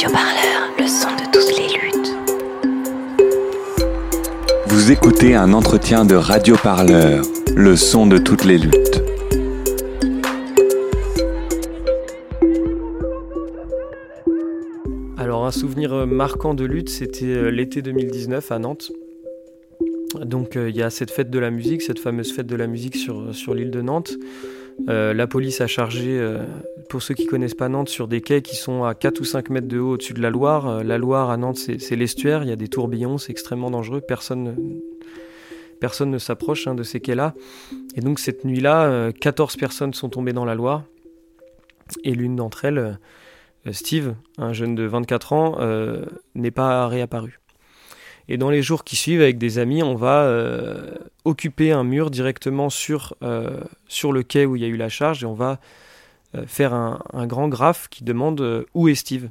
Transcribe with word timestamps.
Radio 0.00 0.16
Parleur, 0.16 0.70
le 0.78 0.86
son 0.86 1.10
de 1.10 1.30
toutes 1.30 1.58
les 1.58 1.68
luttes. 1.78 2.16
Vous 4.66 4.90
écoutez 4.90 5.34
un 5.34 5.52
entretien 5.52 6.06
de 6.06 6.14
Radio 6.14 6.56
Parleur, 6.56 7.22
le 7.54 7.76
son 7.76 8.06
de 8.06 8.16
toutes 8.16 8.44
les 8.44 8.56
luttes. 8.56 9.02
Alors 15.18 15.44
un 15.44 15.50
souvenir 15.50 15.92
euh, 15.92 16.06
marquant 16.06 16.54
de 16.54 16.64
lutte, 16.64 16.88
c'était 16.88 17.26
euh, 17.26 17.50
l'été 17.50 17.82
2019 17.82 18.52
à 18.52 18.58
Nantes. 18.58 18.92
Donc 20.24 20.56
euh, 20.56 20.70
il 20.70 20.76
y 20.76 20.82
a 20.82 20.88
cette 20.88 21.10
fête 21.10 21.28
de 21.28 21.38
la 21.38 21.50
musique, 21.50 21.82
cette 21.82 21.98
fameuse 21.98 22.32
fête 22.32 22.46
de 22.46 22.56
la 22.56 22.66
musique 22.66 22.96
sur, 22.96 23.34
sur 23.34 23.54
l'île 23.54 23.70
de 23.70 23.82
Nantes. 23.82 24.14
Euh, 24.88 25.12
la 25.12 25.26
police 25.26 25.60
a 25.60 25.66
chargé, 25.66 26.18
euh, 26.18 26.44
pour 26.88 27.02
ceux 27.02 27.14
qui 27.14 27.26
connaissent 27.26 27.54
pas 27.54 27.68
Nantes, 27.68 27.88
sur 27.88 28.08
des 28.08 28.20
quais 28.20 28.42
qui 28.42 28.56
sont 28.56 28.84
à 28.84 28.94
4 28.94 29.20
ou 29.20 29.24
5 29.24 29.50
mètres 29.50 29.68
de 29.68 29.78
haut 29.78 29.92
au-dessus 29.92 30.14
de 30.14 30.22
la 30.22 30.30
Loire. 30.30 30.68
Euh, 30.68 30.82
la 30.82 30.98
Loire 30.98 31.30
à 31.30 31.36
Nantes, 31.36 31.58
c'est 31.58 31.96
l'estuaire, 31.96 32.42
il 32.42 32.48
y 32.48 32.52
a 32.52 32.56
des 32.56 32.68
tourbillons, 32.68 33.18
c'est 33.18 33.32
extrêmement 33.32 33.70
dangereux, 33.70 34.00
personne, 34.00 34.80
personne 35.80 36.10
ne 36.10 36.18
s'approche 36.18 36.66
hein, 36.66 36.74
de 36.74 36.82
ces 36.82 37.00
quais-là. 37.00 37.34
Et 37.96 38.00
donc 38.00 38.18
cette 38.18 38.44
nuit-là, 38.44 39.12
14 39.12 39.56
personnes 39.56 39.94
sont 39.94 40.08
tombées 40.08 40.32
dans 40.32 40.44
la 40.44 40.54
Loire, 40.54 40.84
et 42.04 42.14
l'une 42.14 42.36
d'entre 42.36 42.64
elles, 42.64 42.98
Steve, 43.72 44.14
un 44.38 44.52
jeune 44.52 44.74
de 44.74 44.84
24 44.84 45.32
ans, 45.32 45.58
n'est 46.34 46.50
pas 46.50 46.86
réapparu. 46.86 47.39
Et 48.30 48.36
dans 48.36 48.48
les 48.48 48.62
jours 48.62 48.84
qui 48.84 48.94
suivent, 48.94 49.22
avec 49.22 49.38
des 49.38 49.58
amis, 49.58 49.82
on 49.82 49.96
va 49.96 50.22
euh, 50.22 50.94
occuper 51.24 51.72
un 51.72 51.82
mur 51.82 52.12
directement 52.12 52.70
sur, 52.70 53.16
euh, 53.24 53.60
sur 53.88 54.12
le 54.12 54.22
quai 54.22 54.46
où 54.46 54.54
il 54.54 54.62
y 54.62 54.64
a 54.64 54.68
eu 54.68 54.76
la 54.76 54.88
charge 54.88 55.24
et 55.24 55.26
on 55.26 55.34
va 55.34 55.58
euh, 56.36 56.44
faire 56.46 56.72
un, 56.72 57.26
grand 57.26 57.48
graphe 57.48 57.88
qui 57.88 58.04
demande 58.04 58.64
où 58.72 58.86
est 58.86 58.94
Steve 58.94 59.30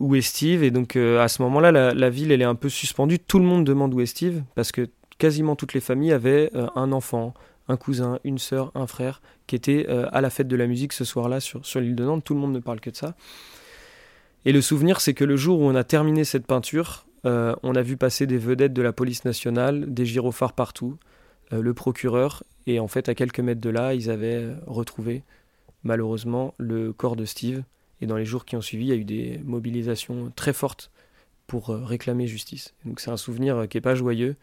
Où 0.00 0.14
est 0.14 0.22
Steve? 0.22 0.62
Et 0.62 0.70
donc 0.70 0.96
à 0.96 1.28
ce 1.28 1.42
moment-là, 1.42 1.72
la, 1.72 1.92
la, 1.92 2.08
ville 2.08 2.32
elle 2.32 2.40
est 2.40 2.46
un 2.46 2.54
peu 2.54 2.70
suspendue. 2.70 3.18
Tout 3.18 3.38
le 3.38 3.44
monde 3.44 3.66
demande 3.66 3.92
où 3.92 4.00
est 4.00 4.06
Steve 4.06 4.42
parce 4.54 4.72
que 4.72 4.88
quasiment 5.18 5.54
toutes 5.54 5.74
les 5.74 5.80
familles 5.80 6.12
avaient 6.12 6.50
un 6.74 6.90
enfant, 6.90 7.34
un 7.68 7.76
cousin, 7.76 8.18
une 8.24 8.38
sœur, 8.38 8.72
un 8.74 8.86
frère 8.86 9.20
qui 9.46 9.56
était 9.56 9.86
à 9.88 10.22
la 10.22 10.30
fête 10.30 10.48
de 10.48 10.56
la 10.56 10.66
musique 10.66 10.94
ce 10.94 11.04
soir-là 11.04 11.38
sur, 11.38 11.66
sur 11.66 11.80
l'île 11.80 11.96
de 11.96 12.04
Nantes. 12.04 12.24
Tout 12.24 12.32
le 12.32 12.40
monde 12.40 12.54
ne 12.54 12.60
parle 12.60 12.80
que 12.80 12.88
de 12.88 12.96
ça. 12.96 13.14
Et 14.46 14.52
le 14.52 14.62
souvenir, 14.62 15.02
c'est 15.02 15.12
que 15.12 15.24
le 15.24 15.36
jour 15.36 15.60
où 15.60 15.64
on 15.64 15.74
a 15.74 15.84
terminé 15.84 16.24
cette 16.24 16.46
peinture, 16.46 17.04
euh, 17.24 17.54
on 17.62 17.74
a 17.74 17.82
vu 17.82 17.96
passer 17.96 18.26
des 18.26 18.38
vedettes 18.38 18.72
de 18.72 18.82
la 18.82 18.92
police 18.92 19.24
nationale, 19.24 19.92
des 19.92 20.04
gyrophares 20.04 20.54
partout, 20.54 20.98
euh, 21.52 21.62
le 21.62 21.74
procureur, 21.74 22.42
et 22.66 22.80
en 22.80 22.88
fait, 22.88 23.08
à 23.08 23.14
quelques 23.14 23.40
mètres 23.40 23.60
de 23.60 23.70
là, 23.70 23.94
ils 23.94 24.10
avaient 24.10 24.48
retrouvé, 24.66 25.22
malheureusement, 25.84 26.54
le 26.58 26.92
corps 26.92 27.16
de 27.16 27.24
Steve. 27.24 27.62
Et 28.00 28.06
dans 28.06 28.16
les 28.16 28.24
jours 28.24 28.44
qui 28.44 28.56
ont 28.56 28.60
suivi, 28.60 28.86
il 28.86 28.88
y 28.88 28.92
a 28.92 28.96
eu 28.96 29.04
des 29.04 29.40
mobilisations 29.44 30.32
très 30.34 30.52
fortes 30.52 30.90
pour 31.46 31.70
euh, 31.70 31.84
réclamer 31.84 32.26
justice. 32.26 32.74
Donc 32.84 33.00
c'est 33.00 33.10
un 33.10 33.16
souvenir 33.16 33.68
qui 33.68 33.76
n'est 33.76 33.82
pas 33.82 33.94
joyeux, 33.94 34.36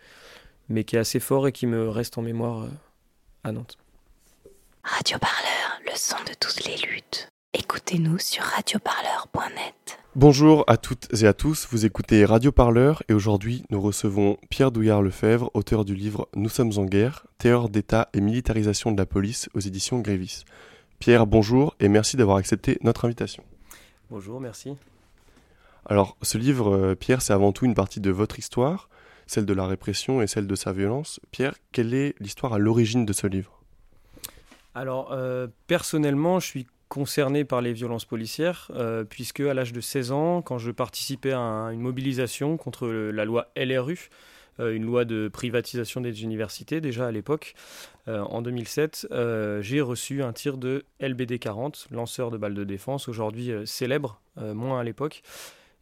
mais 0.69 0.83
qui 0.83 0.95
est 0.95 0.99
assez 0.99 1.19
fort 1.19 1.47
et 1.47 1.51
qui 1.51 1.67
me 1.67 1.89
reste 1.89 2.17
en 2.17 2.21
mémoire 2.21 2.67
à 3.43 3.51
Nantes. 3.51 3.77
Radio 4.83 5.17
Parleur, 5.19 5.81
le 5.85 5.91
son 5.95 6.17
de 6.25 6.33
toutes 6.39 6.63
les 6.65 6.77
luttes. 6.87 7.29
Écoutez-nous 7.55 8.19
sur 8.19 8.43
radioparleur.net. 8.43 9.97
Bonjour 10.15 10.63
à 10.67 10.77
toutes 10.77 11.07
et 11.19 11.25
à 11.25 11.33
tous, 11.33 11.67
vous 11.71 11.83
écoutez 11.83 12.23
Radio 12.23 12.51
Parleur 12.51 13.01
et 13.09 13.13
aujourd'hui 13.13 13.63
nous 13.71 13.81
recevons 13.81 14.37
Pierre 14.51 14.71
Douillard-Lefebvre, 14.71 15.49
auteur 15.55 15.83
du 15.83 15.95
livre 15.95 16.29
Nous 16.35 16.49
sommes 16.49 16.73
en 16.77 16.85
guerre, 16.85 17.25
terreur 17.39 17.69
d'État 17.69 18.07
et 18.13 18.21
militarisation 18.21 18.91
de 18.91 18.99
la 18.99 19.07
police 19.07 19.49
aux 19.55 19.61
éditions 19.61 19.97
Grévis. 19.97 20.43
Pierre, 20.99 21.25
bonjour 21.25 21.75
et 21.79 21.89
merci 21.89 22.17
d'avoir 22.17 22.37
accepté 22.37 22.77
notre 22.83 23.05
invitation. 23.05 23.43
Bonjour, 24.11 24.39
merci. 24.39 24.75
Alors 25.87 26.17
ce 26.21 26.37
livre, 26.37 26.75
euh, 26.75 26.93
Pierre, 26.93 27.23
c'est 27.23 27.33
avant 27.33 27.51
tout 27.51 27.65
une 27.65 27.73
partie 27.73 27.99
de 27.99 28.11
votre 28.11 28.37
histoire, 28.37 28.89
celle 29.25 29.47
de 29.47 29.53
la 29.55 29.65
répression 29.65 30.21
et 30.21 30.27
celle 30.27 30.45
de 30.45 30.55
sa 30.55 30.71
violence. 30.71 31.19
Pierre, 31.31 31.55
quelle 31.71 31.95
est 31.95 32.13
l'histoire 32.19 32.53
à 32.53 32.59
l'origine 32.59 33.07
de 33.07 33.13
ce 33.13 33.25
livre? 33.25 33.63
Alors 34.75 35.13
euh, 35.13 35.47
personnellement, 35.65 36.39
je 36.39 36.45
suis 36.45 36.67
concerné 36.89 37.45
par 37.45 37.61
les 37.61 37.73
violences 37.73 38.05
policières, 38.05 38.69
euh, 38.75 39.03
puisque 39.03 39.39
à 39.39 39.53
l'âge 39.53 39.73
de 39.73 39.81
16 39.81 40.11
ans, 40.11 40.41
quand 40.41 40.57
je 40.57 40.71
participais 40.71 41.33
à 41.33 41.69
une 41.71 41.81
mobilisation 41.81 42.57
contre 42.57 42.87
la 42.87 43.25
loi 43.25 43.51
LRU, 43.55 44.09
euh, 44.59 44.75
une 44.75 44.85
loi 44.85 45.05
de 45.05 45.29
privatisation 45.31 46.01
des 46.01 46.23
universités, 46.23 46.81
déjà 46.81 47.07
à 47.07 47.11
l'époque, 47.11 47.55
euh, 48.07 48.19
en 48.19 48.41
2007, 48.41 49.07
euh, 49.11 49.61
j'ai 49.61 49.81
reçu 49.81 50.21
un 50.21 50.33
tir 50.33 50.57
de 50.57 50.83
LBD 50.99 51.39
40, 51.39 51.87
lanceur 51.91 52.31
de 52.31 52.37
balles 52.37 52.53
de 52.53 52.63
défense, 52.63 53.07
aujourd'hui 53.07 53.51
célèbre, 53.65 54.21
moins 54.37 54.79
à 54.79 54.83
l'époque. 54.83 55.21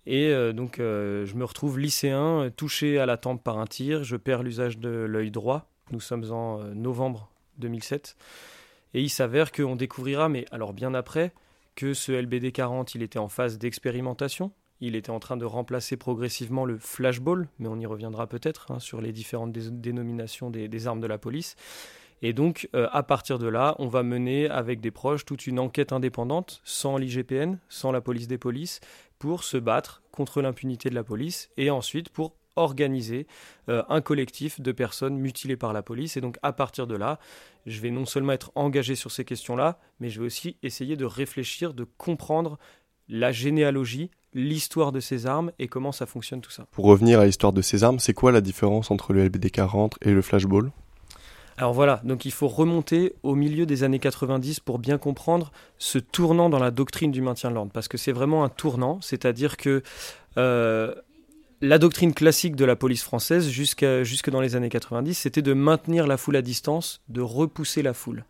Et 0.10 0.34
donc 0.54 0.78
je 0.78 1.36
me 1.36 1.44
retrouve 1.44 1.78
lycéen, 1.78 2.50
touché 2.56 2.98
à 2.98 3.06
la 3.06 3.18
tempe 3.18 3.44
par 3.44 3.60
un 3.60 3.68
tir, 3.68 4.04
je 4.06 4.16
perds 4.16 4.42
l'usage 4.42 4.78
de 4.80 4.90
l'œil 4.90 5.32
droit, 5.32 5.70
nous 5.92 6.00
sommes 6.00 6.32
en 6.32 6.60
novembre 6.74 7.30
2007. 7.58 8.16
Et 8.98 9.02
il 9.02 9.10
s'avère 9.12 9.52
qu'on 9.52 9.76
découvrira, 9.76 10.28
mais 10.28 10.46
alors 10.50 10.74
bien 10.74 10.96
après, 10.96 11.32
que 11.76 11.94
ce 11.94 12.12
LBD 12.12 12.52
40, 12.52 12.96
il 12.96 13.04
était 13.04 13.20
en 13.20 13.28
phase 13.28 13.60
d'expérimentation. 13.60 14.52
Il 14.82 14.96
était 14.96 15.12
en 15.12 15.20
train 15.20 15.38
de 15.38 15.46
remplacer 15.46 15.98
progressivement 15.98 16.66
le 16.66 16.80
flashball, 16.80 17.48
mais 17.60 17.68
on 17.68 17.80
y 17.80 17.86
reviendra 17.86 18.26
peut-être 18.26 18.72
hein, 18.72 18.80
sur 18.80 19.00
les 19.00 19.12
différentes 19.12 19.52
dé 19.52 19.70
dénominations 19.70 20.50
des, 20.50 20.68
des, 20.68 20.88
armes 20.88 21.00
de 21.00 21.06
la 21.06 21.20
police. 21.20 21.56
Et 22.24 22.34
donc, 22.34 22.70
euh, 22.74 22.88
à 22.92 23.04
partir 23.04 23.38
de 23.38 23.48
là, 23.48 23.76
on 23.78 23.88
va 23.88 24.02
mener 24.02 24.50
avec 24.50 24.82
des 24.82 24.90
proches 24.90 25.26
toute 25.26 25.46
une 25.46 25.60
enquête 25.60 25.94
indépendante, 25.94 26.62
sans 26.64 26.98
l'IGPN, 26.98 27.60
sans 27.70 27.92
la 27.92 28.02
police 28.02 28.28
des 28.28 28.40
polices, 28.40 28.80
pour 29.20 29.44
se 29.44 29.58
battre 29.58 30.02
contre 30.12 30.42
l'impunité 30.42 30.90
de 30.90 30.96
la 30.96 31.04
police 31.04 31.52
et 31.56 31.70
ensuite 31.70 32.10
pour 32.10 32.34
organiser 32.58 33.28
euh, 33.70 33.84
un 33.90 34.02
collectif 34.02 34.60
de 34.60 34.72
personnes 34.72 35.18
mutilées 35.18 35.58
par 35.58 35.74
la 35.74 35.82
police. 35.82 36.18
Et 36.18 36.22
donc 36.22 36.38
à 36.44 36.54
partir 36.54 36.88
de 36.88 36.96
là, 36.96 37.20
je 37.66 37.80
vais 37.80 37.92
non 37.92 38.06
seulement 38.06 38.34
être 38.34 38.52
engagé 38.56 38.96
sur 38.96 39.12
ces 39.12 39.26
questions-là, 39.26 39.80
mais 40.00 40.10
je 40.10 40.20
vais 40.20 40.26
aussi 40.26 40.58
essayer 40.64 40.96
de 40.96 41.06
réfléchir, 41.06 41.74
de 41.74 41.86
comprendre 41.98 42.58
la 43.10 43.32
généalogie, 43.32 44.12
l'histoire 44.34 44.92
de 44.92 45.00
ces 45.00 45.26
armes 45.26 45.52
et 45.60 45.68
comment 45.68 45.92
ça 45.92 46.06
fonctionne 46.06 46.42
tout 46.42 46.52
ça. 46.52 46.66
Pour 46.72 46.86
revenir 46.86 47.20
à 47.20 47.26
l'histoire 47.26 47.54
de 47.54 47.62
ces 47.62 47.84
armes, 47.84 48.00
c'est 48.00 48.14
quoi 48.14 48.32
la 48.32 48.42
différence 48.42 48.92
entre 48.92 49.14
le 49.14 49.26
LBD 49.26 49.50
40 49.50 49.96
et 50.02 50.12
le 50.12 50.22
flashball? 50.22 50.72
Alors 51.60 51.74
voilà, 51.74 52.02
donc 52.04 52.26
il 52.26 52.32
faut 52.32 52.48
remonter 52.48 53.16
au 53.24 53.34
milieu 53.34 53.66
des 53.66 53.84
années 53.84 53.98
90 53.98 54.60
pour 54.60 54.78
bien 54.78 55.00
comprendre 55.00 55.52
ce 55.80 55.98
tournant 55.98 56.52
dans 56.52 56.60
la 56.60 56.70
doctrine 56.70 57.12
du 57.12 57.22
maintien 57.22 57.50
de 57.50 57.56
l'ordre, 57.56 57.72
parce 57.74 57.88
que 57.88 57.98
c'est 57.98 58.12
vraiment 58.12 58.44
un 58.44 58.50
tournant, 58.50 59.00
c'est-à-dire 59.02 59.58
que 59.58 59.82
euh, 60.38 60.94
la 61.62 61.80
doctrine 61.80 62.14
classique 62.14 62.56
de 62.56 62.66
la 62.66 62.76
police 62.76 63.04
française 63.04 63.50
jusqu'à 63.50 64.04
jusque 64.04 64.30
dans 64.30 64.42
les 64.42 64.56
années 64.56 64.70
90, 64.70 65.16
c'était 65.16 65.42
de 65.42 65.54
maintenir 65.54 66.06
la 66.06 66.18
foule 66.18 66.36
à 66.36 66.42
distance, 66.42 67.02
de 67.10 67.22
repousser 67.22 67.82
la 67.82 67.94
foule. 67.94 68.26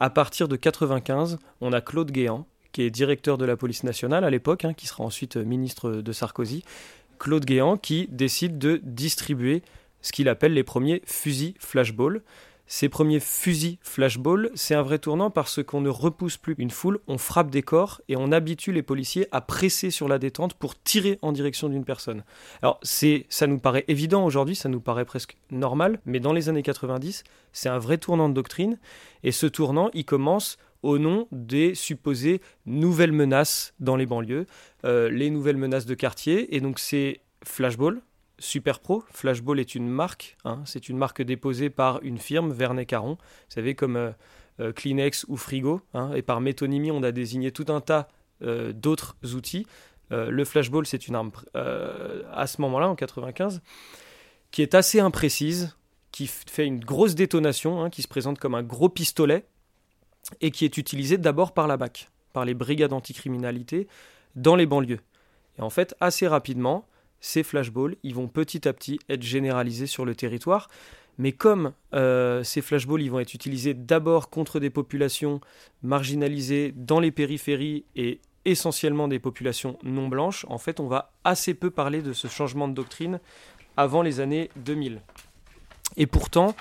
À 0.00 0.10
partir 0.10 0.48
de 0.48 0.56
95, 0.56 1.38
on 1.60 1.72
a 1.72 1.80
Claude 1.80 2.10
Guéant, 2.10 2.46
qui 2.72 2.82
est 2.82 2.90
directeur 2.90 3.38
de 3.38 3.44
la 3.44 3.56
police 3.56 3.84
nationale 3.84 4.22
à 4.22 4.30
l'époque, 4.30 4.64
hein, 4.64 4.74
qui 4.74 4.86
sera 4.86 5.02
ensuite 5.02 5.36
ministre 5.36 5.90
de 5.90 6.12
Sarkozy. 6.12 6.62
Claude 7.18 7.44
Guéant 7.44 7.76
qui 7.76 8.06
décide 8.10 8.58
de 8.58 8.80
distribuer 8.84 9.62
ce 10.02 10.12
qu'il 10.12 10.28
appelle 10.28 10.52
les 10.52 10.62
premiers 10.62 11.02
fusils 11.06 11.54
flashball. 11.58 12.22
Ces 12.70 12.90
premiers 12.90 13.18
fusils 13.18 13.78
flashball, 13.80 14.50
c'est 14.54 14.74
un 14.74 14.82
vrai 14.82 14.98
tournant 14.98 15.30
parce 15.30 15.62
qu'on 15.62 15.80
ne 15.80 15.88
repousse 15.88 16.36
plus 16.36 16.54
une 16.58 16.70
foule, 16.70 17.00
on 17.08 17.16
frappe 17.16 17.48
des 17.48 17.62
corps 17.62 18.02
et 18.08 18.16
on 18.16 18.30
habitue 18.30 18.72
les 18.72 18.82
policiers 18.82 19.26
à 19.32 19.40
presser 19.40 19.90
sur 19.90 20.06
la 20.06 20.18
détente 20.18 20.52
pour 20.52 20.78
tirer 20.78 21.18
en 21.22 21.32
direction 21.32 21.70
d'une 21.70 21.86
personne. 21.86 22.24
Alors 22.60 22.78
c'est, 22.82 23.24
ça 23.30 23.46
nous 23.46 23.58
paraît 23.58 23.86
évident 23.88 24.22
aujourd'hui, 24.22 24.54
ça 24.54 24.68
nous 24.68 24.80
paraît 24.80 25.06
presque 25.06 25.38
normal, 25.50 25.98
mais 26.04 26.20
dans 26.20 26.34
les 26.34 26.50
années 26.50 26.62
90, 26.62 27.24
c'est 27.54 27.70
un 27.70 27.78
vrai 27.78 27.96
tournant 27.96 28.28
de 28.28 28.34
doctrine 28.34 28.78
et 29.22 29.32
ce 29.32 29.46
tournant, 29.46 29.88
il 29.94 30.04
commence 30.04 30.58
au 30.82 30.98
nom 30.98 31.26
des 31.32 31.74
supposées 31.74 32.42
nouvelles 32.66 33.12
menaces 33.12 33.72
dans 33.80 33.96
les 33.96 34.04
banlieues, 34.04 34.44
euh, 34.84 35.08
les 35.08 35.30
nouvelles 35.30 35.56
menaces 35.56 35.86
de 35.86 35.94
quartier, 35.94 36.54
et 36.54 36.60
donc 36.60 36.78
c'est 36.78 37.20
flashball, 37.44 38.02
Super 38.38 38.80
Pro. 38.80 39.04
Flashball 39.10 39.60
est 39.60 39.74
une 39.74 39.88
marque, 39.88 40.36
hein, 40.44 40.62
c'est 40.64 40.88
une 40.88 40.96
marque 40.96 41.22
déposée 41.22 41.70
par 41.70 42.00
une 42.02 42.18
firme, 42.18 42.52
Vernet 42.52 42.86
Caron. 42.86 43.14
Vous 43.14 43.54
savez, 43.54 43.74
comme 43.74 43.96
euh, 43.96 44.10
euh, 44.60 44.72
Kleenex 44.72 45.26
ou 45.28 45.36
Frigo. 45.36 45.80
Hein, 45.94 46.12
et 46.14 46.22
par 46.22 46.40
métonymie, 46.40 46.90
on 46.90 47.02
a 47.02 47.12
désigné 47.12 47.52
tout 47.52 47.66
un 47.68 47.80
tas 47.80 48.08
euh, 48.42 48.72
d'autres 48.72 49.16
outils. 49.34 49.66
Le 50.10 50.42
flashball, 50.46 50.86
c'est 50.86 51.06
une 51.06 51.14
arme 51.14 51.30
à 51.52 52.46
ce 52.46 52.62
moment-là, 52.62 52.88
en 52.88 52.94
95, 52.94 53.60
qui 54.50 54.62
est 54.62 54.74
assez 54.74 55.00
imprécise, 55.00 55.76
qui 56.12 56.26
fait 56.26 56.64
une 56.64 56.80
grosse 56.80 57.14
détonation, 57.14 57.82
hein, 57.82 57.90
qui 57.90 58.00
se 58.00 58.08
présente 58.08 58.38
comme 58.38 58.54
un 58.54 58.62
gros 58.62 58.88
pistolet 58.88 59.44
et 60.40 60.50
qui 60.50 60.64
est 60.64 60.78
utilisée 60.78 61.18
d'abord 61.18 61.52
par 61.52 61.66
la 61.66 61.76
BAC, 61.76 62.08
par 62.32 62.46
les 62.46 62.54
brigades 62.54 62.94
anticriminalité 62.94 63.86
dans 64.34 64.56
les 64.56 64.64
banlieues. 64.64 65.00
Et 65.58 65.62
en 65.62 65.68
fait, 65.68 65.94
assez 66.00 66.26
rapidement, 66.26 66.86
ces 67.20 67.42
flashballs, 67.42 67.96
ils 68.02 68.14
vont 68.14 68.28
petit 68.28 68.68
à 68.68 68.72
petit 68.72 68.98
être 69.08 69.22
généralisés 69.22 69.86
sur 69.86 70.04
le 70.04 70.14
territoire. 70.14 70.68
Mais 71.18 71.32
comme 71.32 71.72
euh, 71.94 72.44
ces 72.44 72.62
flashballs, 72.62 73.02
ils 73.02 73.10
vont 73.10 73.18
être 73.18 73.34
utilisés 73.34 73.74
d'abord 73.74 74.30
contre 74.30 74.60
des 74.60 74.70
populations 74.70 75.40
marginalisées 75.82 76.72
dans 76.76 77.00
les 77.00 77.10
périphéries 77.10 77.84
et 77.96 78.20
essentiellement 78.44 79.08
des 79.08 79.18
populations 79.18 79.78
non 79.82 80.08
blanches, 80.08 80.46
en 80.48 80.58
fait, 80.58 80.80
on 80.80 80.86
va 80.86 81.12
assez 81.24 81.54
peu 81.54 81.70
parler 81.70 82.02
de 82.02 82.12
ce 82.12 82.28
changement 82.28 82.68
de 82.68 82.74
doctrine 82.74 83.20
avant 83.76 84.02
les 84.02 84.20
années 84.20 84.50
2000. 84.56 85.00
Et 85.96 86.06
pourtant, 86.06 86.54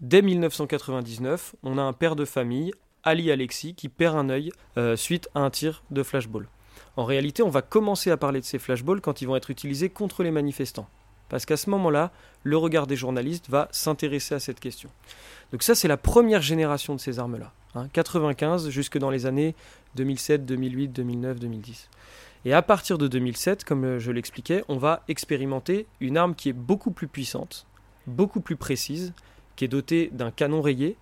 dès 0.00 0.22
1999, 0.22 1.54
on 1.62 1.78
a 1.78 1.82
un 1.82 1.92
père 1.92 2.16
de 2.16 2.24
famille, 2.24 2.72
Ali 3.04 3.30
Alexis, 3.30 3.74
qui 3.74 3.88
perd 3.88 4.16
un 4.16 4.28
œil 4.28 4.52
euh, 4.76 4.96
suite 4.96 5.28
à 5.34 5.40
un 5.40 5.50
tir 5.50 5.84
de 5.90 6.02
flashball. 6.02 6.48
En 6.96 7.04
réalité, 7.04 7.42
on 7.42 7.48
va 7.48 7.62
commencer 7.62 8.10
à 8.10 8.16
parler 8.16 8.40
de 8.40 8.44
ces 8.44 8.58
flashballs 8.58 9.00
quand 9.00 9.22
ils 9.22 9.26
vont 9.26 9.36
être 9.36 9.50
utilisés 9.50 9.88
contre 9.88 10.22
les 10.22 10.30
manifestants. 10.30 10.88
Parce 11.28 11.46
qu'à 11.46 11.56
ce 11.56 11.70
moment-là, 11.70 12.10
le 12.42 12.58
regard 12.58 12.86
des 12.86 12.96
journalistes 12.96 13.48
va 13.48 13.68
s'intéresser 13.72 14.34
à 14.34 14.40
cette 14.40 14.60
question. 14.60 14.90
Donc 15.50 15.62
ça, 15.62 15.74
c'est 15.74 15.88
la 15.88 15.96
première 15.96 16.42
génération 16.42 16.94
de 16.94 17.00
ces 17.00 17.18
armes-là. 17.18 17.52
95 17.94 18.66
hein, 18.66 18.70
jusque 18.70 18.98
dans 18.98 19.08
les 19.08 19.24
années 19.24 19.54
2007, 19.94 20.44
2008, 20.44 20.88
2009, 20.88 21.38
2010. 21.40 21.88
Et 22.44 22.52
à 22.52 22.60
partir 22.60 22.98
de 22.98 23.08
2007, 23.08 23.64
comme 23.64 23.84
euh, 23.84 23.98
je 23.98 24.10
l'expliquais, 24.10 24.64
on 24.68 24.76
va 24.76 25.02
expérimenter 25.08 25.86
une 26.00 26.16
arme 26.16 26.34
qui 26.34 26.48
est 26.48 26.54
beaucoup 26.54 26.90
plus 26.90 27.06
puissante, 27.06 27.66
beaucoup 28.06 28.40
plus 28.40 28.56
précise, 28.56 29.14
qui 29.56 29.64
est 29.64 29.68
dotée 29.68 30.10
d'un 30.12 30.30
canon 30.30 30.60
rayé, 30.60 30.96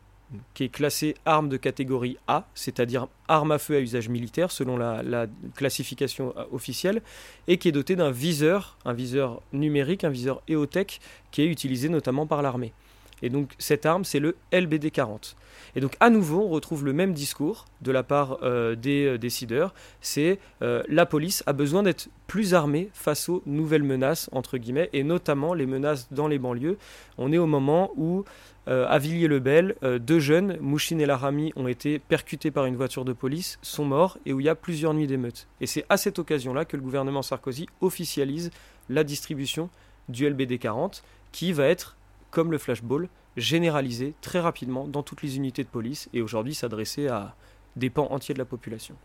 qui 0.55 0.65
est 0.65 0.69
classée 0.69 1.15
arme 1.25 1.49
de 1.49 1.57
catégorie 1.57 2.17
A, 2.29 2.47
c'est-à-dire 2.55 3.09
arme 3.29 3.53
à 3.53 3.59
feu 3.59 3.77
à 3.77 3.81
usage 3.81 4.09
militaire 4.09 4.51
selon 4.51 4.77
la, 4.77 5.27
classification 5.55 6.35
euh, 6.37 6.45
officielle, 6.53 7.03
et 7.49 7.59
qui 7.59 7.69
est 7.69 7.73
dotée 7.73 7.97
d'un 7.97 8.11
viseur, 8.11 8.79
un 8.85 8.93
viseur 8.93 9.43
numérique, 9.53 10.05
un 10.05 10.11
viseur 10.11 10.43
EOTech, 10.49 11.01
qui 11.31 11.43
est 11.43 11.47
utilisé 11.47 11.89
notamment 11.89 12.27
par 12.27 12.43
l'armée. 12.43 12.73
Et 13.23 13.29
donc 13.29 13.53
cette 13.59 13.87
arme, 13.87 14.05
c'est 14.05 14.21
le 14.21 14.37
LBD 14.53 14.91
40. 14.91 15.37
Et 15.77 15.81
donc 15.81 15.97
à 16.01 16.11
nouveau, 16.11 16.43
on 16.43 16.49
retrouve 16.49 16.85
le 16.85 16.93
même 16.93 17.13
discours 17.13 17.67
de 17.83 17.93
la 17.93 18.03
part 18.03 18.39
euh, 18.43 18.75
des 18.75 19.07
euh, 19.07 19.19
décideurs, 19.19 19.75
c'est 20.01 20.39
euh, 20.63 20.83
la 20.89 21.07
police 21.07 21.43
a 21.47 21.53
besoin 21.53 21.83
d'être 21.83 22.09
plus 22.27 22.55
armée 22.55 22.91
face 22.93 23.29
aux 23.29 23.43
nouvelles 23.47 23.83
menaces, 23.83 24.29
entre 24.33 24.59
guillemets, 24.59 24.91
et 24.93 25.03
notamment 25.03 25.55
les 25.55 25.67
menaces 25.67 26.09
dans 26.13 26.29
les 26.29 26.39
banlieues. 26.39 26.79
On 27.19 27.33
est 27.33 27.39
au 27.39 27.47
moment 27.47 27.91
où, 27.97 28.25
à 28.69 28.99
Villiers-le-Bel, 28.99 29.75
deux 30.01 30.21
jeunes, 30.21 30.57
Mouchine 30.61 31.01
et 31.01 31.07
Larami, 31.07 31.53
ont 31.57 31.67
été 31.67 31.99
percutés 31.99 32.53
par 32.53 32.67
une 32.67 32.77
voiture 32.77 33.05
de 33.05 33.13
police, 33.13 33.59
sont 33.63 33.85
morts, 33.85 34.17
et 34.27 34.33
où 34.33 34.39
il 34.39 34.47
y 34.47 34.49
a 34.49 34.55
plusieurs 34.55 34.95
nuits 34.95 35.09
d'émeutes. 35.09 35.49
Et 35.61 35.67
c'est 35.67 35.85
à 35.89 35.97
cette 35.97 36.21
occasion-là 36.21 36.65
que 36.65 36.77
le 36.77 36.85
gouvernement 36.85 37.23
Sarkozy 37.23 37.67
officialise 37.81 38.53
la 38.89 39.03
distribution 39.03 39.69
du 40.09 40.29
LBD 40.29 40.59
40, 40.59 41.03
qui 41.33 41.53
va 41.53 41.67
être, 41.67 41.97
comme 42.31 42.51
le 42.51 42.59
flashball, 42.59 43.09
généralisé 43.37 44.15
très 44.21 44.41
rapidement 44.41 44.87
dans 44.87 45.03
toutes 45.03 45.23
les 45.23 45.37
unités 45.37 45.65
de 45.65 45.69
police 45.69 46.09
et 46.13 46.23
aujourd'hui 46.23 46.55
s'adresser 46.55 47.09
à 47.09 47.35
des 47.77 47.91
pans 47.91 48.09
entiers 48.11 48.35
de 48.35 48.39
la 48.39 48.45
population. 48.45 48.97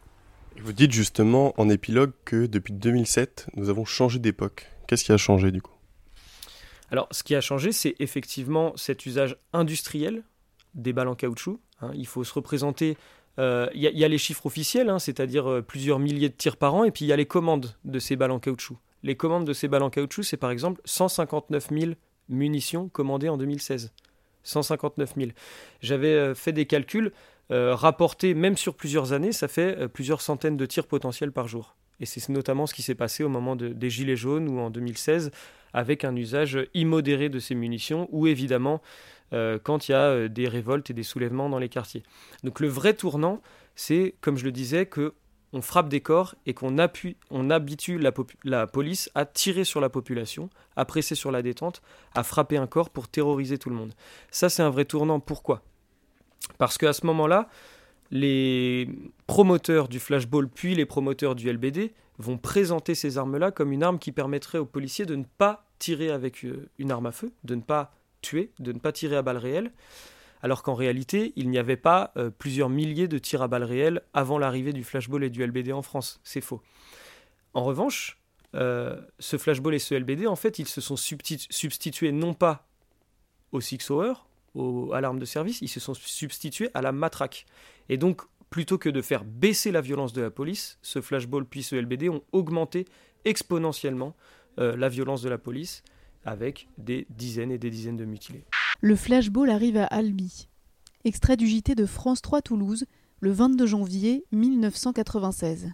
Vous 0.62 0.74
dites 0.74 0.92
justement 0.92 1.54
en 1.58 1.70
épilogue 1.70 2.14
que 2.24 2.46
depuis 2.46 2.74
2007, 2.74 3.48
nous 3.56 3.70
avons 3.70 3.86
changé 3.86 4.20
d'époque. 4.20 4.72
Qu'est-ce 4.88 5.04
qui 5.04 5.12
a 5.12 5.18
changé 5.18 5.52
du 5.52 5.62
coup? 5.62 5.74
Alors, 6.92 7.08
ce 7.12 7.24
qui 7.24 7.36
a 7.36 7.42
changé, 7.42 7.72
c'est 7.72 7.96
effectivement 8.00 8.74
cet 8.76 9.06
usage 9.06 9.38
industriel 9.54 10.24
des 10.76 10.94
balles 10.94 11.08
en 11.08 11.16
caoutchouc. 11.16 11.60
Hein. 11.82 11.92
il 11.94 12.08
faut 12.08 12.24
se 12.24 12.34
représenter. 12.34 12.98
Euh, 13.38 13.68
il 13.74 13.82
y, 13.82 14.06
a 14.06 14.08
les 14.08 14.18
chiffres 14.18 14.46
officiels, 14.46 14.90
hein, 14.90 14.98
c'est-à-dire 14.98 15.50
euh, 15.50 15.62
plusieurs 15.62 16.00
milliers 16.00 16.30
de 16.30 16.34
tirs 16.36 16.56
par 16.56 16.74
an, 16.74 16.86
et 16.86 16.92
puis 16.92 17.04
il 17.04 17.10
y 17.10 17.12
a 17.12 17.18
les 17.18 17.26
commandes 17.26 17.76
de 17.84 18.00
ces 18.00 18.16
balles 18.16 18.32
en 18.32 18.40
caoutchouc. 18.40 18.78
Les 19.04 19.18
commandes 19.18 19.46
de 19.46 19.52
ces 19.52 19.68
balles 19.68 19.84
en 19.84 19.90
caoutchouc, 19.90 20.24
c'est 20.24 20.38
par 20.38 20.52
exemple 20.52 20.80
159 20.86 21.68
000 21.70 21.92
munitions 22.30 22.90
commandées 22.90 23.30
en 23.30 23.38
2016. 23.38 23.92
159 24.46 25.14
000. 25.18 25.32
J'avais 25.82 26.14
euh, 26.14 26.36
fait 26.36 26.54
des 26.54 26.66
calculs, 26.66 27.12
euh, 27.52 27.76
rapportés 27.76 28.34
même 28.34 28.56
sur 28.56 28.76
plusieurs 28.76 29.12
années, 29.12 29.32
ça 29.32 29.48
fait 29.48 29.78
euh, 29.78 29.88
plusieurs 29.88 30.22
centaines 30.22 30.58
de 30.58 30.66
tirs 30.66 30.88
potentiels 30.88 31.32
par 31.32 31.48
jour. 31.48 31.76
Et 32.00 32.06
c'est 32.06 32.28
notamment 32.30 32.68
ce 32.68 32.74
qui 32.74 32.82
s'est 32.82 32.96
passé 32.96 33.24
au 33.24 33.30
moment 33.30 33.56
des 33.56 33.90
Gilets 33.90 34.18
jaunes 34.18 34.50
ou 34.50 34.60
en 34.60 34.70
2016, 34.70 35.32
avec 35.74 36.04
un 36.04 36.16
usage 36.16 36.60
immodéré 36.74 37.30
de 37.30 37.40
ces 37.40 37.56
munitions, 37.56 38.10
ou 38.12 38.28
évidemment 38.28 38.82
quand 39.64 39.88
il 39.88 39.92
y 39.92 39.96
a 39.96 40.28
des 40.28 40.48
révoltes 40.50 40.90
et 40.90 40.94
des 40.94 41.04
soulèvements 41.04 41.50
dans 41.50 41.58
les 41.58 41.70
quartiers. 41.70 42.04
Donc 42.44 42.60
le 42.60 42.68
vrai 42.68 42.94
tournant, 42.94 43.42
c'est, 43.76 44.16
comme 44.20 44.38
je 44.38 44.44
le 44.44 44.52
disais, 44.52 44.86
que 44.86 45.14
on 45.56 45.62
frappe 45.62 45.88
des 45.88 46.02
corps 46.02 46.36
et 46.46 46.54
qu'on 46.54 46.76
on 47.32 47.50
habitue 47.50 47.98
la, 48.44 48.68
police 48.68 49.10
à 49.16 49.26
tirer 49.26 49.64
sur 49.64 49.80
la 49.80 49.90
population, 49.90 50.50
à 50.76 50.84
presser 50.84 51.16
sur 51.16 51.32
la 51.32 51.42
détente, 51.42 51.82
à 52.14 52.24
frapper 52.24 52.58
un 52.58 52.68
corps 52.68 52.90
pour 52.90 53.08
terroriser 53.08 53.58
tout 53.58 53.70
le 53.70 53.76
monde. 53.76 53.94
Ça, 54.32 54.50
c'est 54.50 54.64
un 54.64 54.70
vrai 54.70 54.84
tournant. 54.84 55.22
Pourquoi? 55.22 55.64
Parce 56.58 56.78
qu'à 56.78 56.92
ce 56.92 57.06
moment-là, 57.06 57.48
les 58.12 58.90
promoteurs 59.28 59.88
du 59.88 60.00
flashball 60.00 60.50
puis 60.50 60.76
les 60.76 60.86
promoteurs 60.86 61.36
du 61.36 61.50
LBD 61.50 61.94
vont 62.18 62.38
présenter 62.38 62.94
ces 62.94 63.18
armes-là 63.18 63.52
comme 63.52 63.72
une 63.72 63.84
arme 63.84 63.98
qui 63.98 64.12
permettrait 64.12 64.58
aux 64.58 64.66
policiers 64.66 65.06
de 65.06 65.16
ne 65.16 65.24
pas 65.38 65.66
tirer 65.80 66.12
avec 66.12 66.44
euh, 66.44 66.70
une 66.80 66.92
arme 66.92 67.06
à 67.06 67.12
feu, 67.14 67.32
de 67.46 67.56
ne 67.56 67.62
pas 67.62 67.94
tuer, 68.22 68.52
de 68.60 68.74
ne 68.74 68.80
pas 68.80 68.92
tirer 68.92 69.16
à 69.16 69.22
balles 69.22 69.38
réelles, 69.38 69.72
alors 70.46 70.62
qu'en 70.62 70.76
réalité, 70.76 71.34
il 71.38 71.50
n'y 71.50 71.58
avait 71.58 71.76
pas 71.76 72.14
euh, 72.18 72.30
plusieurs 72.30 72.70
milliers 72.70 73.08
de 73.08 73.18
tirs 73.18 73.42
à 73.42 73.48
balles 73.48 73.64
réelles 73.64 74.04
avant 74.14 74.38
l'arrivée 74.38 74.74
du 74.74 74.84
flashball 74.84 75.24
et 75.24 75.32
du 75.32 75.44
LBD 75.44 75.72
en 75.72 75.82
France. 75.82 76.20
C'est 76.24 76.40
faux. 76.40 76.62
En 77.56 77.64
revanche, 77.64 78.20
euh, 78.54 78.96
ce 79.18 79.40
flashball 79.40 79.74
et 79.74 79.80
ce 79.80 79.96
LBD, 79.96 80.28
en 80.28 80.36
fait, 80.36 80.60
ils 80.60 80.68
se 80.68 80.82
sont 80.82 80.98
substitués 80.98 82.12
non 82.12 82.36
pas 82.36 82.68
au 83.54 83.60
Six 83.60 83.90
Hour, 83.90 84.28
à 84.94 85.02
l'arme 85.02 85.18
de 85.18 85.26
service, 85.26 85.64
ils 85.64 85.68
se 85.68 85.80
sont 85.80 85.96
substitués 85.96 86.70
à 86.76 86.84
la 86.84 86.92
matraque. 86.92 87.48
Et 87.90 87.98
donc, 87.98 88.22
plutôt 88.52 88.78
que 88.78 88.90
de 88.90 89.02
faire 89.02 89.24
baisser 89.26 89.72
la 89.72 89.82
violence 89.82 90.14
de 90.14 90.22
la 90.22 90.30
police, 90.30 90.78
ce 90.84 91.02
flashball 91.02 91.46
puis 91.46 91.64
ce 91.64 91.76
LBD 91.76 92.10
ont 92.10 92.22
augmenté 92.34 92.86
exponentiellement 93.26 94.16
euh, 94.60 94.78
la 94.78 94.90
violence 94.90 95.24
de 95.24 95.30
la 95.30 95.40
police 95.40 95.84
avec 96.24 96.68
des 96.78 97.08
dizaines 97.10 97.52
et 97.52 97.58
des 97.58 97.72
dizaines 97.72 97.98
de 97.98 98.06
mutilés. 98.06 98.46
Le 98.82 98.96
flashball 98.96 99.50
arrive 99.50 99.78
à 99.78 99.86
Albi. 99.86 100.48
Extrait 101.06 101.38
du 101.38 101.48
JT 101.48 101.76
de 101.76 101.86
France 101.86 102.22
3 102.22 102.42
Toulouse, 102.42 102.86
le 103.20 103.32
22 103.32 103.66
janvier 103.66 104.26
1996. 104.32 105.72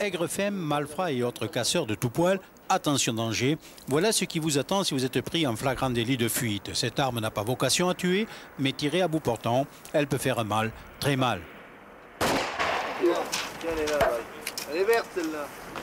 Aigrefemme, 0.00 0.54
malfrats 0.54 1.12
et 1.12 1.22
autres 1.22 1.46
casseurs 1.46 1.86
de 1.86 1.94
tout 1.94 2.10
poil, 2.10 2.40
attention 2.68 3.14
danger. 3.14 3.58
Voilà 3.88 4.12
ce 4.12 4.24
qui 4.24 4.38
vous 4.38 4.58
attend 4.58 4.84
si 4.84 4.94
vous 4.94 5.04
êtes 5.04 5.20
pris 5.20 5.46
en 5.46 5.56
flagrant 5.56 5.90
délit 5.90 6.16
de 6.16 6.28
fuite. 6.28 6.74
Cette 6.74 6.98
arme 6.98 7.20
n'a 7.20 7.30
pas 7.30 7.42
vocation 7.42 7.88
à 7.88 7.94
tuer, 7.94 8.26
mais 8.58 8.72
tirée 8.72 9.02
à 9.02 9.08
bout 9.08 9.20
portant, 9.20 9.66
elle 9.92 10.06
peut 10.06 10.18
faire 10.18 10.44
mal, 10.44 10.72
très 11.00 11.16
mal. 11.16 11.40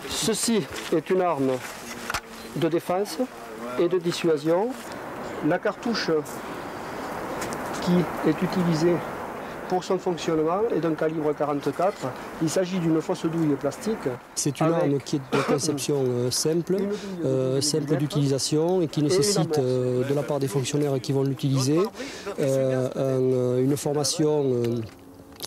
Ceci 0.10 0.62
est 0.94 1.10
une 1.10 1.22
arme 1.22 1.52
de 2.56 2.68
défense 2.68 3.18
et 3.80 3.88
de 3.88 3.98
dissuasion 3.98 4.72
la 5.48 5.60
cartouche 5.60 6.12
qui 7.82 7.94
est 8.30 8.42
utilisée 8.42 8.96
pour 9.72 9.86
son 9.86 9.98
fonctionnement 9.98 10.64
est 10.76 10.82
d'un 10.82 10.94
calibre 10.94 11.34
44. 11.34 11.94
Il 12.42 12.50
s'agit 12.50 12.78
d'une 12.80 13.00
fausse 13.00 13.26
douille 13.26 13.56
plastique. 13.56 14.10
C'est 14.36 14.60
une 14.60 14.68
arme 14.68 15.00
qui 15.00 15.16
est 15.16 15.22
de 15.32 15.42
conception 15.44 16.04
euh, 16.06 16.30
simple, 16.30 16.76
euh, 17.24 17.62
simple 17.62 17.96
d'utilisation 17.96 18.82
et 18.82 18.88
qui 18.88 19.02
nécessite 19.02 19.60
euh, 19.60 20.04
de 20.04 20.14
la 20.14 20.24
part 20.24 20.40
des 20.40 20.50
fonctionnaires 20.50 21.00
qui 21.02 21.14
vont 21.14 21.24
l'utiliser 21.24 21.80
une 22.38 23.78
formation 23.78 24.44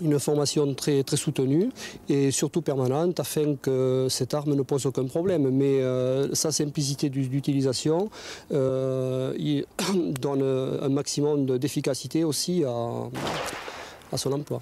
une 0.03 0.19
formation 0.19 0.75
très, 0.75 1.03
très 1.03 1.17
soutenue 1.17 1.71
et 2.09 2.31
surtout 2.31 2.63
permanente 2.63 3.21
afin 3.21 3.57
que 3.57 4.07
cette 4.11 4.35
arme 4.35 4.55
ne 4.55 4.63
pose 4.63 4.87
aucun 4.87 5.05
problème. 5.05 5.51
Mais 5.51 5.81
euh, 5.81 6.35
sa 6.35 6.53
simplicité 6.53 7.11
d'utilisation 7.11 8.11
euh, 8.53 9.33
donne 10.21 10.43
un 10.43 10.89
maximum 10.89 11.59
d'efficacité 11.59 12.25
aussi 12.25 12.65
à, 12.65 14.17
son 14.17 14.33
emploi. 14.33 14.61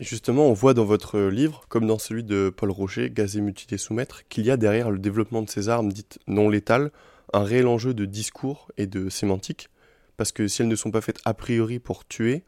Justement, 0.00 0.48
on 0.48 0.52
voit 0.52 0.74
dans 0.74 0.84
votre 0.84 1.20
livre, 1.20 1.64
comme 1.68 1.86
dans 1.86 1.98
celui 1.98 2.24
de 2.24 2.52
Paul 2.54 2.70
Rocher, 2.70 3.10
Gazé 3.10 3.40
mutilé 3.40 3.78
soumettre, 3.78 4.26
qu'il 4.28 4.44
y 4.46 4.50
a 4.50 4.56
derrière 4.56 4.90
le 4.90 4.98
développement 4.98 5.42
de 5.42 5.50
ces 5.50 5.68
armes 5.68 5.92
dites 5.92 6.18
non 6.26 6.48
létales 6.48 6.90
un 7.32 7.44
réel 7.44 7.66
enjeu 7.66 7.94
de 7.94 8.04
discours 8.04 8.68
et 8.76 8.86
de 8.86 9.08
sémantique, 9.08 9.68
parce 10.16 10.32
que 10.32 10.48
si 10.48 10.62
elles 10.62 10.68
ne 10.68 10.76
sont 10.76 10.90
pas 10.90 11.00
faites 11.00 11.20
a 11.24 11.34
priori 11.34 11.78
pour 11.78 12.06
tuer, 12.06 12.42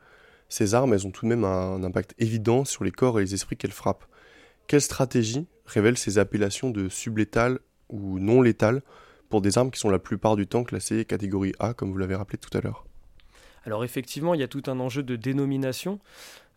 ces 0.54 0.75
armes, 0.75 0.94
elles 0.94 1.04
ont 1.04 1.11
tout 1.11 1.25
de 1.26 1.30
même 1.30 1.44
un, 1.44 1.82
impact 1.82 2.14
évident 2.18 2.64
sur 2.64 2.84
les 2.84 2.92
corps 2.92 3.18
et 3.18 3.25
les 3.25 3.34
esprits 3.34 3.56
qu'elles 3.56 3.73
frappent. 3.73 4.04
Quelle 4.68 4.80
stratégie 4.80 5.46
révèle 5.66 5.99
ces 5.99 6.18
appellations 6.18 6.70
de 6.70 6.88
sublétales 6.88 7.58
ou 7.88 8.20
non 8.20 8.40
létales 8.40 8.82
pour 9.30 9.40
des 9.40 9.58
armes 9.58 9.73
qui 9.73 9.80
sont 9.80 9.90
la 9.90 9.99
plupart 9.99 10.37
du 10.37 10.46
temps 10.46 10.62
classées 10.62 11.04
catégorie 11.04 11.54
A, 11.58 11.75
comme 11.75 11.90
vous 11.90 11.99
l'avez 11.99 12.14
rappelé 12.14 12.38
tout 12.38 12.56
à 12.56 12.61
l'heure? 12.61 12.87
Alors 13.64 13.82
effectivement, 13.82 14.32
il 14.32 14.40
y 14.40 14.44
a 14.44 14.49
tout 14.49 14.62
un 14.68 14.78
enjeu 14.78 15.02
de 15.02 15.16
dénomination. 15.16 15.99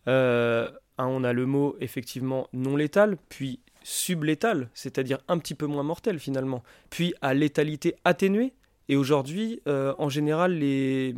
Euh, 0.06 0.70
on 0.96 1.24
a 1.24 1.32
le 1.32 1.46
mot 1.46 1.76
effectivement 1.80 2.48
non 2.52 2.76
létal, 2.76 3.16
puis 3.28 3.58
sublétal, 3.82 4.70
c'est-à-dire 4.74 5.18
un 5.26 5.38
petit 5.38 5.54
peu 5.54 5.66
moins 5.66 5.82
mortel 5.82 6.20
finalement, 6.20 6.62
puis 6.88 7.14
à 7.20 7.34
létalité 7.34 7.96
atténuée. 8.04 8.52
Et 8.88 8.96
aujourd'hui, 8.96 9.60
euh, 9.66 9.92
en 9.98 10.08
général, 10.08 10.52
les, 10.52 11.14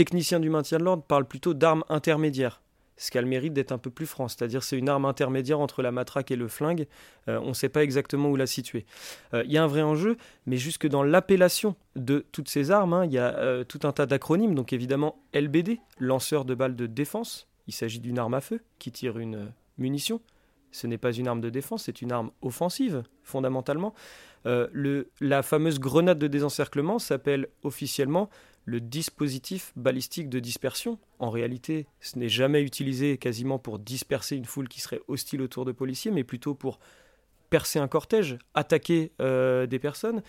techniciens 0.00 0.40
du 0.40 0.48
maintien 0.48 0.78
de 0.78 0.84
l'ordre 0.84 1.02
parlent 1.02 1.26
plutôt 1.26 1.52
d'armes 1.52 1.84
intermédiaires, 1.90 2.62
ce 2.96 3.10
qu'elle 3.10 3.26
mérite 3.26 3.52
d'être 3.52 3.70
un 3.70 3.76
peu 3.76 3.90
plus 3.90 4.06
franc. 4.06 4.28
C'est-à-dire 4.28 4.62
c'est 4.62 4.78
une 4.78 4.88
arme 4.88 5.04
intermédiaire 5.04 5.60
entre 5.60 5.82
la 5.82 5.92
matraque 5.92 6.30
et 6.30 6.36
le 6.36 6.48
flingue. 6.48 6.86
Euh, 7.28 7.38
on 7.42 7.48
ne 7.48 7.52
sait 7.52 7.68
pas 7.68 7.82
exactement 7.82 8.30
où 8.30 8.36
la 8.36 8.46
situer. 8.46 8.86
Euh, 9.34 9.42
il 9.44 9.52
y 9.52 9.58
a 9.58 9.62
un 9.62 9.66
vrai 9.66 9.82
enjeu, 9.82 10.16
mais 10.46 10.56
jusque 10.56 10.86
dans 10.86 11.02
l'appellation 11.02 11.76
de 11.96 12.24
toutes 12.32 12.48
ces 12.48 12.70
armes, 12.70 12.94
hein, 12.94 13.04
il 13.04 13.12
y 13.12 13.18
a 13.18 13.36
euh, 13.36 13.62
tout 13.62 13.80
un 13.82 13.92
tas 13.92 14.06
d'acronymes. 14.06 14.54
Donc 14.54 14.72
évidemment 14.72 15.22
LBD, 15.34 15.80
lanceur 15.98 16.46
de 16.46 16.54
balles 16.54 16.76
de 16.76 16.86
défense. 16.86 17.46
Il 17.66 17.74
s'agit 17.74 18.00
d'une 18.00 18.18
arme 18.18 18.32
à 18.32 18.40
feu 18.40 18.62
qui 18.78 18.92
tire 18.92 19.18
une 19.18 19.52
munition. 19.76 20.22
Ce 20.72 20.86
n'est 20.86 20.96
pas 20.96 21.12
une 21.12 21.28
arme 21.28 21.42
de 21.42 21.50
défense, 21.50 21.82
c'est 21.84 22.00
une 22.00 22.12
arme 22.12 22.30
offensive, 22.40 23.02
fondamentalement. 23.22 23.92
le, 24.44 25.10
la 25.20 25.42
fameuse 25.42 25.78
grenade 25.78 26.18
de 26.18 26.28
désencerclement 26.28 26.98
s'appelle 27.00 27.48
officiellement 27.64 28.30
le 28.64 28.80
dispositif 28.80 29.72
balistique 29.76 30.28
de 30.28 30.38
dispersion. 30.38 30.98
En 31.18 31.30
réalité, 31.30 31.86
ce 32.00 32.18
n'est 32.18 32.28
jamais 32.28 32.62
utilisé 32.62 33.18
quasiment 33.18 33.58
pour 33.58 33.78
disperser 33.78 34.36
une 34.36 34.44
foule 34.44 34.68
qui 34.68 34.80
serait 34.80 35.00
hostile 35.08 35.42
autour 35.42 35.64
de 35.64 35.72
policiers, 35.72 36.10
mais 36.10 36.24
plutôt 36.24 36.54
pour 36.54 36.78
percer 37.48 37.78
un 37.78 37.88
cortège, 37.88 38.38
attaquer 38.54 39.12
euh, 39.20 39.66
des 39.66 39.78
personnes. 39.78 40.22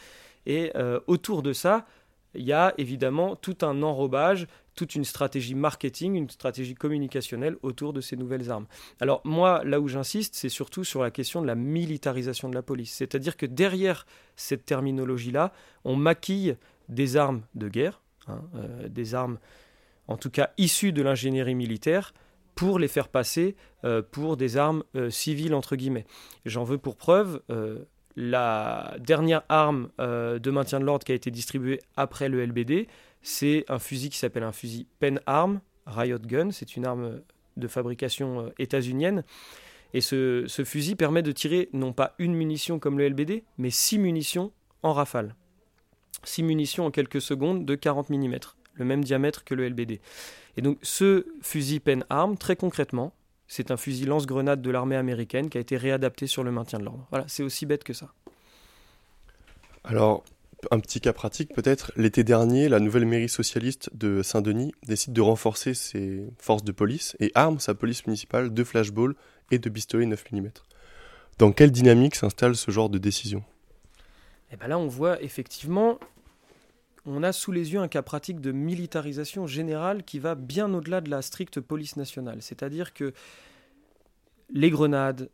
Et 0.46 0.72
euh, 0.76 1.00
autour 1.08 1.44
de 1.44 1.54
ça, 1.54 1.86
il 2.34 2.44
y 2.44 2.54
a 2.54 2.74
évidemment 2.78 3.36
tout 3.36 3.58
un 3.62 3.84
enrobage, 3.84 4.48
toute 4.76 4.96
une 4.96 5.04
stratégie 5.04 5.54
marketing, 5.54 6.16
une 6.16 6.30
stratégie 6.30 6.76
communicationnelle 6.76 7.58
autour 7.62 7.94
de 7.94 8.02
ces 8.02 8.16
nouvelles 8.16 8.50
armes. 8.50 8.68
Alors 9.02 9.22
moi, 9.26 9.64
là 9.66 9.80
où 9.80 9.88
j'insiste, 9.88 10.36
c'est 10.36 10.50
surtout 10.50 10.84
sur 10.84 11.04
la 11.04 11.12
question 11.12 11.42
de 11.42 11.48
la 11.48 11.56
militarisation 11.56 12.50
de 12.50 12.56
la 12.56 12.62
police. 12.62 12.94
C'est-à-dire 12.94 13.36
que 13.36 13.46
derrière 13.46 14.06
cette 14.36 14.66
terminologie-là, 14.66 15.52
on 15.84 15.96
maquille 15.96 16.56
des 16.88 17.18
armes 17.18 17.42
de 17.54 17.68
guerre, 17.68 18.02
Hein, 18.32 18.44
euh, 18.56 18.88
des 18.88 19.16
armes, 19.16 19.38
en 20.08 20.18
tout 20.18 20.30
cas 20.30 20.52
issues 20.58 20.92
de 20.92 21.02
l'ingénierie 21.02 21.56
militaire, 21.56 22.14
pour 22.56 22.80
les 22.80 22.88
faire 22.88 23.08
passer 23.08 23.56
euh, 23.86 24.02
pour 24.02 24.38
des 24.38 24.58
armes 24.58 24.84
euh, 24.96 25.10
civiles, 25.10 25.54
entre 25.54 25.76
guillemets. 25.76 26.06
J'en 26.46 26.64
veux 26.64 26.78
pour 26.78 26.96
preuve 26.96 27.42
la 28.18 28.98
dernière 29.00 29.44
arme 29.48 29.90
de 29.98 30.52
maintien 30.52 30.82
de 30.82 30.86
l'ordre 30.86 31.06
qui 31.06 31.14
a 31.14 31.16
été 31.16 31.32
distribuée 31.32 31.80
après 31.96 32.28
le 32.28 32.46
LBD, 32.46 32.88
c'est 33.22 33.64
un 33.70 33.80
fusil 33.80 34.10
qui 34.10 34.18
s'appelle 34.18 34.44
un 34.44 34.52
fusil 34.52 34.86
Pen 35.00 35.22
Arm, 35.26 35.62
Riot 35.86 36.20
Gun, 36.20 36.52
c'est 36.52 36.76
une 36.76 36.86
arme 36.86 37.22
de 37.56 37.68
fabrication 37.70 38.52
états-unienne. 38.60 39.24
Et 39.94 40.02
ce, 40.02 40.44
ce, 40.48 40.66
fusil 40.66 40.96
permet 40.96 41.22
de 41.22 41.32
tirer 41.32 41.70
non 41.72 41.94
pas 41.94 42.14
une 42.20 42.34
munition 42.34 42.80
comme 42.80 42.98
le 42.98 43.08
LBD, 43.08 43.44
mais 43.58 43.70
six 43.70 43.98
munitions 43.98 44.52
en 44.84 44.92
rafale. 44.92 45.36
6 46.24 46.44
munitions 46.44 46.86
en 46.86 46.92
quelques 46.92 47.22
secondes 47.22 47.66
de 47.66 47.76
40 47.76 48.10
mm, 48.10 48.36
le 48.76 48.86
même 48.86 49.04
diamètre 49.04 49.44
que 49.44 49.54
le 49.54 49.68
LBD. 49.68 50.00
Et 50.58 50.62
donc 50.62 50.78
ce 50.82 51.26
fusil 51.42 51.80
Pen 51.80 52.06
Arm, 52.10 52.38
très 52.38 52.56
concrètement, 52.56 53.14
c'est 53.48 53.72
un 53.72 53.78
fusil 53.78 54.06
lance-grenade 54.06 54.62
de 54.62 54.72
l'armée 54.72 54.96
américaine 54.96 55.50
qui 55.50 55.58
a 55.58 55.62
été 55.62 55.76
réadapté 55.76 56.28
sur 56.28 56.44
le 56.44 56.52
maintien 56.52 56.80
de 56.80 56.86
l'ordre. 56.86 57.06
Voilà, 57.10 57.26
c'est 57.28 57.44
aussi 57.44 57.66
bête 57.66 57.84
que 57.84 57.94
ça. 57.94 58.14
Alors, 59.84 60.24
un 60.70 60.80
petit 60.80 61.02
cas 61.02 61.12
pratique 61.12 61.54
peut-être. 61.54 61.92
L'été 61.96 62.24
dernier, 62.24 62.70
la 62.70 62.80
nouvelle 62.80 63.06
mairie 63.06 63.30
socialiste 63.30 63.90
de 63.94 64.22
Saint-Denis 64.22 64.74
décide 64.88 65.14
de 65.14 65.22
renforcer 65.22 65.74
ses 65.74 66.28
forces 66.38 66.64
de 66.64 66.72
police 66.72 67.18
et 67.20 67.32
arme 67.36 67.60
sa 67.60 67.74
police 67.74 68.06
municipale 68.06 68.54
de 68.54 68.64
flashballs 68.64 69.16
et 69.50 69.60
de 69.60 69.70
pistolets 69.70 70.06
9 70.06 70.32
mm. 70.32 70.50
Dans 71.40 71.52
quelle 71.52 71.72
dynamique 71.72 72.16
s'installe 72.16 72.56
ce 72.56 72.72
genre 72.72 72.90
de 72.90 73.00
décision? 73.00 73.44
Et 74.52 74.56
eh 74.56 74.58
bien 74.58 74.68
là, 74.68 74.78
on 74.78 74.88
voit 74.88 75.22
effectivement, 75.22 75.98
on 77.06 77.24
a 77.24 77.32
sous 77.32 77.54
les 77.54 77.72
yeux 77.72 77.80
un 77.80 77.88
cas 77.88 78.02
pratique 78.02 78.42
de 78.42 78.52
militarisation 78.52 79.48
générale 79.48 80.04
qui 80.04 80.20
va 80.20 80.36
bien 80.36 80.74
au-delà 80.74 81.00
de 81.00 81.10
la 81.10 81.22
stricte 81.22 81.62
police 81.62 81.96
nationale. 81.96 82.42
C'est-à-dire 82.42 82.94
que 82.94 83.14
les 84.50 84.70
grenades, 84.70 85.30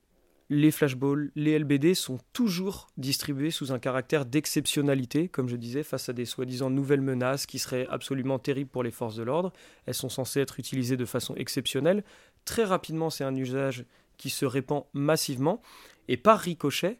les 0.51 0.69
flashballs, 0.69 1.31
les 1.35 1.57
LBD 1.57 1.95
sont 1.95 2.19
toujours 2.31 2.89
distribués 2.97 3.49
sous 3.49 3.71
un 3.71 3.79
caractère 3.79 4.23
d'exceptionnalité, 4.23 5.29
comme 5.29 5.49
je 5.49 5.55
disais, 5.55 5.81
face 5.81 6.09
à 6.09 6.13
des 6.13 6.25
soi-disant 6.25 6.69
nouvelles 6.69 7.01
menaces 7.01 7.47
qui 7.47 7.57
seraient 7.57 7.87
absolument 7.89 8.37
terribles 8.37 8.69
pour 8.69 8.83
les 8.83 8.91
forces 8.91 9.15
de 9.15 9.23
l'ordre. 9.23 9.51
Elles 9.87 9.95
sont 9.95 10.09
censées 10.09 10.41
être 10.41 10.59
utilisées 10.59 10.95
de 10.95 11.05
façon 11.05 11.33
exceptionnelle. 11.37 12.03
Très 12.45 12.65
rapidement, 12.65 13.09
c'est 13.09 13.23
un 13.23 13.35
usage 13.35 13.83
qui 14.17 14.29
se 14.29 14.45
répand 14.45 14.83
massivement. 14.93 15.59
Et 16.07 16.17
par 16.17 16.37
ricochet, 16.37 16.99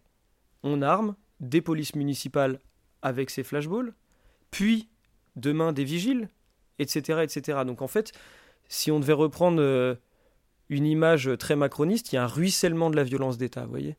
on 0.63 0.81
arme 0.81 1.15
des 1.39 1.61
polices 1.61 1.95
municipales 1.95 2.59
avec 3.01 3.29
ces 3.29 3.43
flashballs, 3.43 3.93
puis 4.51 4.89
demain 5.35 5.71
des 5.71 5.83
vigiles, 5.83 6.29
etc., 6.79 7.21
etc. 7.23 7.59
Donc 7.65 7.81
en 7.81 7.87
fait, 7.87 8.11
si 8.67 8.91
on 8.91 8.99
devait 8.99 9.13
reprendre 9.13 9.61
euh, 9.61 9.95
une 10.69 10.85
image 10.85 11.29
très 11.39 11.55
macroniste, 11.55 12.11
il 12.11 12.15
y 12.15 12.17
a 12.17 12.23
un 12.23 12.27
ruissellement 12.27 12.89
de 12.89 12.95
la 12.95 13.03
violence 13.03 13.37
d'État, 13.37 13.63
vous 13.63 13.71
voyez 13.71 13.97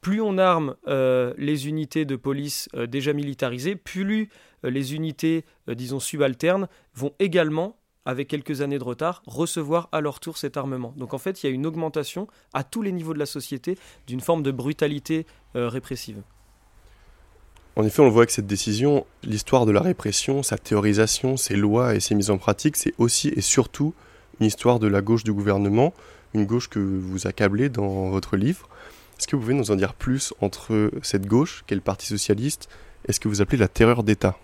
plus 0.00 0.22
on 0.22 0.38
arme 0.38 0.76
euh, 0.88 1.34
les 1.36 1.68
unités 1.68 2.06
de 2.06 2.16
police 2.16 2.70
euh, 2.74 2.86
déjà 2.86 3.12
militarisées, 3.12 3.76
plus 3.76 4.30
les 4.62 4.94
unités, 4.94 5.44
disons, 5.68 6.00
subalternes 6.00 6.68
vont 6.94 7.12
également, 7.18 7.76
avec 8.06 8.28
quelques 8.28 8.62
années 8.62 8.78
de 8.78 8.84
retard, 8.84 9.22
recevoir 9.26 9.90
à 9.92 10.00
leur 10.00 10.18
tour 10.18 10.38
cet 10.38 10.56
armement. 10.56 10.94
Donc 10.96 11.12
en 11.12 11.18
fait, 11.18 11.42
il 11.42 11.46
y 11.46 11.50
a 11.50 11.52
une 11.52 11.66
augmentation 11.66 12.28
à 12.54 12.64
tous 12.64 12.80
les 12.80 12.92
niveaux 12.92 13.12
de 13.12 13.18
la 13.18 13.26
société 13.26 13.76
d'une 14.06 14.20
forme 14.20 14.42
de 14.42 14.50
brutalité 14.50 15.26
répressive. 15.54 16.22
En 17.76 17.84
effet, 17.84 18.00
on 18.00 18.04
le 18.04 18.10
voit 18.10 18.22
avec 18.22 18.30
cette 18.30 18.46
décision, 18.46 19.06
l'histoire 19.22 19.64
de 19.64 19.72
la 19.72 19.80
répression, 19.80 20.42
sa 20.42 20.58
théorisation, 20.58 21.36
ses 21.36 21.56
lois 21.56 21.94
et 21.94 22.00
ses 22.00 22.14
mises 22.14 22.30
en 22.30 22.38
pratique, 22.38 22.76
c'est 22.76 22.94
aussi 22.98 23.28
et 23.28 23.40
surtout 23.40 23.94
une 24.40 24.46
histoire 24.46 24.78
de 24.80 24.88
la 24.88 25.00
gauche 25.00 25.24
du 25.24 25.32
gouvernement, 25.32 25.94
une 26.34 26.46
gauche 26.46 26.68
que 26.68 26.78
vous 26.78 27.26
accablez 27.26 27.68
dans 27.68 28.10
votre 28.10 28.36
livre. 28.36 28.68
Est-ce 29.18 29.28
que 29.28 29.36
vous 29.36 29.42
pouvez 29.42 29.54
nous 29.54 29.70
en 29.70 29.76
dire 29.76 29.94
plus 29.94 30.34
entre 30.40 30.90
cette 31.02 31.26
gauche, 31.26 31.64
qui 31.66 31.74
est 31.74 31.76
le 31.76 31.82
Parti 31.82 32.06
socialiste, 32.06 32.68
et 33.06 33.12
ce 33.12 33.20
que 33.20 33.28
vous 33.28 33.40
appelez 33.40 33.58
la 33.58 33.68
terreur 33.68 34.02
d'État? 34.02 34.36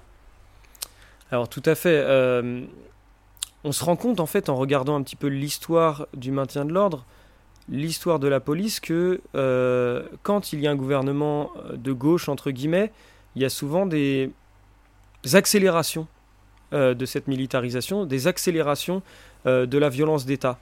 Alors 1.31 1.49
tout 1.49 1.63
à 1.65 1.75
fait. 1.75 1.99
Euh, 2.05 2.63
on 3.65 3.73
se 3.73 3.83
rend 3.83 3.97
compte 3.97 4.21
en 4.21 4.27
fait 4.27 4.49
en 4.49 4.55
regardant 4.55 4.95
un 4.95 5.03
petit 5.03 5.17
peu 5.17 5.27
l'histoire 5.27 6.07
du 6.15 6.31
maintien 6.31 6.65
de 6.65 6.73
l'ordre, 6.73 7.05
l'histoire 7.69 8.19
de 8.19 8.29
la 8.29 8.39
police, 8.39 8.79
que 8.79 9.21
euh, 9.35 10.05
quand 10.23 10.53
il 10.53 10.61
y 10.61 10.69
a 10.69 10.71
un 10.71 10.77
gouvernement 10.77 11.51
de 11.73 11.93
gauche, 11.93 12.29
entre 12.29 12.51
guillemets, 12.51 12.93
il 13.37 13.43
y 13.43 13.45
a 13.45 13.51
souvent 13.51 13.87
des 13.87 14.33
accélérations 15.35 16.09
euh, 16.73 16.95
de 16.95 17.07
cette 17.07 17.29
militarisation, 17.29 18.07
des 18.07 18.27
accélérations 18.27 19.01
euh, 19.47 19.67
de 19.67 19.79
la 19.79 19.89
violence 19.89 20.27
d'État. 20.27 20.59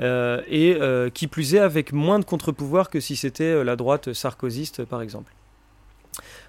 Euh, 0.00 0.40
et 0.48 0.78
qui 1.12 1.26
plus 1.26 1.54
est 1.54 1.58
avec 1.58 1.92
moins 1.92 2.18
de 2.18 2.24
contre-pouvoir 2.24 2.88
que 2.88 2.98
si 2.98 3.14
c'était 3.14 3.62
la 3.62 3.76
droite 3.76 4.14
sarkozyste 4.14 4.86
par 4.86 5.02
exemple. 5.02 5.34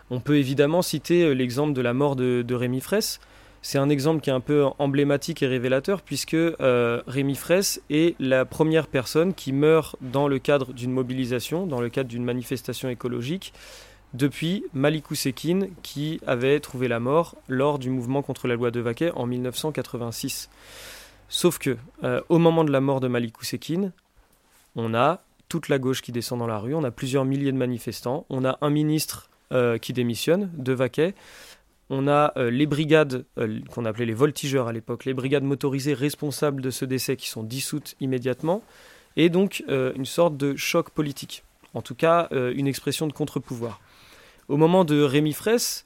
On 0.10 0.22
peut 0.22 0.38
évidemment 0.38 0.82
citer 0.82 1.36
l'exemple 1.36 1.74
de 1.74 1.82
la 1.82 1.94
mort 1.94 2.15
de, 2.15 2.53
Rémi 2.53 2.80
Fraisse. 2.80 3.20
C'est 3.62 3.77
un 3.77 3.89
exemple 3.89 4.22
qui 4.22 4.30
est 4.30 4.34
un 4.34 4.39
peu 4.39 4.65
emblématique 4.80 5.44
et 5.44 5.48
révélateur 5.48 6.01
puisque 6.01 6.38
Rémi 6.60 7.36
Fraisse 7.36 7.82
est 7.89 8.15
la 8.20 8.46
première 8.46 8.88
personne 8.88 9.34
qui 9.34 9.51
meurt 9.51 9.98
dans 10.00 10.30
le 10.30 10.39
cadre 10.39 10.72
d'une 10.72 10.92
mobilisation, 10.94 11.68
dans 11.68 11.82
le 11.82 11.89
cadre 11.89 12.10
d'une 12.10 12.24
manifestation 12.24 12.88
écologique, 12.88 13.53
depuis 14.13 14.63
Malikou 14.74 15.15
Sekine 15.15 15.70
qui 15.82 16.20
avait 16.25 16.60
trouvé 16.60 16.88
la 16.88 17.00
mort 17.00 17.36
lors 17.48 17.79
du 17.79 17.89
mouvement 17.89 18.22
contre 18.22 18.48
la 18.48 18.55
loi 18.55 18.72
de 18.72 18.79
Vaquet 18.79 19.12
en 19.15 19.25
1986. 19.25 20.50
Sauf 21.29 21.58
que, 21.58 21.77
euh, 22.03 22.22
au 22.29 22.38
moment 22.38 22.63
de 22.63 22.72
la 22.72 22.79
mort 22.79 23.00
de 23.00 23.08
Malikou 23.08 23.43
Sekine, 23.43 23.91
on 24.75 24.93
a 24.93 25.24
toute 25.50 25.67
la 25.67 25.79
gauche 25.79 26.01
qui 26.01 26.12
descend 26.12 26.39
dans 26.39 26.48
la 26.48 26.60
rue, 26.60 26.75
on 26.75 26.84
a 26.84 26.91
plusieurs 26.91 27.25
milliers 27.25 27.51
de 27.51 27.58
manifestants, 27.58 28.25
on 28.29 28.46
a 28.46 28.58
un 28.62 28.70
ministre 28.70 29.29
euh, 29.51 29.77
qui 29.77 29.93
démissionne 29.93 30.51
de 30.55 30.74
Vaquet, 30.74 31.15
on 31.89 32.08
a 32.08 32.34
euh, 32.38 32.50
les 32.50 32.65
brigades 32.65 33.25
qu'on 33.70 33.86
appelait 33.86 34.05
les 34.05 34.13
voltigeurs 34.13 34.67
à 34.67 34.74
l'époque, 34.74 35.05
les 35.05 35.13
brigades 35.13 35.43
motorisées 35.43 35.93
responsables 35.93 36.62
de 36.62 36.70
ce 36.70 36.86
décès 36.86 37.15
qui 37.15 37.29
sont 37.29 37.43
dissoutes 37.43 37.96
immédiatement, 38.00 38.63
et 39.15 39.29
donc 39.29 39.63
une 39.67 40.05
sorte 40.05 40.38
de 40.38 40.55
choc 40.55 40.89
politique, 40.89 41.43
en 41.75 41.84
tout 41.84 41.93
cas 41.93 42.29
une 42.32 42.65
expression 42.65 43.05
de 43.05 43.13
contre-pouvoir. 43.13 43.79
Au 44.50 44.57
moment 44.57 44.83
de 44.83 45.01
Rémi 45.01 45.31
Fraisse, 45.31 45.85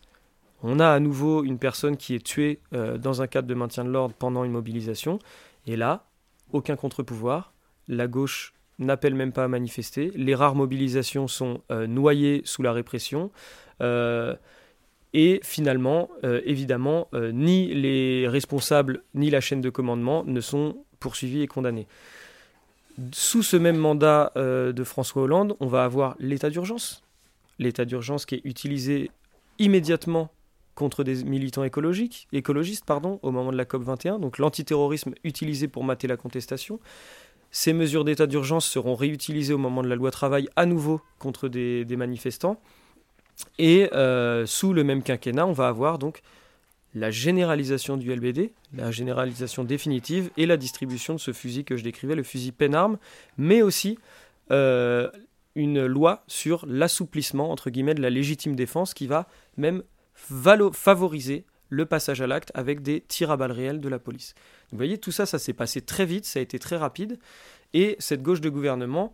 on 0.64 0.80
a 0.80 0.90
à 0.90 1.00
nouveau 1.00 1.44
une 1.44 1.60
personne 1.60 1.96
qui 1.96 2.16
est 2.16 2.24
tuée 2.24 2.60
euh, 2.74 2.98
dans 2.98 3.22
un 3.22 3.28
cadre 3.28 3.48
de 3.48 3.54
maintien 3.54 3.86
de 3.86 3.90
l'ordre 3.90 4.16
pendant 4.18 4.44
une 4.44 4.52
mobilisation. 4.52 5.20
Et 5.68 5.76
là, 5.76 6.06
aucun 6.52 6.76
contre-pouvoir. 6.76 7.54
La 7.88 8.08
gauche 8.08 8.54
n'appelle 8.80 9.14
même 9.14 9.32
pas 9.32 9.44
à 9.44 9.48
manifester. 9.48 10.12
Les 10.16 10.34
rares 10.34 10.56
mobilisations 10.56 11.28
sont 11.28 11.62
euh, 11.72 11.86
noyées 11.86 12.42
sous 12.46 12.64
la 12.64 12.74
répression. 12.74 13.32
Euh, 13.82 14.36
et 15.14 15.40
finalement, 15.42 16.10
évidemment, 16.24 17.08
ni 17.14 17.74
les 17.74 18.28
responsables 18.28 19.04
ni 19.16 19.30
la 19.32 19.40
chaîne 19.40 19.62
de 19.62 19.70
commandement 19.70 20.24
ne 20.26 20.42
sont 20.42 20.84
poursuivis 21.00 21.42
et 21.42 21.48
condamnés. 21.48 21.88
Sous 23.14 23.42
ce 23.42 23.56
même 23.56 23.78
mandat 23.78 24.34
de 24.36 24.84
François 24.84 25.24
Hollande, 25.24 25.56
on 25.60 25.68
va 25.68 25.86
avoir 25.86 26.18
l'état 26.20 26.50
d'urgence 26.50 27.07
l'état 27.60 27.86
d'urgence 27.86 28.26
qui 28.26 28.36
est 28.36 28.42
utilisé 28.44 29.12
immédiatement 29.60 30.30
contre 30.76 31.04
des 31.04 31.24
militants 31.24 31.64
écologiques, 31.64 32.28
écologistes 32.32 32.86
au 33.22 33.32
moment 33.32 33.52
de 33.52 33.58
la 33.58 33.66
COP 33.66 33.84
21, 33.84 34.20
donc 34.20 34.38
l'antiterrorisme 34.38 35.14
utilisé 35.24 35.68
pour 35.68 35.84
mater 35.84 36.08
la 36.08 36.18
contestation. 36.18 36.80
Ces 37.50 37.74
mesures 37.74 38.06
d'état 38.06 38.28
d'urgence 38.28 38.68
seront 38.68 38.94
réutilisées 38.94 39.54
au 39.54 39.58
moment 39.58 39.82
de 39.82 39.88
la 39.88 39.96
loi 39.96 40.12
travail 40.12 40.48
à 40.56 40.66
nouveau 40.66 41.02
contre 41.18 41.48
des, 41.48 41.86
manifestants. 41.98 42.62
Et 43.58 43.90
euh, 43.94 44.46
sous 44.46 44.74
le 44.74 44.84
même 44.84 45.02
quinquennat, 45.02 45.48
on 45.48 45.54
va 45.54 45.68
avoir 45.68 45.98
donc 45.98 46.22
la 46.94 47.10
généralisation 47.12 47.98
du 47.98 48.14
LBD, 48.14 48.52
la 48.76 48.92
généralisation 48.92 49.64
définitive 49.64 50.30
et 50.38 50.46
la 50.46 50.58
distribution 50.58 51.16
de 51.16 51.20
ce 51.20 51.34
fusil 51.34 51.64
que 51.64 51.78
je 51.78 51.84
décrivais, 51.84 52.16
le 52.16 52.24
fusil 52.24 52.52
peine-arme, 52.52 52.98
mais 53.38 53.62
aussi 53.62 53.98
euh, 54.52 55.10
une 55.58 55.86
loi 55.86 56.24
sur 56.28 56.66
l'assouplissement 56.68 57.52
entre 57.52 57.70
guillemets 57.72 57.96
de 57.96 58.02
la 58.02 58.12
légitime 58.12 58.56
défense 58.56 58.94
qui 58.94 59.08
va 59.08 59.28
même 59.58 59.84
favoriser 60.14 61.46
le 61.70 61.86
passage 61.86 62.22
à 62.22 62.28
l'acte 62.28 62.52
avec 62.54 62.82
des 62.82 63.02
tirs 63.02 63.32
à 63.32 63.38
balles 63.38 63.52
réelles 63.52 63.82
de 63.82 63.90
la 63.90 64.00
police. 64.00 64.36
Vous 64.72 64.78
voyez, 64.78 64.98
tout 64.98 65.12
ça, 65.12 65.26
ça 65.26 65.40
s'est 65.40 65.54
passé 65.54 65.82
très 65.82 66.06
vite, 66.06 66.26
ça 66.26 66.40
a 66.40 66.42
été 66.42 66.60
très 66.60 66.78
rapide, 66.78 67.20
et 67.74 67.96
cette 68.00 68.22
gauche 68.22 68.40
de 68.40 68.50
gouvernement, 68.50 69.14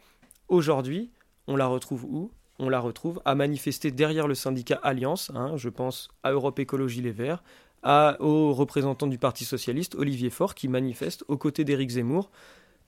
aujourd'hui, 0.50 1.10
on 1.48 1.56
la 1.56 1.66
retrouve 1.66 2.06
où? 2.06 2.32
On 2.60 2.70
la 2.70 2.80
retrouve 2.80 3.22
à 3.26 3.34
manifester 3.34 3.90
derrière 3.90 4.28
le 4.28 4.36
syndicat 4.36 4.80
Alliance, 4.84 5.32
hein, 5.34 5.58
je 5.58 5.70
pense 5.70 6.10
à 6.22 6.32
Europe 6.32 6.60
Écologie 6.60 7.02
Les 7.02 7.12
Verts, 7.12 7.44
à, 7.82 8.18
aux 8.20 8.54
représentants 8.54 9.08
du 9.08 9.18
Parti 9.18 9.46
Socialiste, 9.46 9.96
Olivier 9.96 10.30
Faure, 10.30 10.56
qui 10.56 10.68
manifeste 10.68 11.24
aux 11.28 11.38
côtés 11.38 11.64
d'Éric 11.64 11.90
Zemmour, 11.90 12.30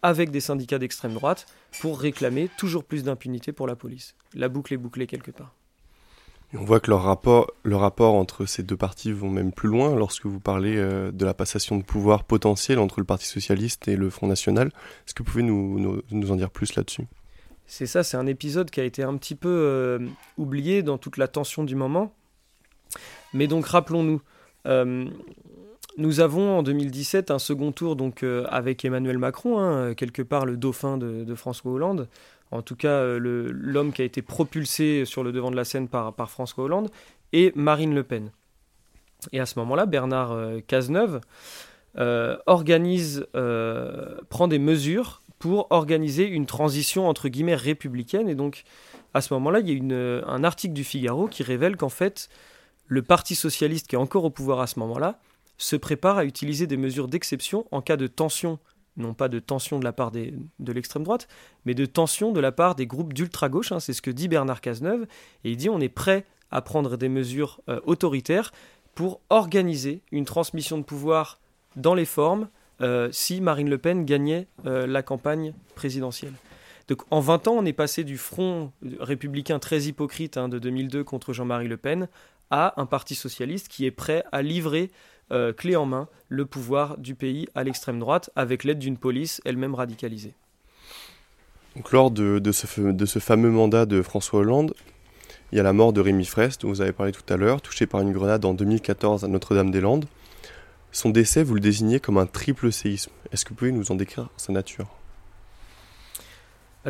avec 0.06 0.32
des 0.32 0.40
syndicats 0.40 0.80
d'extrême 0.80 1.14
droite, 1.14 1.46
pour 1.82 2.00
réclamer 2.00 2.50
toujours 2.58 2.84
plus 2.84 3.04
d'impunité 3.04 3.52
pour 3.52 3.68
la 3.68 3.76
police. 3.76 4.16
La 4.34 4.50
boucle 4.50 4.74
est 4.74 4.78
bouclée 4.78 5.08
quelque 5.08 5.32
part 5.32 5.54
on 6.54 6.64
voit 6.64 6.80
que 6.80 6.90
leur 6.90 7.04
rapport, 7.04 7.52
le 7.64 7.76
rapport 7.76 8.14
entre 8.14 8.46
ces 8.46 8.64
deux 8.64 8.78
partis 8.78 9.12
vont 9.12 9.30
même 9.30 9.52
plus 9.52 9.70
loin 9.70 9.96
lorsque 9.96 10.26
vous 10.26 10.40
parlez 10.40 10.78
euh, 10.78 11.12
de 11.12 11.26
la 11.26 11.34
passation 11.34 11.78
de 11.78 11.84
pouvoir 11.84 12.24
potentielle 12.24 12.80
entre 12.80 13.00
le 13.00 13.06
Parti 13.06 13.26
socialiste 13.26 13.88
et 13.88 13.96
le 13.96 14.10
Front 14.10 14.28
national. 14.28 14.68
Est-ce 14.68 15.14
que 15.14 15.24
vous 15.24 15.32
pouvez 15.32 15.44
nous, 15.44 16.02
en 16.12 16.36
dire 16.36 16.50
plus 16.50 16.76
là-dessus? 16.76 17.06
C'est 17.68 17.88
ça, 17.88 18.04
c'est 18.04 18.18
un 18.18 18.28
épisode 18.28 18.70
qui 18.70 18.80
a 18.80 18.84
été 18.84 19.04
un 19.04 19.18
petit 19.18 19.36
peu 19.36 19.50
euh, 19.50 20.00
oublié 20.38 20.84
dans 20.84 20.98
toute 20.98 21.18
la 21.18 21.28
tension 21.28 21.64
du 21.64 21.76
moment. 21.76 22.14
Mais 23.34 23.48
donc 23.48 23.66
rappelons-nous, 23.66 24.22
euh, 24.68 25.10
nous 25.98 26.20
avons 26.20 26.60
en 26.60 26.64
2017 26.64 27.32
un 27.32 27.40
second 27.40 27.72
tour 27.72 27.96
donc 27.96 28.24
avec 28.50 28.84
Emmanuel 28.84 29.18
Macron, 29.18 29.60
hein, 29.60 29.94
quelque 29.94 30.22
part 30.22 30.46
le 30.46 30.58
dauphin 30.58 30.98
de 30.98 31.36
François 31.36 31.72
Hollande, 31.72 32.08
en 32.52 32.62
tout 32.62 32.76
cas 32.76 32.90
euh, 32.90 33.20
l'homme 33.20 33.92
qui 33.92 34.02
a 34.02 34.06
été 34.06 34.22
propulsé 34.22 35.06
sur 35.06 35.24
le 35.24 35.32
devant 35.32 35.52
de 35.52 35.56
la 35.56 35.66
scène 35.66 35.88
par, 35.88 36.14
François 36.30 36.64
Hollande, 36.64 36.90
et 37.34 37.52
Marine 37.56 37.94
Le 37.94 38.04
Pen. 38.04 38.32
Et 39.32 39.40
à 39.40 39.46
ce 39.46 39.58
moment-là, 39.60 39.86
Bernard 39.86 40.32
euh, 40.32 40.60
Cazeneuve 40.66 41.22
euh, 41.98 42.38
organise, 42.46 43.26
prend 44.30 44.48
des 44.48 44.60
mesures 44.60 45.22
pour 45.40 45.68
organiser 45.70 46.28
une 46.28 46.46
transition 46.46 47.08
entre 47.08 47.30
guillemets 47.30 47.56
républicaine. 47.56 48.30
Et 48.30 48.36
donc, 48.36 48.64
à 49.14 49.22
ce 49.22 49.34
moment-là, 49.34 49.60
il 49.60 49.70
y 49.70 49.94
a 49.94 50.28
un 50.28 50.44
article 50.44 50.74
du 50.74 50.84
Figaro 50.84 51.28
qui 51.28 51.44
révèle 51.44 51.78
qu'en 51.78 51.90
fait, 51.90 52.30
le 52.88 53.02
Parti 53.02 53.36
socialiste 53.36 53.88
qui 53.88 53.96
est 53.96 54.00
encore 54.00 54.26
au 54.26 54.30
pouvoir 54.30 54.60
à 54.60 54.68
ce 54.68 54.80
moment-là 54.80 55.20
se 55.58 55.76
prépare 55.76 56.18
à 56.18 56.26
utiliser 56.26 56.68
des 56.68 56.78
mesures 56.78 57.08
d'exception 57.08 57.66
en 57.72 57.82
cas 57.82 57.98
de 57.98 58.08
tension 58.08 58.60
non 58.98 59.14
pas 59.14 59.28
de 59.28 59.40
tension 59.40 59.80
de 59.80 59.84
la 59.84 59.94
part 59.94 60.12
de 60.12 60.72
l'extrême 60.72 61.04
droite, 61.04 61.28
mais 61.66 61.74
de 61.74 61.86
tension 61.86 62.32
de 62.32 62.40
la 62.40 62.52
part 62.52 62.76
des 62.76 62.88
groupes 62.88 63.14
d'ultra-gauche. 63.14 63.72
Hein, 63.72 63.80
c'est 63.80 63.94
ce 63.94 64.02
que 64.02 64.12
dit 64.12 64.28
Bernard 64.28 64.62
Cazeneuve. 64.62 65.06
Et 65.44 65.52
il 65.52 65.58
dit 65.58 65.70
on 65.70 65.80
est 65.80 65.90
prêt 65.90 66.26
à 66.52 66.62
prendre 66.62 66.96
des 66.98 67.10
mesures 67.10 67.62
euh, 67.70 67.80
autoritaires 67.86 68.52
pour 68.94 69.20
organiser 69.30 70.02
une 70.12 70.26
transmission 70.26 70.78
de 70.78 70.84
pouvoir 70.84 71.40
dans 71.76 71.96
les 71.96 72.06
formes 72.06 72.48
euh, 72.82 73.10
si 73.12 73.42
Marine 73.42 73.70
Le 73.70 73.78
Pen 73.78 74.06
gagnait 74.06 74.48
euh, 74.66 74.88
la 74.88 75.04
campagne 75.04 75.54
présidentielle. 75.76 76.34
Donc 76.88 77.02
en 77.10 77.20
20 77.20 77.48
ans, 77.48 77.56
on 77.58 77.66
est 77.66 77.74
passé 77.74 78.04
du 78.04 78.18
front 78.18 78.72
républicain 79.00 79.60
très 79.60 79.84
hypocrite 79.84 80.38
hein, 80.38 80.48
de 80.48 80.60
2002 80.60 81.04
contre 81.04 81.34
Jean-Marie 81.34 81.68
Le 81.68 81.78
Pen 81.78 82.08
à 82.52 82.80
un 82.80 82.86
parti 82.86 83.16
socialiste 83.16 83.68
qui 83.70 83.86
est 83.86 83.92
prêt 83.92 84.24
à 84.32 84.42
livrer 84.42 84.92
euh, 85.32 85.54
clé 85.54 85.76
en 85.76 85.86
main 85.86 86.08
le 86.30 86.46
pouvoir 86.46 86.98
du 86.98 87.16
pays 87.16 87.48
à 87.56 87.64
l'extrême 87.64 88.00
droite 88.00 88.30
avec 88.36 88.64
l'aide 88.64 88.80
d'une 88.80 88.98
police 88.98 89.42
elle-même 89.46 89.76
radicalisée. 89.76 90.34
Donc, 91.76 91.92
lors 91.92 92.10
de, 92.12 92.40
ce, 92.52 93.20
fameux 93.20 93.50
mandat 93.50 93.86
de 93.86 94.02
François 94.02 94.40
Hollande, 94.40 94.74
il 95.52 95.58
y 95.58 95.60
a 95.60 95.64
la 95.64 95.74
mort 95.74 95.94
de 95.94 96.02
Rémi 96.02 96.26
Fraisse, 96.26 96.58
dont 96.58 96.70
vous 96.70 96.82
avez 96.82 96.94
parlé 96.94 97.12
tout 97.12 97.34
à 97.34 97.38
l'heure, 97.38 97.62
touché 97.62 97.86
par 97.86 98.02
une 98.02 98.14
grenade 98.14 98.46
en 98.46 98.54
2014 98.54 99.26
à 99.26 99.28
Notre-Dame-des-Landes. 99.28 100.06
Son 100.92 101.10
décès, 101.10 101.44
vous 101.44 101.54
le 101.54 101.60
désignez 101.60 102.00
comme 102.00 102.18
un 102.18 102.26
triple 102.26 102.72
séisme. 102.72 103.12
Est-ce 103.32 103.44
que 103.44 103.50
vous 103.50 103.56
pouvez 103.56 103.72
nous 103.74 103.92
en 103.92 103.96
décrire 103.96 104.30
sa 104.38 104.54
nature? 104.54 104.88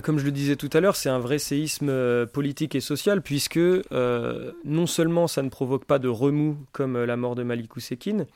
Comme 0.02 0.20
je 0.20 0.26
le 0.26 0.32
disais 0.32 0.56
tout 0.56 0.70
à 0.74 0.82
l'heure, 0.82 0.96
c'est 0.96 1.10
un 1.10 1.20
vrai 1.20 1.40
séisme 1.40 1.88
euh, 1.90 2.26
politique 2.26 2.76
et 2.76 2.82
social, 2.82 3.22
puisque 3.22 3.58
euh, 3.58 4.52
non 4.66 4.88
seulement 4.88 5.28
ça 5.28 5.42
ne 5.42 5.50
provoque 5.50 5.86
pas 5.86 6.00
de 6.00 6.10
remous 6.10 6.58
comme 6.74 6.98
euh, 6.98 7.06
la 7.06 7.16
mort 7.16 7.36
de 7.36 7.44
Malik 7.44 7.76
Oussekine, 7.76 8.28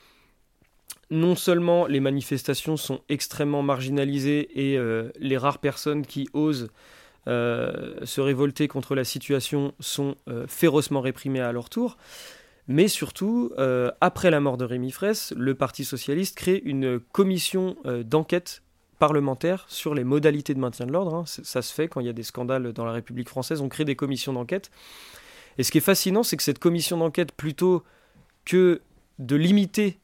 non 1.10 1.34
seulement 1.34 1.86
les 1.86 2.00
manifestations 2.00 2.76
sont 2.76 3.00
extrêmement 3.08 3.62
marginalisées 3.62 4.72
et 4.72 4.78
les 5.18 5.36
rares 5.36 5.58
personnes 5.58 6.06
qui 6.06 6.28
osent 6.34 6.68
se 7.26 8.20
révolter 8.20 8.68
contre 8.68 8.94
la 8.94 9.02
situation 9.02 9.74
sont 9.80 10.14
férocement 10.46 11.00
réprimées 11.00 11.40
à 11.40 11.50
leur 11.50 11.68
tour, 11.68 11.96
mais 12.68 12.86
surtout, 12.86 13.50
après 14.00 14.30
la 14.30 14.38
mort 14.38 14.56
de 14.56 14.64
Rémi 14.64 14.92
Fraisse, 14.92 15.34
le 15.36 15.56
Parti 15.56 15.84
socialiste 15.84 16.36
crée 16.36 16.62
une 16.64 17.00
commission 17.00 17.74
d'enquête 18.04 18.62
parlementaire 19.00 19.64
sur 19.66 19.94
les 19.94 20.04
modalités 20.04 20.54
de 20.54 20.60
maintien 20.60 20.86
de 20.86 20.92
l'ordre. 20.92 21.14
Hein. 21.14 21.24
Ça 21.26 21.62
se 21.62 21.74
fait 21.74 21.88
quand 21.88 22.00
il 22.00 22.06
y 22.06 22.10
a 22.10 22.12
des 22.12 22.22
scandales 22.22 22.72
dans 22.72 22.84
la 22.84 22.92
République 22.92 23.28
française, 23.28 23.60
on 23.60 23.68
crée 23.68 23.84
des 23.84 23.96
commissions 23.96 24.32
d'enquête. 24.32 24.70
Et 25.58 25.64
ce 25.64 25.72
qui 25.72 25.78
est 25.78 25.82
fascinant, 25.82 26.22
c'est 26.22 26.36
que 26.36 26.42
cette 26.42 26.60
commission 26.60 26.98
d'enquête, 26.98 27.32
plutôt 27.32 27.82
que 28.44 28.82
de 29.18 29.36
limiter 29.36 29.98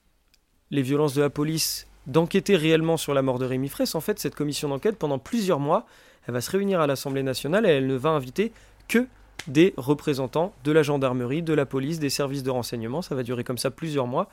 les 0.70 0.82
violences 0.82 1.14
de 1.14 1.20
la 1.20 1.30
police, 1.30 1.87
d'enquêter 2.06 2.56
réellement 2.56 2.96
sur 2.96 3.14
la 3.14 3.22
mort 3.22 3.38
de 3.38 3.44
Rémi 3.44 3.68
Fraisse, 3.68 3.94
en 3.94 4.00
fait, 4.00 4.18
cette 4.18 4.35
commission 4.35 4.68
d'enquête, 4.68 4.98
pendant 4.98 5.18
plusieurs 5.18 5.61
mois, 5.61 5.87
elle 6.26 6.35
va 6.35 6.40
se 6.40 6.50
réunir 6.50 6.80
à 6.80 6.87
l'Assemblée 6.87 7.22
nationale 7.22 7.66
et 7.66 7.70
elle 7.70 7.87
ne 7.87 7.94
va 7.94 8.11
inviter 8.11 8.52
que 8.88 9.06
des 9.46 9.75
représentants 9.77 10.55
de 10.64 10.72
la 10.72 10.83
gendarmerie, 10.83 11.42
de 11.42 11.55
la 11.55 11.66
police, 11.66 11.99
des 11.99 12.11
services 12.11 12.42
de 12.42 12.51
renseignement. 12.51 13.03
Ça 13.03 13.14
va 13.14 13.22
durer 13.22 13.44
comme 13.44 13.59
ça 13.59 13.70
plusieurs 13.70 14.07
mois. 14.07 14.29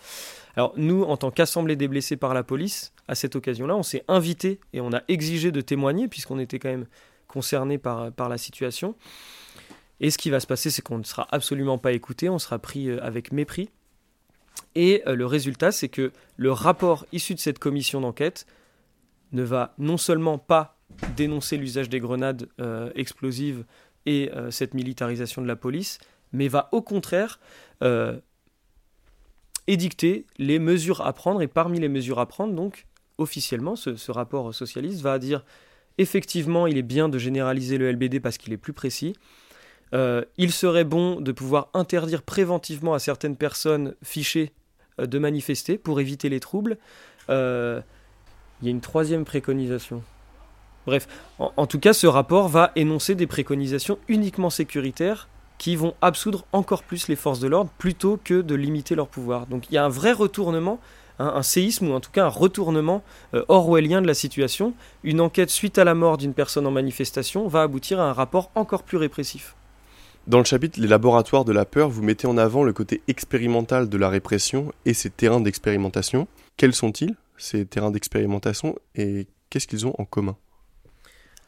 Alors 0.56 0.74
nous, 0.78 1.04
en 1.04 1.18
tant 1.18 1.32
qu'Assemblée 1.32 1.76
des 1.76 1.88
blessés 1.88 2.18
par 2.18 2.34
la 2.34 2.44
police, 2.44 2.94
à 3.08 3.16
cette 3.16 3.36
occasion-là, 3.36 3.76
on 3.76 3.84
s'est 3.84 4.04
invité 4.08 4.60
et 4.74 4.82
on 4.82 4.92
a 4.94 5.02
exigé 5.08 5.52
de 5.52 5.62
témoigner 5.62 6.08
puisqu'on 6.08 6.40
était 6.40 6.60
quand 6.60 6.70
même 6.70 6.88
concerné 7.28 7.78
par, 7.78 8.12
par 8.12 8.30
la 8.30 8.38
situation. 8.38 8.96
Et 10.00 10.12
ce 10.12 10.18
qui 10.18 10.30
va 10.30 10.40
se 10.40 10.48
passer, 10.48 10.70
c'est 10.70 10.82
qu'on 10.82 10.98
ne 10.98 11.04
sera 11.04 11.28
absolument 11.32 11.78
pas 11.78 11.94
écouté, 11.94 12.30
on 12.30 12.40
sera 12.40 12.60
pris 12.60 12.90
euh, 12.90 13.04
avec 13.04 13.32
mépris. 13.32 13.70
Et 14.76 15.04
euh, 15.08 15.16
le 15.16 15.26
résultat, 15.26 15.72
c'est 15.72 15.90
que 15.90 16.12
le 16.38 16.52
rapport 16.52 17.06
issu 17.12 17.36
de 17.36 17.40
cette 17.40 17.60
commission 17.60 18.02
d'enquête 18.02 18.46
ne 19.32 19.44
va 19.44 19.74
non 19.78 19.98
seulement 19.98 20.38
pas 20.38 20.78
dénoncer 21.16 21.58
l'usage 21.58 21.90
des 21.90 22.00
grenades 22.00 22.50
euh, 22.60 22.92
explosives 22.96 23.66
et 24.06 24.30
cette 24.50 24.74
militarisation 24.74 25.42
de 25.42 25.48
la 25.48 25.56
police, 25.56 26.00
mais 26.32 26.48
va 26.48 26.70
au 26.72 26.82
contraire 26.82 27.40
édicter 29.68 30.26
les 30.38 30.60
mesures 30.60 31.02
à 31.02 31.14
prendre. 31.14 31.42
Et 31.42 31.48
parmi 31.48 31.80
les 31.80 31.90
mesures 31.90 32.20
à 32.20 32.26
prendre, 32.26 32.54
donc, 32.54 32.86
officiellement, 33.18 33.76
ce, 33.76 34.12
rapport 34.12 34.54
socialiste 34.54 35.02
va 35.02 35.20
dire 35.20 35.44
effectivement, 35.98 36.68
il 36.68 36.78
est 36.78 36.84
bien 36.84 37.10
de 37.10 37.18
généraliser 37.18 37.78
le 37.78 37.92
LBD 37.92 38.20
parce 38.20 38.38
qu'il 38.38 38.54
est 38.54 38.58
plus 38.58 38.74
précis. 38.74 39.16
Euh, 39.94 40.24
il 40.38 40.52
serait 40.52 40.86
bon 40.86 41.22
de 41.22 41.32
pouvoir 41.32 41.70
interdire 41.76 42.24
préventivement 42.24 42.96
à 42.96 43.00
certaines 43.00 43.36
personnes 43.36 43.94
fichées 44.02 44.52
euh, 45.00 45.06
de 45.06 45.20
manifester 45.20 45.78
pour 45.78 46.00
éviter 46.00 46.30
les 46.30 46.40
troubles. 46.40 46.78
Euh, 47.30 47.80
il 48.62 48.66
y 48.66 48.68
a 48.70 48.72
une 48.72 48.82
troisième 48.82 49.24
préconisation. 49.24 50.02
Bref, 50.86 51.08
en, 51.40 51.66
tout 51.66 51.80
cas, 51.80 51.94
ce 51.94 52.08
rapport 52.08 52.50
va 52.50 52.72
énoncer 52.76 53.16
des 53.16 53.28
préconisations 53.28 53.98
uniquement 54.08 54.50
sécuritaires 54.50 55.30
qui 55.58 55.76
vont 55.76 55.94
absoudre 56.02 56.46
encore 56.52 56.84
plus 56.84 57.08
les 57.08 57.16
forces 57.16 57.40
de 57.40 57.48
l'ordre 57.48 57.72
plutôt 57.78 58.20
que 58.22 58.42
de 58.42 58.56
limiter 58.56 58.96
leur 58.96 59.08
pouvoir. 59.08 59.48
Donc 59.48 59.70
il 59.70 59.76
y 59.76 59.78
a 59.78 59.86
un 59.86 59.90
vrai 59.90 60.12
retournement, 60.12 60.80
un, 61.20 61.42
séisme 61.42 61.88
ou 61.90 61.94
en 61.94 62.02
tout 62.02 62.12
cas 62.12 62.26
un 62.26 62.30
retournement 62.30 63.02
euh, 63.34 63.46
orwellien 63.48 64.02
de 64.02 64.08
la 64.08 64.14
situation. 64.14 64.74
Une 65.04 65.22
enquête 65.22 65.50
suite 65.50 65.78
à 65.78 65.86
la 65.86 65.96
mort 65.96 66.18
d'une 66.18 66.34
personne 66.34 66.68
en 66.68 66.72
manifestation 66.72 67.48
va 67.48 67.62
aboutir 67.62 68.02
à 68.02 68.10
un 68.10 68.14
rapport 68.14 68.52
encore 68.56 68.84
plus 68.84 68.98
répressif. 68.98 69.56
Dans 70.26 70.38
le 70.38 70.46
chapitre 70.46 70.80
Les 70.80 70.88
laboratoires 70.88 71.44
de 71.44 71.52
la 71.52 71.66
peur, 71.66 71.90
vous 71.90 72.02
mettez 72.02 72.28
en 72.28 72.38
avant 72.38 72.64
le 72.64 72.72
côté 72.74 73.02
expérimental 73.08 73.90
de 73.90 73.98
la 73.98 74.10
répression 74.10 74.72
et 74.86 74.94
ses 74.94 75.10
terrains 75.10 75.42
d'expérimentation. 75.42 76.28
Quels 76.56 76.74
sont-ils, 76.74 77.16
ces 77.38 77.66
terrains 77.66 77.92
d'expérimentation, 77.92 78.76
et 78.96 79.28
qu'est-ce 79.50 79.68
qu'ils 79.68 79.86
ont 79.86 79.94
en 79.98 80.06
commun? 80.06 80.38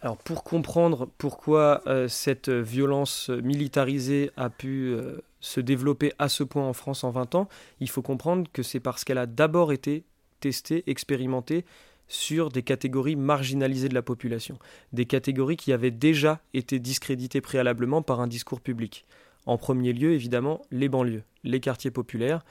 Alors 0.05 0.17
pour 0.17 0.43
comprendre 0.43 1.09
pourquoi 1.17 1.81
euh, 1.87 2.07
cette 2.07 2.49
violence 2.49 3.29
militarisée 3.29 4.29
a 4.37 4.51
pu 4.51 4.93
euh, 4.93 5.17
se 5.39 5.59
développer 5.59 6.13
à 6.19 6.29
ce 6.29 6.43
point 6.43 6.61
en 6.61 6.73
France 6.73 7.03
en 7.03 7.09
20 7.09 7.33
ans, 7.33 7.49
il 7.79 7.89
faut 7.89 8.03
comprendre 8.03 8.47
que 8.53 8.61
c'est 8.61 8.79
parce 8.79 9.03
qu'elle 9.03 9.17
a 9.17 9.25
d'abord 9.25 9.73
été 9.73 10.03
testée, 10.41 10.83
expérimentée 10.85 11.65
sur 12.07 12.49
des 12.49 12.61
catégories 12.61 13.15
marginalisées 13.15 13.89
de 13.89 13.95
la 13.95 14.03
population, 14.03 14.59
des 14.93 15.05
catégories 15.05 15.57
qui 15.57 15.73
avaient 15.73 15.89
déjà 15.89 16.39
été 16.53 16.77
discréditées 16.77 17.41
préalablement 17.41 18.03
par 18.03 18.19
un 18.19 18.27
discours 18.27 18.61
public. 18.61 19.07
En 19.47 19.57
premier 19.57 19.91
lieu, 19.91 20.13
évidemment, 20.13 20.61
les 20.69 20.87
banlieues, 20.87 21.23
les 21.43 21.59
quartiers 21.59 21.89
populaires, 21.89 22.45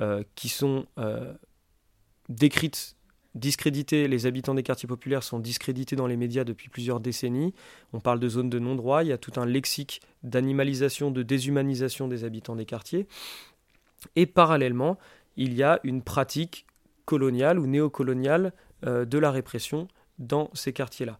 euh, 0.00 0.24
qui 0.34 0.48
sont 0.48 0.84
décrites, 2.28 2.96
discrédités, 3.38 4.08
les 4.08 4.26
habitants 4.26 4.54
des 4.54 4.62
quartiers 4.62 4.86
populaires 4.86 5.22
sont 5.22 5.38
discrédités 5.38 5.96
dans 5.96 6.06
les 6.06 6.16
médias 6.16 6.44
depuis 6.44 6.68
plusieurs 6.68 7.00
décennies. 7.00 7.54
On 7.92 8.00
parle 8.00 8.20
de 8.20 8.28
zones 8.28 8.50
de 8.50 8.58
non-droit, 8.58 9.04
il 9.04 9.08
y 9.08 9.12
a 9.12 9.18
tout 9.18 9.32
un 9.40 9.46
lexique 9.46 10.00
d'animalisation, 10.22 11.10
de 11.10 11.22
déshumanisation 11.22 12.08
des 12.08 12.24
habitants 12.24 12.56
des 12.56 12.66
quartiers. 12.66 13.06
Et 14.16 14.26
parallèlement, 14.26 14.98
il 15.36 15.54
y 15.54 15.62
a 15.62 15.80
une 15.84 16.02
pratique 16.02 16.66
coloniale 17.04 17.58
ou 17.58 17.66
néocoloniale 17.66 18.52
euh, 18.86 19.04
de 19.04 19.18
la 19.18 19.30
répression 19.30 19.88
dans 20.18 20.50
ces 20.52 20.72
quartiers-là. 20.72 21.18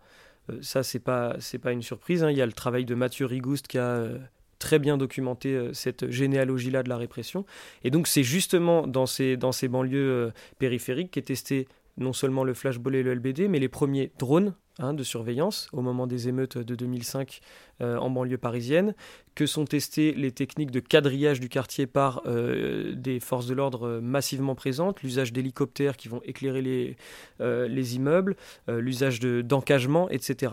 Euh, 0.50 0.59
ça, 0.61 0.83
c'est 0.83 0.98
pas 0.98 1.37
pas 1.62 1.72
une 1.72 1.83
surprise. 1.83 2.22
Hein. 2.22 2.31
Il 2.31 2.37
y 2.37 2.42
a 2.42 2.46
le 2.46 2.52
travail 2.52 2.85
de 2.85 2.94
Mathieu 2.94 3.26
Rigouste 3.26 3.68
qui 3.68 3.78
a 3.78 3.83
euh, 3.83 4.18
très 4.59 4.78
bien 4.78 4.98
documenté 4.98 5.70
cette 5.72 6.11
généalogie-là 6.11 6.83
de 6.83 6.88
la 6.88 6.96
répression. 6.96 7.46
Et 7.85 7.90
donc, 7.90 8.09
c'est 8.09 8.24
justement 8.24 8.87
dans 8.87 9.07
ces, 9.07 9.37
dans 9.37 9.52
ces 9.52 9.68
banlieues 9.68 10.33
périphériques 10.59 11.12
qu'est 11.12 11.22
testé 11.22 11.68
non 11.98 12.12
seulement 12.12 12.44
le 12.44 12.54
flashball 12.54 12.94
et 12.94 13.02
le 13.02 13.14
LBD, 13.14 13.48
mais 13.48 13.58
les 13.58 13.68
premiers 13.68 14.12
drones 14.18 14.54
Hein, 14.80 14.94
de 14.94 15.02
surveillance 15.02 15.68
au 15.72 15.82
moment 15.82 16.06
des 16.06 16.28
émeutes 16.28 16.56
de 16.56 16.76
2005 16.76 17.40
euh, 17.80 17.96
en 17.96 18.11
banlieue 18.11 18.38
parisienne, 18.38 18.94
que 19.34 19.44
sont 19.44 19.64
testées 19.64 20.12
les 20.12 20.30
techniques 20.30 20.70
de 20.70 20.78
quadrillage 20.78 21.40
du 21.40 21.48
quartier 21.48 21.88
par 21.88 22.22
euh, 22.26 22.94
des 22.94 23.18
forces 23.18 23.48
de 23.48 23.54
l'ordre 23.54 23.98
massivement 23.98 24.54
présentes, 24.54 25.02
l'usage 25.02 25.32
d'hélicoptères 25.32 25.96
qui 25.96 26.06
vont 26.06 26.22
éclairer 26.22 26.62
les, 26.62 26.96
euh, 27.40 27.66
les 27.66 27.96
immeubles, 27.96 28.37
l'usage 28.68 29.18
d'encagement, 29.18 30.08
etc. 30.11 30.52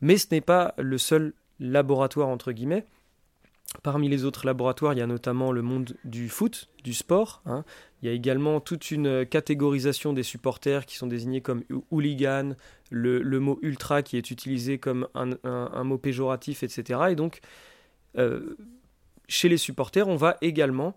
Mais 0.00 0.16
ce 0.16 0.28
n'est 0.30 0.40
pas 0.40 0.72
le 0.78 0.96
seul 0.96 1.34
laboratoire, 1.60 2.28
entre 2.28 2.50
guillemets. 2.50 2.86
Parmi 3.82 4.08
les 4.08 4.24
autres 4.24 4.46
laboratoires, 4.46 4.94
il 4.94 5.00
y 5.00 5.02
a 5.02 5.06
notamment 5.06 5.52
le 5.52 5.60
monde 5.60 5.96
du 6.04 6.28
foot, 6.28 6.70
du 6.82 6.94
sport. 6.94 7.42
Hein. 7.44 7.64
Il 8.04 8.08
y 8.08 8.10
a 8.10 8.12
également 8.12 8.60
toute 8.60 8.90
une 8.90 9.24
catégorisation 9.24 10.12
des 10.12 10.22
supporters 10.22 10.84
qui 10.84 10.96
sont 10.96 11.06
désignés 11.06 11.40
comme 11.40 11.64
hooligans, 11.90 12.54
le, 12.90 13.22
mot 13.40 13.58
ultra 13.62 14.02
qui 14.02 14.18
est 14.18 14.30
utilisé 14.30 14.76
comme 14.76 15.08
un, 15.14 15.84
mot 15.84 15.96
péjoratif, 15.96 16.62
etc. 16.62 17.00
Et 17.08 17.14
donc, 17.14 17.40
euh, 18.18 18.58
chez 19.26 19.48
les 19.48 19.56
supporters, 19.56 20.06
on 20.06 20.16
va 20.16 20.36
également 20.42 20.94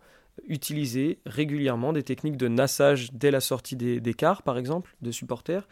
utiliser 0.50 1.20
régulièrement 1.26 1.94
des 1.94 2.04
techniques 2.04 2.36
de 2.36 2.50
nassage 2.50 3.14
dès 3.14 3.32
la 3.32 3.40
sortie 3.40 3.78
des, 3.78 4.14
cars, 4.14 4.44
par 4.44 4.58
exemple, 4.58 4.94
de 5.02 5.12
supporters. 5.12 5.66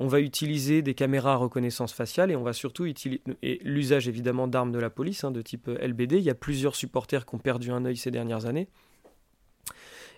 On 0.00 0.08
va 0.08 0.18
utiliser 0.18 0.82
des 0.82 0.94
caméras 0.94 1.34
à 1.34 1.36
reconnaissance 1.36 1.92
faciale 1.92 2.32
et 2.32 2.36
on 2.36 2.42
va 2.42 2.52
surtout 2.52 2.86
utiliser 2.86 3.22
l'usage 3.62 4.08
évidemment 4.08 4.48
d'armes 4.48 4.72
de 4.72 4.80
la 4.80 4.90
police 4.90 5.22
hein, 5.22 5.30
de 5.30 5.40
type 5.40 5.68
LBD. 5.68 6.16
Il 6.16 6.24
y 6.24 6.30
a 6.30 6.34
plusieurs 6.34 6.74
supporters 6.74 7.26
qui 7.26 7.36
ont 7.36 7.38
perdu 7.38 7.70
un 7.70 7.84
œil 7.84 7.96
ces 7.96 8.10
dernières 8.10 8.46
années. 8.46 8.66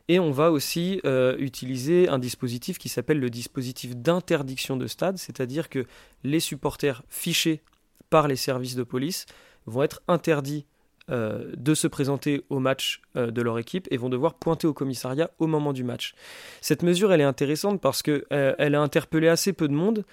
Et 0.08 0.18
on 0.18 0.30
va 0.30 0.50
aussi 0.50 1.00
euh, 1.04 1.36
utiliser 1.38 2.08
un 2.08 2.18
dispositif 2.18 2.78
qui 2.78 2.88
s'appelle 2.88 3.20
le 3.20 3.30
dispositif 3.30 3.96
d'interdiction 3.96 4.76
de 4.76 4.86
stade, 4.86 5.18
c'est-à-dire 5.18 5.68
que 5.68 5.86
les 6.24 6.40
supporters 6.40 7.02
fichés 7.08 7.62
par 8.10 8.28
les 8.28 8.36
services 8.36 8.74
de 8.74 8.82
police 8.82 9.26
vont 9.66 9.82
être 9.82 10.02
interdits 10.08 10.66
euh, 11.10 11.52
de 11.56 11.74
se 11.74 11.86
présenter 11.86 12.44
au 12.50 12.58
match 12.58 13.00
euh, 13.16 13.30
de 13.30 13.42
leur 13.42 13.58
équipe 13.58 13.88
et 13.90 13.96
vont 13.96 14.08
devoir 14.08 14.34
pointer 14.34 14.66
au 14.66 14.72
commissariat 14.72 15.30
au 15.38 15.46
moment 15.46 15.72
du 15.72 15.84
match. 15.84 16.14
Cette 16.60 16.82
mesure, 16.82 17.12
elle 17.12 17.20
est 17.20 17.24
intéressante 17.24 17.80
parce 17.80 18.02
qu'elle 18.02 18.24
elle 18.30 18.74
a 18.74 18.80
interpellé 18.80 19.28
assez 19.28 19.52
peu 19.52 19.68
de 19.68 19.74
monde, 19.74 20.04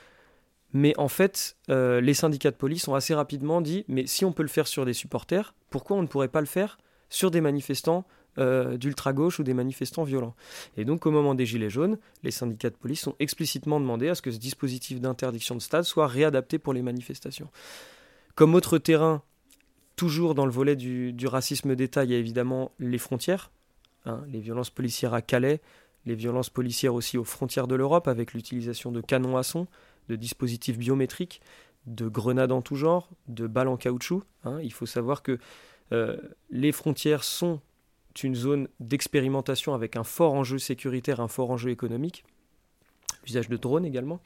mais 0.71 0.93
en 0.99 1.07
fait, 1.07 1.57
les 1.67 2.13
syndicats 2.13 2.51
de 2.51 2.55
police 2.55 2.87
ont 2.87 2.93
assez 2.93 3.15
rapidement 3.15 3.59
dit, 3.59 3.85
mais 3.87 4.05
si 4.05 4.23
on 4.23 4.31
peut 4.31 4.43
le 4.43 4.49
faire 4.49 4.67
sur 4.67 4.85
des 4.85 4.93
supporters, 4.93 5.55
pourquoi 5.71 5.97
on 5.97 6.03
ne 6.03 6.07
pourrait 6.07 6.27
pas 6.27 6.41
le 6.41 6.45
faire 6.45 6.77
sur 7.09 7.31
des 7.31 7.41
manifestants 7.41 8.05
euh, 8.39 8.77
d'ultra-gauche 8.77 9.39
ou 9.39 9.43
des 9.43 9.53
manifestants 9.53 10.03
violents. 10.03 10.35
Et 10.77 10.85
donc 10.85 11.05
au 11.05 11.11
moment 11.11 11.35
des 11.35 11.45
Gilets 11.45 11.69
jaunes, 11.69 11.97
les 12.23 12.31
syndicats 12.31 12.69
de 12.69 12.75
police 12.75 13.05
ont 13.05 13.15
explicitement 13.19 13.79
demandé 13.79 14.07
à 14.07 14.15
ce 14.15 14.21
que 14.21 14.31
ce 14.31 14.37
dispositif 14.37 15.01
d'interdiction 15.01 15.55
de 15.55 15.61
stade 15.61 15.83
soit 15.83 16.07
réadapté 16.07 16.57
pour 16.57 16.73
les 16.73 16.81
manifestations. 16.81 17.49
Comme 18.35 18.55
autre 18.55 18.77
terrain, 18.77 19.23
toujours 19.97 20.35
dans 20.35 20.45
le 20.45 20.51
volet 20.51 20.77
du, 20.77 21.27
racisme 21.27 21.75
d'État, 21.75 22.05
il 22.05 22.11
y 22.11 22.13
a 22.13 22.17
évidemment 22.17 22.71
les 22.79 22.97
frontières, 22.97 23.51
hein, 24.05 24.23
les 24.31 24.39
violences 24.39 24.69
policières 24.69 25.13
à 25.13 25.21
Calais, 25.21 25.59
les 26.05 26.15
violences 26.15 26.49
policières 26.49 26.93
aussi 26.93 27.17
aux 27.17 27.25
frontières 27.25 27.67
de 27.67 27.75
l'Europe 27.75 28.07
avec 28.07 28.33
l'utilisation 28.33 28.93
de 28.93 29.01
canons 29.01 29.35
à 29.35 29.43
son, 29.43 29.67
de 30.07 30.15
dispositifs 30.15 30.77
biométriques, 30.77 31.41
de 31.87 32.07
grenades 32.07 32.53
en 32.53 32.61
tout 32.61 32.75
genre, 32.75 33.09
de 33.27 33.47
balles 33.47 33.67
en 33.67 33.75
caoutchouc. 33.75 34.23
Hein. 34.45 34.59
Il 34.63 34.71
faut 34.71 34.85
savoir 34.85 35.23
que 35.23 35.37
euh, 35.91 36.17
les 36.49 36.71
frontières 36.71 37.25
sont 37.25 37.59
une 38.23 38.35
zone 38.35 38.67
d'expérimentation 38.79 39.73
avec 39.73 39.95
un 39.95 40.03
fort 40.03 40.33
enjeu 40.33 40.57
sécuritaire, 40.57 41.19
un 41.19 41.27
fort 41.27 41.51
enjeu 41.51 41.69
économique, 41.69 42.23
usage 43.25 43.49
de 43.49 43.57
drones 43.57 43.85
également. 43.85 44.19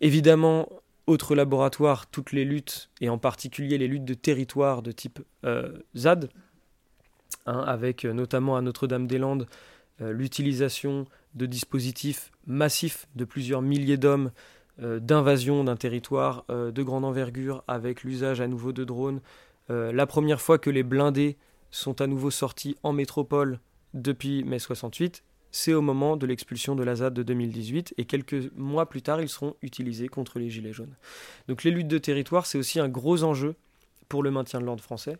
Évidemment, 0.00 0.68
autre 1.06 1.34
laboratoire, 1.34 2.06
toutes 2.06 2.32
les 2.32 2.44
luttes, 2.44 2.90
et 3.00 3.08
en 3.08 3.18
particulier 3.18 3.78
les 3.78 3.88
luttes 3.88 4.04
de 4.04 4.14
territoire 4.14 4.82
de 4.82 4.92
type 4.92 5.20
euh, 5.44 5.78
ZAD, 5.96 6.30
hein, 7.46 7.64
avec 7.66 8.04
euh, 8.04 8.12
notamment 8.12 8.56
à 8.56 8.62
Notre-Dame-des-Landes 8.62 9.46
euh, 10.00 10.12
l'utilisation 10.12 11.06
de 11.34 11.46
dispositifs 11.46 12.30
massifs 12.46 13.08
de 13.14 13.24
plusieurs 13.24 13.62
milliers 13.62 13.98
d'hommes 13.98 14.30
d'invasion 14.78 15.62
d'un 15.62 15.76
territoire 15.76 16.46
de 16.48 16.82
grande 16.82 17.04
envergure 17.04 17.62
avec 17.68 18.02
l'usage 18.02 18.40
à 18.40 18.48
nouveau 18.48 18.72
de 18.72 18.82
drones. 18.82 19.20
la 19.68 20.06
première 20.06 20.40
fois 20.40 20.56
que 20.56 20.70
les 20.70 20.82
blindés 20.82 21.36
sont 21.70 22.00
à 22.00 22.06
nouveau 22.06 22.30
sortis 22.30 22.76
en 22.82 22.92
métropole 22.92 23.60
depuis 23.94 24.44
mai 24.44 24.58
68, 24.58 25.22
c'est 25.52 25.72
au 25.72 25.82
moment 25.82 26.16
de 26.16 26.26
l'expulsion 26.26 26.76
de 26.76 26.84
l'Azad 26.84 27.12
de 27.12 27.22
2018 27.22 27.94
et 27.98 28.04
quelques 28.04 28.52
mois 28.54 28.88
plus 28.88 29.02
tard, 29.02 29.20
ils 29.20 29.28
seront 29.28 29.56
utilisés 29.62 30.08
contre 30.08 30.38
les 30.38 30.48
Gilets 30.48 30.72
jaunes. 30.72 30.94
Donc 31.48 31.64
les 31.64 31.70
luttes 31.70 31.88
de 31.88 31.98
territoire, 31.98 32.46
c'est 32.46 32.58
aussi 32.58 32.78
un 32.78 32.88
gros 32.88 33.24
enjeu 33.24 33.56
pour 34.08 34.22
le 34.22 34.30
maintien 34.30 34.60
de 34.60 34.66
l'ordre 34.66 34.82
français. 34.82 35.16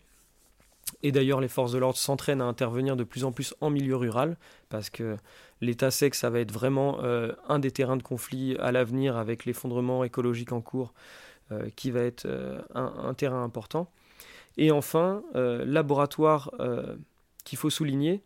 Et 1.03 1.13
d'ailleurs, 1.13 1.41
les 1.41 1.49
forces 1.49 1.73
de 1.73 1.79
l'ordre 1.79 1.99
s'entraînent 1.99 2.41
à 2.41 2.45
intervenir 2.45 2.97
de 2.97 3.05
plus 3.05 3.25
en 3.25 3.33
plus 3.33 3.55
en 3.61 3.71
milieu 3.71 3.97
rural, 3.97 4.37
parce 4.69 4.91
que 4.91 5.17
l'État 5.61 5.91
sait 5.91 6.11
que 6.11 6.17
ça 6.17 6.31
va 6.31 6.41
être 6.41 6.53
vraiment 6.53 6.99
euh, 7.03 7.33
un 7.49 7.59
des 7.59 7.71
terrains 7.71 7.97
de 7.97 8.03
conflit 8.03 8.57
à 8.57 8.73
l'avenir 8.73 9.17
avec 9.17 9.45
l'effondrement 9.45 10.05
écologique 10.05 10.53
en 10.53 10.61
cours, 10.61 10.93
euh, 11.53 11.69
qui 11.77 11.91
va 11.91 12.01
être 12.01 12.27
euh, 12.27 12.61
un, 12.75 13.15
terrain 13.15 13.43
important. 13.43 13.91
Et 14.61 14.71
enfin, 14.71 15.25
euh, 15.37 15.65
laboratoire 15.65 16.51
euh, 16.61 16.95
qu'il 17.45 17.57
faut 17.57 17.71
souligner, 17.71 18.23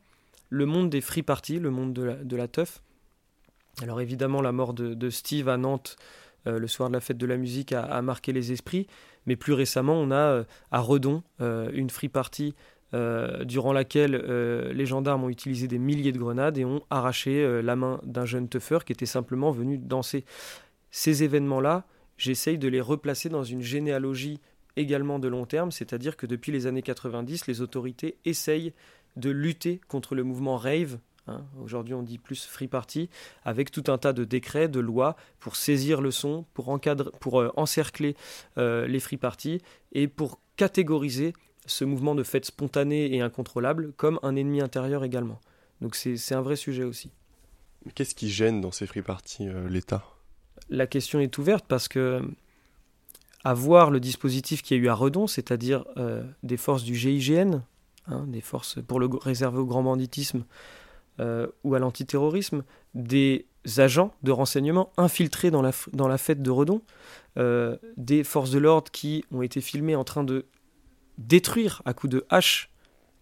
le 0.50 0.66
monde 0.66 0.90
des 0.90 1.00
free 1.00 1.22
parties, 1.22 1.60
le 1.60 1.70
monde 1.70 1.94
de 1.94 2.36
la, 2.36 2.48
teuf. 2.48 2.82
Alors 3.80 4.00
évidemment, 4.00 4.42
la 4.42 4.50
mort 4.50 4.74
de, 4.74 5.10
Steve 5.10 5.48
à 5.48 5.56
Nantes 5.56 5.96
euh, 6.48 6.58
le 6.58 6.66
soir 6.66 6.88
de 6.88 6.94
la 6.94 7.00
fête 7.00 7.18
de 7.18 7.26
la 7.26 7.36
musique 7.36 7.72
a, 7.72 8.02
marqué 8.02 8.32
les 8.32 8.50
esprits, 8.50 8.88
mais 9.26 9.36
plus 9.36 9.52
récemment, 9.52 9.94
on 9.94 10.10
a 10.10 10.42
à 10.72 10.80
Redon 10.80 11.22
une 11.40 11.88
free 11.88 12.08
party 12.08 12.54
durant 12.92 13.72
laquelle 13.72 14.16
les 14.72 14.86
gendarmes 14.86 15.24
ont 15.24 15.28
utilisé 15.28 15.66
des 15.68 15.78
milliers 15.78 16.12
de 16.12 16.18
grenades 16.18 16.58
et 16.58 16.64
ont 16.64 16.82
arraché 16.90 17.62
la 17.62 17.76
main 17.76 18.00
d'un 18.04 18.24
jeune 18.24 18.48
teufeur 18.48 18.84
qui 18.84 18.92
était 18.92 19.06
simplement 19.06 19.50
venu 19.52 19.78
danser. 19.78 20.24
Ces 20.90 21.22
événements-là, 21.22 21.86
j'essaye 22.18 22.58
de 22.58 22.68
les 22.68 22.80
replacer 22.80 23.28
dans 23.28 23.44
une 23.44 23.62
généalogie 23.62 24.40
également 24.76 25.18
de 25.18 25.28
long 25.28 25.46
terme, 25.46 25.70
c'est-à-dire 25.70 26.16
que 26.16 26.26
depuis 26.26 26.52
les 26.52 26.66
années 26.66 26.82
90, 26.82 27.46
les 27.46 27.60
autorités 27.60 28.16
essayent 28.24 28.72
de 29.16 29.30
lutter 29.30 29.80
contre 29.88 30.14
le 30.14 30.24
mouvement 30.24 30.56
rave. 30.56 30.98
Hein. 31.26 31.42
Aujourd'hui, 31.62 31.94
on 31.94 32.02
dit 32.02 32.18
plus 32.18 32.44
free 32.44 32.68
party, 32.68 33.08
avec 33.44 33.70
tout 33.70 33.84
un 33.88 33.98
tas 33.98 34.12
de 34.12 34.24
décrets, 34.24 34.68
de 34.68 34.80
lois 34.80 35.16
pour 35.40 35.56
saisir 35.56 36.00
le 36.00 36.10
son, 36.10 36.44
pour, 36.54 36.68
encadrer, 36.68 37.10
pour 37.20 37.40
euh, 37.40 37.50
encercler 37.56 38.16
euh, 38.58 38.86
les 38.86 39.00
free 39.00 39.16
parties 39.16 39.60
et 39.92 40.08
pour 40.08 40.40
catégoriser 40.56 41.32
ce 41.66 41.84
mouvement 41.84 42.14
de 42.14 42.22
fête 42.22 42.44
spontanée 42.44 43.14
et 43.14 43.20
incontrôlable 43.22 43.92
comme 43.94 44.20
un 44.22 44.36
ennemi 44.36 44.60
intérieur 44.60 45.04
également. 45.04 45.40
Donc 45.80 45.94
c'est 45.94 46.34
un 46.34 46.42
vrai 46.42 46.56
sujet 46.56 46.84
aussi. 46.84 47.10
Qu'est-ce 47.94 48.14
qui 48.14 48.30
gêne 48.30 48.60
dans 48.60 48.70
ces 48.70 48.86
free 48.86 49.02
parties 49.02 49.48
euh, 49.48 49.68
l'État? 49.68 50.04
La 50.70 50.86
question 50.86 51.20
est 51.20 51.36
ouverte 51.38 51.64
parce 51.68 51.88
que 51.88 52.22
à 53.44 53.52
voir 53.52 53.90
le 53.90 54.00
dispositif 54.00 54.62
qui 54.62 54.74
a 54.74 54.76
eu 54.78 54.88
à 54.88 54.94
Redon, 54.94 55.26
c'est-à-dire 55.26 55.84
euh, 55.98 56.24
des 56.42 56.56
forces 56.56 56.82
du 56.82 56.94
GIGN, 56.94 57.60
hein, 58.08 58.24
des 58.26 58.40
forces 58.40 58.78
pour 58.82 58.98
le 58.98 59.06
réserver 59.06 59.58
au 59.58 59.66
grand 59.66 59.82
banditisme 59.82 60.44
euh, 61.20 61.46
ou 61.62 61.74
à 61.74 61.78
l'antiterrorisme, 61.78 62.64
des 62.94 63.46
agents 63.76 64.14
de 64.22 64.32
renseignement 64.32 64.92
infiltrés 64.96 65.50
dans 65.50 65.62
la, 65.62 66.18
fête 66.18 66.42
de 66.42 66.50
Redon, 66.50 66.80
euh, 67.38 67.76
des 67.98 68.24
forces 68.24 68.50
de 68.50 68.58
l'ordre 68.58 68.90
qui 68.90 69.24
ont 69.30 69.42
été 69.42 69.60
filmées 69.60 69.96
en 69.96 70.04
train 70.04 70.24
de 70.24 70.46
détruire 71.18 71.82
à 71.84 71.92
coups 71.92 72.12
de 72.12 72.26
hache 72.30 72.70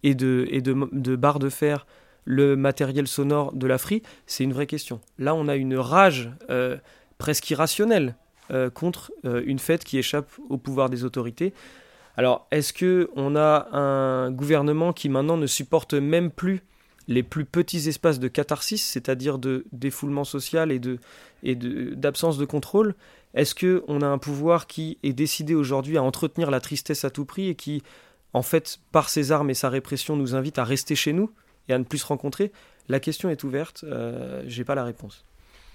et 0.03 0.15
de, 0.15 1.15
barres 1.15 1.39
de 1.39 1.49
fer 1.49 1.85
le 2.25 2.55
matériel 2.55 3.07
sonore 3.07 3.53
de 3.53 3.67
la 3.67 3.77
FRI 3.77 4.01
C'est 4.25 4.43
une 4.43 4.53
vraie 4.53 4.67
question. 4.67 5.01
Là, 5.17 5.35
on 5.35 5.47
a 5.47 5.55
une 5.55 5.75
rage 5.75 6.31
presque 7.17 7.49
irrationnelle 7.49 8.15
euh, 8.51 8.69
contre 8.69 9.11
une 9.23 9.59
fête 9.59 9.83
qui 9.83 9.97
échappe 9.97 10.29
au 10.49 10.57
pouvoir 10.57 10.89
des 10.89 11.03
autorités. 11.03 11.53
Alors, 12.15 12.47
est-ce 12.51 12.73
que 12.73 13.09
on 13.15 13.35
a 13.35 13.69
un 13.75 14.31
gouvernement 14.31 14.93
qui 14.93 15.09
maintenant 15.09 15.37
ne 15.37 15.47
supporte 15.47 15.93
même 15.93 16.29
plus 16.29 16.61
les 17.07 17.23
plus 17.23 17.43
petits 17.45 17.89
espaces 17.89 18.19
de 18.19 18.27
catharsis, 18.27 18.83
c'est-à-dire 18.83 19.37
de 19.37 19.65
défoulement 19.71 20.23
social 20.23 20.71
et 20.71 20.79
de 20.79 20.99
d'absence 21.95 22.37
de, 22.37 22.45
contrôle? 22.45 22.95
Est-ce 23.33 23.55
que 23.55 23.83
on 23.87 24.01
a 24.01 24.07
un 24.07 24.19
pouvoir 24.19 24.67
qui 24.67 24.99
est 25.03 25.13
décidé 25.13 25.55
aujourd'hui 25.55 25.97
à 25.97 26.03
entretenir 26.03 26.51
la 26.51 26.59
tristesse 26.59 27.03
à 27.03 27.09
tout 27.09 27.25
prix 27.25 27.49
et 27.49 27.55
qui, 27.55 27.81
en 28.33 28.43
fait, 28.43 28.79
par 28.91 29.09
ses 29.09 29.31
armes 29.31 29.49
et 29.49 29.55
sa 29.55 29.69
répression, 29.69 30.15
nous 30.15 30.35
invite 30.35 30.59
à 30.59 30.63
rester 30.63 30.95
chez 30.95 31.13
nous 31.13 31.31
et 31.67 31.73
à 31.73 31.79
ne 31.79 31.83
plus 31.83 31.97
se 31.99 32.05
rencontrer? 32.05 32.51
La 32.89 32.99
question 32.99 33.29
est 33.29 33.43
ouverte. 33.43 33.83
Euh, 33.85 34.43
J'ai 34.45 34.63
pas 34.63 34.75
la 34.75 34.83
réponse. 34.83 35.25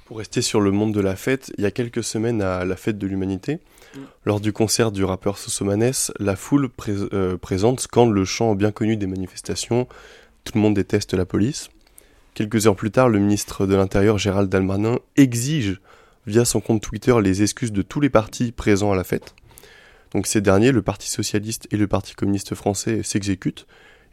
Pour 0.08 0.16
rester 0.16 0.40
sur 0.40 0.62
le 0.62 0.70
monde 0.70 0.94
de 0.94 1.02
la 1.02 1.16
fête, 1.16 1.52
il 1.58 1.64
y 1.64 1.66
a 1.66 1.70
quelques 1.70 2.02
semaines 2.02 2.40
à 2.40 2.64
la 2.64 2.76
fête 2.76 2.96
de 2.96 3.06
l'humanité, 3.06 3.56
mm. 3.94 3.98
lors 4.24 4.40
du 4.40 4.54
concert 4.54 4.90
du 4.90 5.04
rappeur 5.04 5.36
Sosomanes, 5.36 5.92
la 6.18 6.34
foule 6.34 6.70
euh, 6.88 7.36
présente 7.36 7.80
scande 7.80 8.14
le 8.14 8.24
chant 8.24 8.54
bien 8.54 8.72
connu 8.72 8.96
des 8.96 9.06
manifestations 9.06 9.86
Tout 10.44 10.52
le 10.54 10.62
monde 10.62 10.72
déteste 10.72 11.12
la 11.12 11.26
police. 11.26 11.68
Quelques 12.32 12.66
heures 12.66 12.74
plus 12.74 12.90
tard, 12.90 13.10
le 13.10 13.18
ministre 13.18 13.66
de 13.66 13.74
l'Intérieur 13.74 14.16
Gérald 14.16 14.48
Darmanin 14.48 14.98
exige 15.16 15.78
via 16.26 16.46
son 16.46 16.62
compte 16.62 16.80
Twitter 16.80 17.14
les 17.22 17.42
excuses 17.42 17.72
de 17.72 17.82
tous 17.82 18.00
les 18.00 18.08
partis 18.08 18.50
présents 18.50 18.92
à 18.92 18.96
la 18.96 19.04
fête. 19.04 19.34
Donc 20.12 20.26
ces 20.26 20.40
derniers, 20.40 20.72
le 20.72 20.80
Parti 20.80 21.10
socialiste 21.10 21.68
et 21.70 21.76
le 21.76 21.86
Parti 21.86 22.14
communiste 22.14 22.54
français, 22.54 23.02
s'exécutent 23.02 23.66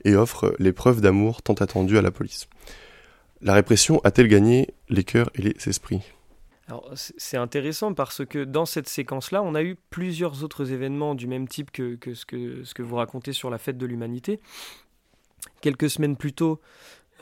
et 0.03 0.17
offrent 0.17 0.53
les 0.59 0.73
preuves 0.73 0.99
d'amour 0.99 1.41
tant 1.41 1.53
attendues 1.53 1.97
à 1.97 2.01
la 2.01 2.11
police. 2.11 2.49
La 3.41 3.53
répression 3.53 3.99
a-t-elle 4.03 4.27
gagné 4.27 4.73
les 4.89 5.03
cœurs 5.03 5.29
et 5.35 5.41
les 5.41 5.55
esprits? 5.67 6.01
C'est 6.95 7.37
intéressant 7.37 7.93
parce 7.93 8.25
que 8.25 8.43
dans 8.43 8.65
cette 8.65 8.89
séquence-là, 8.89 9.43
on 9.43 9.53
a 9.53 9.61
eu 9.61 9.75
plusieurs 9.91 10.43
autres 10.43 10.71
événements 10.71 11.13
du 11.13 11.27
même 11.27 11.47
type 11.47 11.71
que, 11.71 11.97
ce 12.13 12.25
que, 12.25 12.81
vous 12.81 12.95
racontez 12.95 13.33
sur 13.33 13.51
la 13.51 13.59
fête 13.59 13.77
de 13.77 13.85
l'humanité. 13.85 14.39
Quelques 15.61 15.91
semaines 15.91 16.17
plus 16.17 16.33
tôt, 16.33 16.59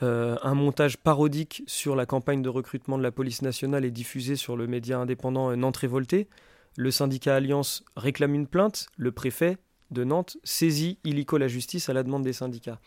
euh, 0.02 0.36
un 0.42 0.54
montage 0.54 0.96
parodique 0.96 1.62
sur 1.66 1.94
la 1.94 2.06
campagne 2.06 2.40
de 2.40 2.48
recrutement 2.48 2.96
de 2.96 3.02
la 3.02 3.12
police 3.12 3.42
nationale 3.42 3.84
est 3.84 3.90
diffusé 3.90 4.34
sur 4.34 4.56
le 4.56 4.66
média 4.66 4.98
indépendant 4.98 5.54
Nantes 5.54 5.76
Révolté. 5.76 6.26
Le 6.76 6.90
syndicat 6.90 7.36
Alliance 7.36 7.84
réclame 7.96 8.34
une 8.34 8.46
plainte. 8.46 8.86
Le 8.96 9.12
préfet 9.12 9.58
de 9.90 10.04
Nantes 10.04 10.38
saisit 10.42 10.98
illico 11.04 11.36
la 11.36 11.48
justice 11.48 11.90
à 11.90 11.92
la 11.92 12.02
demande 12.02 12.22
des 12.22 12.32
syndicats. 12.32 12.80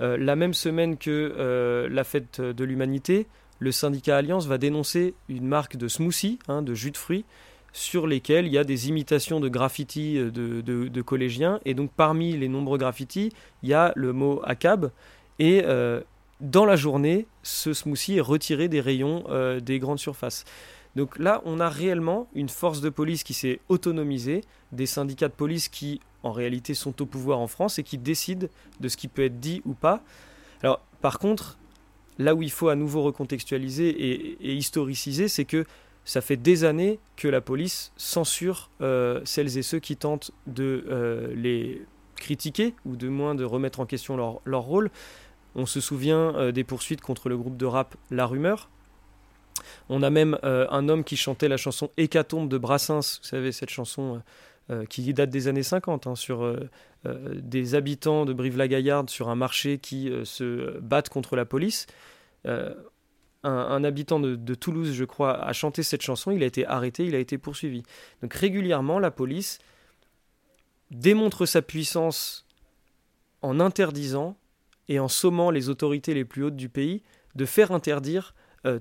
Euh, 0.00 0.16
la 0.16 0.36
même 0.36 0.54
semaine 0.54 0.96
que 0.96 1.34
euh, 1.38 1.88
la 1.90 2.04
fête 2.04 2.40
de 2.40 2.64
l'humanité, 2.64 3.26
le 3.58 3.72
syndicat 3.72 4.16
Alliance 4.16 4.46
va 4.46 4.58
dénoncer 4.58 5.14
une 5.28 5.46
marque 5.46 5.76
de 5.76 5.88
smoothie, 5.88 6.38
hein, 6.48 6.62
de 6.62 6.74
jus 6.74 6.90
de 6.90 6.96
fruits, 6.96 7.24
sur 7.72 8.06
lesquels 8.06 8.46
il 8.46 8.52
y 8.52 8.58
a 8.58 8.64
des 8.64 8.88
imitations 8.88 9.40
de 9.40 9.48
graffitis 9.48 10.18
euh, 10.18 10.30
de, 10.30 11.02
collégiens. 11.02 11.60
Et 11.64 11.74
donc 11.74 11.90
parmi 11.96 12.36
les 12.36 12.48
nombreux 12.48 12.78
graffitis, 12.78 13.32
il 13.62 13.68
y 13.68 13.74
a 13.74 13.92
le 13.94 14.12
mot 14.12 14.40
ACAB. 14.44 14.90
Et 15.38 15.64
dans 16.40 16.64
la 16.64 16.76
journée, 16.76 17.26
ce 17.42 17.72
smoothie 17.72 18.18
est 18.18 18.20
retiré 18.20 18.68
des 18.68 18.80
rayons 18.80 19.24
des 19.60 19.78
grandes 19.80 19.98
surfaces. 19.98 20.44
Donc 20.96 21.18
là, 21.18 21.40
on 21.44 21.60
a 21.60 21.68
réellement 21.68 22.28
une 22.34 22.48
force 22.48 22.80
de 22.80 22.90
police 22.90 23.22
qui 23.24 23.34
s'est 23.34 23.60
autonomisée, 23.68 24.42
des 24.72 24.86
syndicats 24.86 25.28
de 25.28 25.34
police 25.34 25.68
qui 25.68 26.00
en 26.22 26.32
réalité 26.32 26.74
sont 26.74 27.00
au 27.02 27.06
pouvoir 27.06 27.40
en 27.40 27.46
France 27.46 27.78
et 27.78 27.82
qui 27.82 27.98
décident 27.98 28.46
de 28.80 28.88
ce 28.88 28.96
qui 28.96 29.08
peut 29.08 29.24
être 29.24 29.40
dit 29.40 29.62
ou 29.64 29.74
pas. 29.74 30.02
Alors, 30.62 30.80
par 31.00 31.18
contre, 31.18 31.58
là 32.18 32.34
où 32.34 32.42
il 32.42 32.50
faut 32.50 32.68
à 32.68 32.76
nouveau 32.76 33.02
recontextualiser 33.02 33.88
et, 33.88 34.54
historiciser, 34.54 35.28
c'est 35.28 35.44
que 35.44 35.64
ça 36.04 36.20
fait 36.20 36.36
des 36.36 36.64
années 36.64 36.98
que 37.16 37.28
la 37.28 37.40
police 37.40 37.92
censure 37.96 38.70
euh, 38.80 39.20
celles 39.24 39.56
et 39.56 39.62
ceux 39.62 39.78
qui 39.78 39.96
tentent 39.96 40.32
de 40.46 40.84
euh, 40.88 41.32
les 41.34 41.82
critiquer 42.16 42.74
ou 42.84 42.96
de 42.96 43.08
moins 43.08 43.34
de 43.34 43.44
remettre 43.44 43.80
en 43.80 43.86
question 43.86 44.16
leur, 44.44 44.62
rôle. 44.62 44.90
On 45.54 45.66
se 45.66 45.80
souvient 45.80 46.34
euh, 46.34 46.52
des 46.52 46.64
poursuites 46.64 47.00
contre 47.00 47.28
le 47.28 47.36
groupe 47.36 47.56
de 47.56 47.66
rap 47.66 47.94
La 48.10 48.26
Rumeur. 48.26 48.68
On 49.88 50.02
a 50.02 50.10
même 50.10 50.38
un 50.42 50.88
homme 50.88 51.04
qui 51.04 51.16
chantait 51.16 51.48
la 51.48 51.56
chanson 51.56 51.90
Hécatombe 51.96 52.48
de 52.48 52.58
Brassens, 52.58 53.18
vous 53.20 53.28
savez, 53.28 53.52
cette 53.52 53.70
chanson 53.70 54.22
euh, 54.70 54.86
qui 54.86 55.12
date 55.12 55.28
des 55.28 55.48
années 55.48 55.64
50, 55.64 56.06
hein, 56.06 56.14
sur 56.14 56.44
euh, 56.44 56.70
euh, 57.04 57.34
des 57.34 57.74
habitants 57.74 58.24
de 58.24 58.32
Brive-la-Gaillarde 58.32 59.10
sur 59.10 59.28
un 59.28 59.34
marché 59.34 59.78
qui 59.78 60.08
se 60.22 60.78
battent 60.78 61.08
contre 61.08 61.34
la 61.34 61.44
police. 61.44 61.86
Un, 62.44 63.84
habitant 63.84 64.20
de, 64.20 64.54
Toulouse, 64.54 64.92
je 64.92 65.04
crois, 65.04 65.44
a 65.44 65.52
chanté 65.52 65.82
cette 65.82 66.02
chanson, 66.02 66.30
il 66.30 66.44
a 66.44 66.46
été 66.46 66.64
arrêté, 66.64 67.04
il 67.04 67.16
a 67.16 67.18
été 67.18 67.38
poursuivi. 67.38 67.82
Donc 68.22 68.32
régulièrement, 68.34 69.00
la 69.00 69.10
police 69.10 69.58
démontre 70.92 71.44
sa 71.44 71.60
puissance 71.60 72.46
en 73.42 73.58
interdisant 73.58 74.36
et 74.88 75.00
en 75.00 75.08
sommant 75.08 75.50
les 75.50 75.70
autorités 75.70 76.14
les 76.14 76.24
plus 76.24 76.44
hautes 76.44 76.56
du 76.56 76.68
pays 76.68 77.02
de 77.34 77.46
faire 77.46 77.72
interdire 77.72 78.32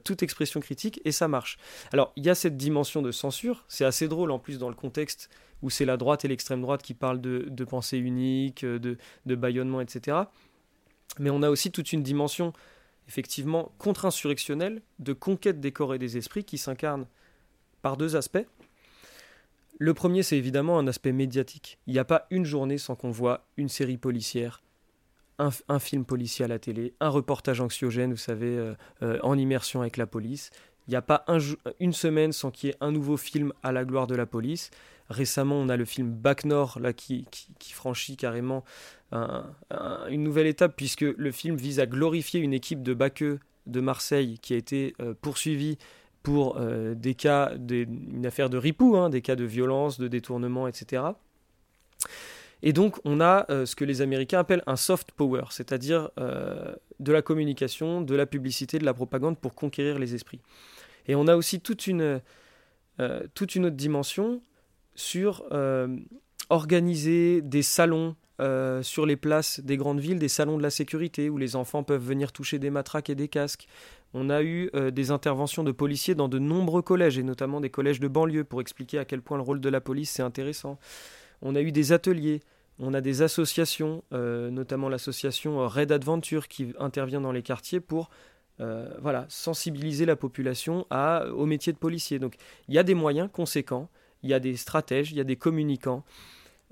toute 0.04 0.24
expression 0.24 0.60
critique, 0.60 1.02
et 1.06 1.12
ça 1.12 1.28
marche. 1.28 1.58
Alors, 1.92 2.14
il 2.16 2.26
y 2.26 2.30
a 2.30 2.36
cette 2.36 2.58
dimension 2.58 3.02
de 3.02 3.12
censure, 3.12 3.66
c'est 3.68 3.86
assez 3.86 4.08
drôle 4.08 4.32
en 4.32 4.40
plus 4.40 4.58
dans 4.58 4.70
le 4.70 4.76
contexte 4.76 5.30
où 5.62 5.70
c'est 5.70 5.86
la 5.86 5.98
droite 5.98 6.26
et 6.26 6.28
l'extrême 6.28 6.62
droite 6.62 6.82
qui 6.82 6.94
parlent 6.94 7.22
de, 7.22 7.64
pensée 7.66 7.98
unique, 7.98 8.66
de, 8.66 8.98
de 9.26 9.36
bâillonnement, 9.36 9.82
etc. 9.82 10.18
Mais 11.20 11.30
on 11.30 11.42
a 11.44 11.50
aussi 11.50 11.72
toute 11.72 11.94
une 11.94 12.04
dimension 12.04 12.54
effectivement 13.08 13.72
contre-insurrectionnelle 13.78 14.82
de 15.00 15.14
conquête 15.14 15.60
des 15.60 15.72
corps 15.72 15.94
et 15.94 16.00
des 16.00 16.18
esprits 16.18 16.44
qui 16.44 16.58
s'incarne 16.58 17.06
par 17.82 17.98
deux 17.98 18.16
aspects. 18.16 18.46
Le 19.78 19.94
premier, 19.94 20.24
c'est 20.24 20.38
évidemment 20.38 20.78
un 20.78 20.88
aspect 20.88 21.12
médiatique. 21.12 21.80
Il 21.88 21.94
n'y 21.94 22.00
a 22.00 22.06
pas 22.06 22.28
une 22.30 22.46
journée 22.46 22.78
sans 22.78 22.96
qu'on 22.96 23.12
voit 23.12 23.48
une 23.58 23.70
série 23.70 23.98
policière, 23.98 24.62
un, 25.68 25.80
film 25.80 26.06
policier 26.06 26.46
à 26.46 26.48
la 26.48 26.60
télé, 26.60 26.94
un 27.00 27.10
reportage 27.10 27.62
anxiogène, 27.62 28.12
vous 28.12 28.18
savez, 28.18 28.58
euh, 28.58 28.74
euh, 29.02 29.20
en 29.24 29.38
immersion 29.38 29.82
avec 29.82 29.98
la 29.98 30.08
police. 30.08 30.52
Il 30.88 30.92
n'y 30.92 30.96
a 30.96 31.02
pas 31.02 31.26
une 31.80 31.94
semaine 31.94 32.32
sans 32.32 32.52
qu'il 32.52 32.70
y 32.70 32.72
ait 32.72 32.78
un 32.82 32.92
nouveau 32.92 33.18
film 33.18 33.54
à 33.64 33.72
la 33.72 33.86
gloire 33.86 34.08
de 34.08 34.16
la 34.16 34.26
police. 34.26 34.72
Récemment, 35.10 35.56
on 35.56 35.70
a 35.70 35.78
le 35.78 35.86
film 35.86 36.12
Bac 36.12 36.44
Nord 36.44 36.80
là, 36.80 36.92
qui, 36.92 37.26
franchit 37.72 38.18
carrément 38.18 38.64
une 39.12 40.24
nouvelle 40.24 40.48
étape, 40.48 40.76
puisque 40.76 41.02
le 41.02 41.32
film 41.32 41.56
vise 41.56 41.80
à 41.80 41.86
glorifier 41.86 42.40
une 42.40 42.54
équipe 42.54 42.82
de 42.82 42.94
baqueux 42.94 43.40
de 43.68 43.80
Marseille 43.80 44.40
qui 44.42 44.54
a 44.54 44.58
été 44.58 44.96
euh, 45.02 45.14
poursuivie 45.22 45.78
pour 46.24 46.60
des 46.60 47.16
cas, 47.16 47.52
une 47.56 48.26
affaire 48.28 48.52
de 48.52 48.58
ripou, 48.58 48.96
hein, 48.96 49.10
des 49.10 49.22
cas 49.22 49.36
de 49.36 49.44
violence, 49.44 50.00
de 50.00 50.08
détournement, 50.08 50.68
etc. 50.68 51.04
Et 52.64 52.74
donc, 52.74 53.00
on 53.06 53.20
a 53.22 53.46
euh, 53.50 53.66
ce 53.66 53.76
que 53.76 53.86
les 53.86 54.02
Américains 54.02 54.40
appellent 54.40 54.64
un 54.68 54.76
soft 54.76 55.12
power, 55.12 55.44
c'est-à-dire 55.50 56.10
de 56.18 57.12
la 57.12 57.22
communication, 57.22 58.02
de 58.02 58.16
la 58.16 58.26
publicité, 58.26 58.80
de 58.80 58.86
la 58.86 58.94
propagande 58.94 59.38
pour 59.38 59.56
conquérir 59.56 60.00
les 60.00 60.14
esprits. 60.14 60.42
Et 61.08 61.16
on 61.16 61.28
a 61.28 61.36
aussi 61.36 61.60
toute 61.60 61.88
une, 61.88 62.22
toute 63.34 63.56
une 63.56 63.66
autre 63.66 63.76
dimension 63.76 64.42
sur 64.96 65.44
euh, 65.52 65.98
organiser 66.50 67.42
des 67.42 67.62
salons 67.62 68.16
euh, 68.42 68.82
sur 68.82 69.06
les 69.06 69.16
places 69.16 69.60
des 69.60 69.78
grandes 69.78 70.00
villes, 70.00 70.18
des 70.18 70.28
salons 70.28 70.58
de 70.58 70.64
la 70.64 70.70
sécurité 70.70 71.30
où 71.30 71.38
les 71.38 71.56
enfants 71.56 71.84
peuvent 71.84 72.04
venir 72.04 72.32
toucher 72.32 72.60
des 72.60 72.70
matraques 72.70 73.10
et 73.10 73.16
des 73.16 73.28
casques. 73.28 73.68
On 74.14 74.30
a 74.30 74.42
eu 74.42 74.70
euh, 74.76 74.92
des 74.92 75.12
interventions 75.12 75.64
de 75.64 75.72
policiers 75.72 76.16
dans 76.16 76.28
de 76.28 76.40
nombreux 76.40 76.82
collèges, 76.82 77.18
et 77.18 77.24
notamment 77.24 77.62
des 77.62 77.70
collèges 77.70 78.00
de 78.00 78.08
banlieue, 78.08 78.44
pour 78.44 78.60
expliquer 78.60 78.98
à 78.98 79.06
quel 79.06 79.22
point 79.22 79.38
le 79.38 79.44
rôle 79.44 79.62
de 79.62 79.70
la 79.70 79.80
police 79.80 80.10
c'est 80.10 80.24
intéressant. 80.24 80.80
On 81.42 81.56
a 81.56 81.62
eu 81.62 81.72
des 81.72 81.92
ateliers, 81.92 82.42
on 82.82 82.94
a 82.94 83.02
des 83.02 83.22
associations, 83.22 84.04
notamment 84.12 84.90
l'association 84.90 85.68
Red 85.68 85.92
Adventure 85.92 86.48
qui 86.48 86.74
intervient 86.80 87.22
dans 87.22 87.32
les 87.32 87.44
quartiers 87.44 87.80
pour 87.80 88.10
voilà, 88.58 89.26
sensibiliser 89.30 90.06
la 90.06 90.16
population 90.16 90.86
au 90.92 91.46
métier 91.46 91.72
de 91.74 91.78
policier. 91.78 92.20
Donc 92.20 92.36
il 92.68 92.74
y 92.74 92.80
a 92.80 92.84
des 92.84 92.96
moyens 92.96 93.30
conséquents 93.32 93.90
il 94.24 94.30
y 94.30 94.34
a 94.34 94.40
des 94.40 94.56
stratèges, 94.56 95.12
il 95.12 95.18
y 95.18 95.22
a 95.22 95.24
des 95.24 95.36
communicants. 95.36 96.04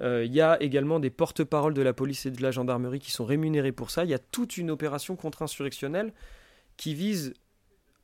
Euh, 0.01 0.23
il 0.23 0.33
y 0.33 0.41
a 0.41 0.61
également 0.61 0.99
des 0.99 1.09
porte-paroles 1.09 1.73
de 1.73 1.81
la 1.81 1.93
police 1.93 2.25
et 2.25 2.31
de 2.31 2.41
la 2.41 2.51
gendarmerie 2.51 2.99
qui 2.99 3.11
sont 3.11 3.25
rémunérés 3.25 3.71
pour 3.71 3.91
ça. 3.91 4.05
Il 4.05 4.09
y 4.09 4.13
a 4.13 4.19
toute 4.19 4.57
une 4.57 4.71
opération 4.71 5.15
contre-insurrectionnelle 5.15 6.13
qui 6.77 6.93
vise, 6.93 7.33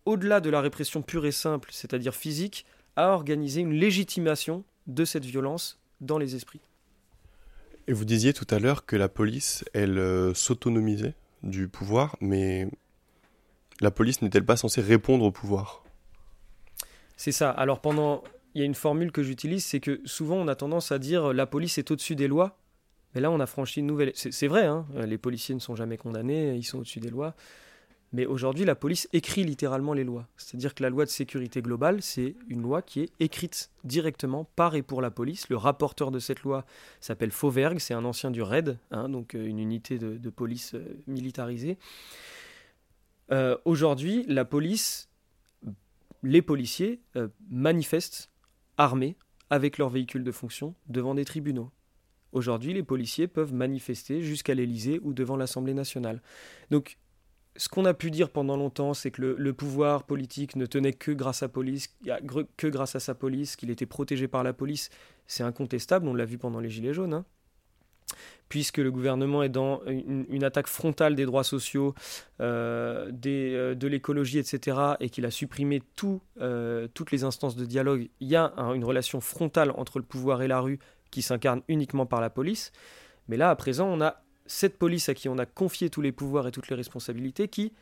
au-delà 0.06 0.42
de 0.42 0.50
la 0.50 0.62
répression 0.62 1.02
pure 1.02 1.26
et 1.26 1.32
simple, 1.32 1.70
c'est-à-dire 1.72 2.14
physique, 2.14 2.66
à 2.96 3.12
organiser 3.12 3.62
une 3.62 3.74
légitimation 3.74 4.66
de 4.88 5.06
cette 5.06 5.26
violence 5.26 5.80
dans 6.02 6.18
les 6.18 6.36
esprits. 6.36 6.62
Et 7.88 7.94
vous 7.94 8.06
disiez 8.06 8.34
tout 8.34 8.48
à 8.50 8.60
l'heure 8.60 8.86
que 8.86 8.96
la 8.96 9.10
police, 9.10 9.64
elle 9.74 10.00
euh, 10.00 10.34
s'autonomisait 10.34 11.14
du 11.44 11.68
pouvoir, 11.68 12.18
mais 12.20 12.68
la 13.80 13.92
police 13.92 14.22
n'est-elle 14.22 14.46
pas 14.46 14.58
censée 14.58 14.82
répondre 14.82 15.26
au 15.26 15.32
pouvoir? 15.32 15.84
C'est 17.18 17.32
ça. 17.32 17.52
Alors 17.52 17.82
pendant 17.82 18.24
il 18.56 18.60
y 18.60 18.62
a 18.62 18.66
une 18.66 18.76
formule 18.76 19.12
que 19.12 19.22
j'utilise, 19.22 19.66
c'est 19.66 19.80
que 19.80 20.02
souvent 20.06 20.38
on 20.38 20.48
a 20.48 20.56
tendance 20.56 20.92
à 20.92 20.98
dire 20.98 21.34
la 21.34 21.46
police 21.46 21.78
est 21.78 21.92
au-dessus 21.92 22.16
des 22.16 22.28
lois. 22.28 22.58
Mais 23.14 23.22
là, 23.22 23.32
on 23.32 23.40
a 23.40 23.46
franchi 23.46 23.80
une 23.80 23.88
nouvelle. 23.88 24.12
C'est 24.16 24.48
vrai, 24.48 24.66
hein, 24.66 24.86
les 25.06 25.18
policiers 25.18 25.56
ne 25.56 25.60
sont 25.62 25.76
jamais 25.76 25.98
condamnés, 25.98 26.56
ils 26.56 26.64
sont 26.64 26.80
au-dessus 26.80 27.00
des 27.00 27.10
lois. 27.10 27.34
Mais 28.16 28.26
aujourd'hui, 28.26 28.64
la 28.64 28.76
police 28.76 29.10
écrit 29.12 29.44
littéralement 29.44 29.92
les 29.92 30.06
lois. 30.06 30.30
C'est-à-dire 30.38 30.74
que 30.74 30.82
la 30.82 30.90
loi 30.90 31.04
de 31.04 31.10
sécurité 31.10 31.62
globale, 31.62 32.02
c'est 32.02 32.38
une 32.48 32.62
loi 32.62 32.82
qui 32.82 33.02
est 33.02 33.10
écrite 33.20 33.72
directement 33.84 34.46
par 34.56 34.76
et 34.76 34.84
pour 34.84 35.02
la 35.02 35.12
police. 35.12 35.50
Le 35.50 35.58
rapporteur 35.58 36.12
de 36.12 36.20
cette 36.20 36.44
loi 36.44 36.66
s'appelle 37.02 37.32
Fauvergue, 37.32 37.78
c'est 37.80 37.94
un 37.94 38.06
ancien 38.06 38.32
du 38.32 38.42
RAID, 38.42 38.78
hein, 38.92 39.10
donc 39.10 39.36
euh, 39.36 39.46
une 39.46 39.60
unité 39.60 40.00
de, 40.00 40.30
police 40.30 40.76
euh, 40.76 40.98
militarisée. 41.08 41.78
Euh, 43.34 43.58
aujourd'hui, 43.66 44.24
la 44.30 44.46
police, 44.46 45.10
les 46.24 46.42
policiers 46.42 47.02
manifestent 47.50 48.30
armés 48.78 49.18
avec 49.50 49.78
leurs 49.78 49.90
véhicules 49.90 50.24
de 50.24 50.32
fonction 50.32 50.74
devant 50.88 51.16
des 51.16 51.26
tribunaux. 51.26 51.70
Aujourd'hui, 52.32 52.74
les 52.74 52.84
policiers 52.84 53.28
peuvent 53.28 53.54
manifester 53.54 54.22
jusqu'à 54.22 54.54
l'Élysée 54.54 55.02
ou 55.04 55.12
devant 55.12 55.36
l'Assemblée 55.36 55.74
nationale. 55.74 56.22
Donc, 56.72 56.98
ce 57.58 57.70
qu'on 57.70 57.86
a 57.86 57.94
pu 57.94 58.12
dire 58.12 58.30
pendant 58.30 58.58
longtemps, 58.58 58.94
c'est 58.94 59.12
que 59.12 59.22
le, 59.22 59.54
pouvoir 59.54 60.04
politique 60.04 60.56
ne 60.56 60.66
tenait 60.66 60.94
que 60.94 61.12
grâce, 61.12 61.44
à 61.44 61.48
police, 61.48 61.96
que 62.58 62.68
grâce 62.68 62.96
à 62.96 63.00
sa 63.00 63.16
police, 63.16 63.56
qu'il 63.56 63.70
était 63.70 63.86
protégé 63.86 64.28
par 64.28 64.44
la 64.44 64.54
police. 64.54 64.90
C'est 65.28 65.44
incontestable, 65.44 66.08
on 66.08 66.14
l'a 66.14 66.26
vu 66.26 66.38
pendant 66.38 66.60
les 66.60 66.70
Gilets 66.70 66.94
jaunes. 66.94 67.14
Hein. 67.14 67.26
Puisque 68.50 68.78
le 68.78 68.92
gouvernement 68.92 69.42
est 69.42 69.50
dans 69.50 69.82
une, 69.88 70.44
attaque 70.44 70.68
frontale 70.68 71.16
des 71.16 71.26
droits 71.26 71.44
sociaux, 71.44 71.96
euh, 72.42 73.12
euh, 73.26 73.74
de 73.74 73.88
l'écologie, 73.88 74.38
etc., 74.38 74.78
et 75.00 75.10
qu'il 75.10 75.26
a 75.26 75.32
supprimé 75.32 75.82
euh, 76.40 76.88
toutes 76.94 77.12
les 77.12 77.24
instances 77.24 77.56
de 77.56 77.66
dialogue, 77.66 78.10
il 78.20 78.28
y 78.28 78.36
a 78.36 78.54
une 78.76 78.86
relation 78.86 79.22
frontale 79.22 79.72
entre 79.72 79.98
le 79.98 80.06
pouvoir 80.06 80.44
et 80.44 80.48
la 80.48 80.60
rue 80.60 80.80
qui 81.10 81.22
s'incarne 81.22 81.62
uniquement 81.68 82.06
par 82.06 82.22
la 82.22 82.30
police. 82.30 82.72
Mais 83.28 83.38
là, 83.38 83.50
à 83.50 83.56
présent, 83.56 83.88
on 83.88 84.02
a 84.02 84.25
cette 84.46 84.78
police 84.78 85.10
à 85.10 85.14
qui 85.14 85.30
on 85.30 85.38
a 85.38 85.46
confié 85.46 85.90
tous 85.90 86.02
les 86.02 86.12
pouvoirs 86.12 86.48
et 86.48 86.52
toutes 86.52 86.70
les 86.70 86.76
responsabilités 86.76 87.48
qui, 87.48 87.74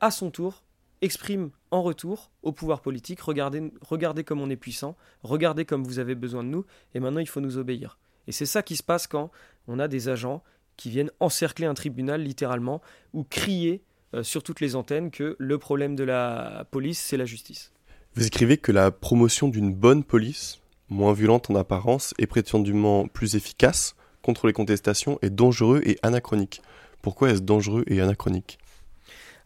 à 0.00 0.10
son 0.10 0.30
tour, 0.30 0.64
exprime 1.02 1.50
en 1.70 1.82
retour 1.82 2.30
au 2.42 2.52
pouvoir 2.52 2.82
politique, 2.82 3.20
regardez, 3.20 3.72
regardez 3.80 4.24
comme 4.24 4.40
on 4.40 4.50
est 4.50 4.56
puissant, 4.56 4.96
regardez 5.22 5.64
comme 5.64 5.84
vous 5.84 5.98
avez 5.98 6.14
besoin 6.14 6.44
de 6.44 6.48
nous, 6.48 6.64
et 6.94 7.00
maintenant 7.00 7.20
il 7.20 7.28
faut 7.28 7.40
nous 7.40 7.58
obéir. 7.58 7.98
Et 8.26 8.32
c'est 8.32 8.46
ça 8.46 8.62
qui 8.62 8.76
se 8.76 8.82
passe 8.82 9.06
quand 9.06 9.30
on 9.66 9.78
a 9.78 9.88
des 9.88 10.08
agents 10.08 10.42
qui 10.76 10.90
viennent 10.90 11.10
encercler 11.20 11.66
un 11.66 11.74
tribunal 11.74 12.22
littéralement, 12.22 12.80
ou 13.12 13.24
crier 13.24 13.82
euh, 14.14 14.22
sur 14.22 14.42
toutes 14.42 14.60
les 14.60 14.76
antennes 14.76 15.10
que 15.10 15.36
le 15.38 15.58
problème 15.58 15.94
de 15.94 16.04
la 16.04 16.66
police, 16.70 16.98
c'est 16.98 17.16
la 17.16 17.26
justice. 17.26 17.72
Vous 18.14 18.26
écrivez 18.26 18.56
que 18.56 18.72
la 18.72 18.90
promotion 18.90 19.48
d'une 19.48 19.72
bonne 19.72 20.04
police, 20.04 20.60
moins 20.88 21.12
violente 21.12 21.50
en 21.50 21.54
apparence 21.54 22.14
et 22.18 22.26
prétendument 22.26 23.06
plus 23.06 23.36
efficace, 23.36 23.94
contre 24.22 24.46
les 24.46 24.52
contestations 24.52 25.18
est 25.22 25.30
dangereux 25.30 25.80
et 25.84 25.98
anachronique. 26.02 26.62
Pourquoi 27.02 27.30
est-ce 27.30 27.42
dangereux 27.42 27.84
et 27.86 28.00
anachronique? 28.00 28.58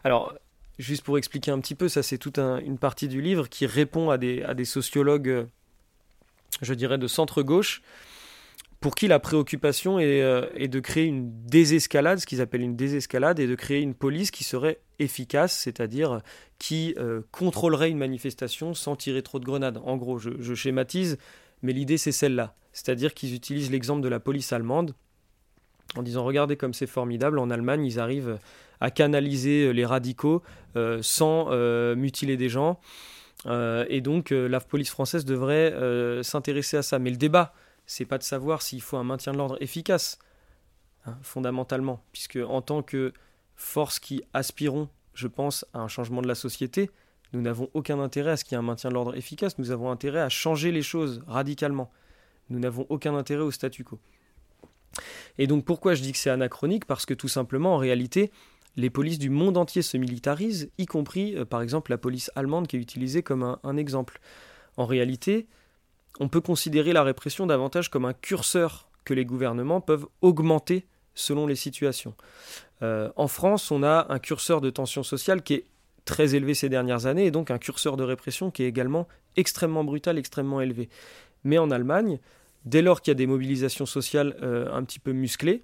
Alors, 0.03 0.33
juste 0.77 1.03
pour 1.03 1.17
expliquer 1.17 1.51
un 1.51 1.59
petit 1.59 1.75
peu, 1.75 1.87
ça 1.87 2.03
c'est 2.03 2.17
toute 2.17 2.37
une 2.37 2.77
partie 2.77 3.07
du 3.07 3.21
livre 3.21 3.49
qui 3.49 3.65
répond 3.65 4.09
à 4.09 4.17
des, 4.17 4.65
sociologues, 4.65 5.29
euh, 5.29 5.45
je 6.61 6.73
dirais, 6.73 6.97
de 6.97 7.07
centre-gauche, 7.07 7.81
pour 8.81 8.93
qui 8.93 9.07
la 9.07 9.19
préoccupation 9.19 9.97
est, 9.99 10.21
euh, 10.21 10.45
est, 10.55 10.67
de 10.67 10.79
créer 10.79 11.05
une 11.05 11.31
désescalade, 11.47 12.19
ce 12.19 12.25
qu'ils 12.25 12.41
appellent 12.41 12.61
une 12.61 12.75
désescalade, 12.75 13.39
et 13.39 13.47
de 13.47 13.55
créer 13.55 13.81
une 13.81 13.95
police 13.95 14.31
qui 14.31 14.43
serait 14.43 14.79
efficace, 14.99 15.57
c'est-à-dire 15.57 16.21
qui 16.59 16.93
euh, 16.97 17.21
contrôlerait 17.31 17.89
une 17.89 17.97
manifestation 17.97 18.73
sans 18.73 18.95
tirer 18.95 19.23
trop 19.23 19.39
de 19.39 19.45
grenades. 19.45 19.81
En 19.83 19.97
gros, 19.97 20.19
je 20.19 20.53
schématise, 20.53 21.17
mais 21.63 21.73
l'idée 21.73 21.97
c'est 21.97 22.11
celle-là. 22.11 22.53
C'est-à-dire 22.75 23.13
qu'ils 23.13 23.33
utilisent 23.33 23.71
l'exemple 23.71 24.01
de 24.01 24.09
la 24.09 24.19
police 24.19 24.51
allemande 24.51 24.93
en 25.95 26.03
disant 26.03 26.25
regardez 26.25 26.57
comme 26.57 26.73
c'est 26.73 26.87
formidable, 26.87 27.39
en 27.39 27.49
Allemagne 27.49 27.85
ils 27.85 28.01
arrivent 28.01 28.37
à 28.81 28.91
canaliser 28.91 29.71
les 29.71 29.85
radicaux 29.85 30.43
euh, 30.75 30.99
sans 31.01 31.47
euh, 31.51 31.95
mutiler 31.95 32.35
des 32.35 32.49
gens. 32.49 32.81
Euh, 33.45 33.85
et 33.87 34.01
donc 34.01 34.31
la 34.31 34.59
police 34.59 34.89
française 34.89 35.23
devrait 35.23 35.73
s'intéresser 36.21 36.75
à 36.75 36.81
ça. 36.81 36.99
Mais 36.99 37.11
le 37.11 37.15
débat, 37.15 37.53
c'est 37.85 38.03
pas 38.03 38.17
de 38.17 38.23
savoir 38.23 38.61
s'il 38.61 38.81
faut 38.81 38.97
un 38.97 39.05
maintien 39.05 39.31
de 39.31 39.37
l'ordre 39.37 39.57
efficace, 39.61 40.19
hein, 41.05 41.17
fondamentalement, 41.21 42.03
puisque 42.11 42.39
en 42.45 42.61
tant 42.61 42.81
que 42.81 43.13
force 43.55 43.99
qui 43.99 44.21
aspirons, 44.33 44.89
je 45.13 45.27
pense, 45.27 45.65
à 45.73 45.79
un 45.79 45.87
changement 45.87 46.21
de 46.21 46.27
la 46.27 46.35
société, 46.35 46.91
nous 47.31 47.41
n'avons 47.41 47.69
aucun 47.73 48.01
intérêt 48.01 48.31
à 48.31 48.37
ce 48.37 48.43
qu'il 48.43 48.53
y 48.53 48.55
ait 48.55 48.59
un 48.59 48.63
maintien 48.63 48.89
de 48.89 48.95
l'ordre 48.95 49.15
efficace, 49.15 49.57
nous 49.59 49.71
avons 49.71 49.91
intérêt 49.91 50.19
à 50.19 50.27
changer 50.27 50.73
les 50.73 50.81
choses 50.81 51.23
radicalement. 51.25 51.89
Nous 52.49 52.59
n'avons 52.59 52.85
aucun 52.89 53.15
intérêt 53.15 53.43
au 53.43 53.51
statu 53.51 53.83
quo. 53.83 53.99
Et 55.37 55.47
donc 55.47 55.65
pourquoi 55.65 55.93
je 55.93 56.01
dis 56.01 56.11
que 56.11 56.17
c'est 56.17 56.29
anachronique? 56.29 56.85
Parce 56.85 57.05
que 57.05 57.13
tout 57.13 57.27
simplement, 57.27 57.75
en 57.75 57.77
réalité, 57.77 58.31
les 58.77 58.89
polices 58.89 59.19
du 59.19 59.29
monde 59.29 59.57
entier 59.57 59.81
se 59.81 59.97
militarisent, 59.97 60.69
y 60.77 60.85
compris 60.85 61.35
euh, 61.35 61.45
par 61.45 61.61
exemple 61.61 61.91
la 61.91 61.97
police 61.97 62.31
allemande 62.35 62.67
qui 62.67 62.77
est 62.77 62.79
utilisée 62.79 63.23
comme 63.23 63.57
un, 63.63 63.77
exemple. 63.77 64.19
En 64.77 64.85
réalité, 64.85 65.47
on 66.19 66.27
peut 66.27 66.41
considérer 66.41 66.93
la 66.93 67.03
répression 67.03 67.45
davantage 67.45 67.89
comme 67.89 68.05
un 68.05 68.13
curseur 68.13 68.89
que 69.03 69.13
les 69.13 69.25
gouvernements 69.25 69.81
peuvent 69.81 70.07
augmenter 70.21 70.85
selon 71.13 71.47
les 71.47 71.55
situations. 71.55 72.15
Euh, 72.81 73.09
en 73.15 73.27
France, 73.27 73.71
on 73.71 73.83
a 73.83 74.07
un 74.09 74.19
curseur 74.19 74.59
de 74.59 74.69
tension 74.69 75.03
sociale 75.03 75.41
qui 75.41 75.53
est 75.53 75.65
très 76.03 76.35
élevé 76.35 76.53
ces 76.53 76.69
dernières 76.69 77.05
années 77.05 77.25
et 77.25 77.31
donc 77.31 77.51
un 77.51 77.57
curseur 77.57 77.97
de 77.97 78.03
répression 78.03 78.51
qui 78.51 78.63
est 78.63 78.67
également 78.67 79.07
extrêmement 79.37 79.83
brutal, 79.83 80.17
extrêmement 80.17 80.61
élevé. 80.61 80.89
Mais 81.45 81.59
en 81.59 81.71
Allemagne, 81.71 82.19
dès 82.65 82.81
lors 82.81 83.01
qu'il 83.01 83.11
y 83.11 83.13
a 83.13 83.15
des 83.15 83.27
mobilisations 83.27 83.85
sociales 83.85 84.35
euh, 84.41 84.67
un 84.73 84.83
petit 84.83 84.99
peu 84.99 85.13
musclées, 85.13 85.63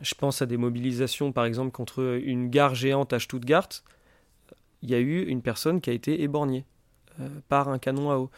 je 0.00 0.14
pense 0.14 0.42
à 0.42 0.46
des 0.46 0.58
mobilisations 0.58 1.32
par 1.32 1.46
exemple 1.46 1.72
contre 1.72 2.20
une 2.22 2.48
gare 2.48 2.74
géante 2.74 3.12
à 3.12 3.18
Stuttgart, 3.18 3.68
il 4.82 4.90
y 4.90 4.94
a 4.94 4.98
eu 4.98 5.24
une 5.24 5.40
personne 5.40 5.80
qui 5.80 5.90
a 5.90 5.94
été 5.94 6.22
éborgnée 6.22 6.66
euh, 7.20 7.28
par 7.48 7.70
un 7.70 7.78
canon 7.78 8.10
à 8.10 8.18
eau. 8.18 8.30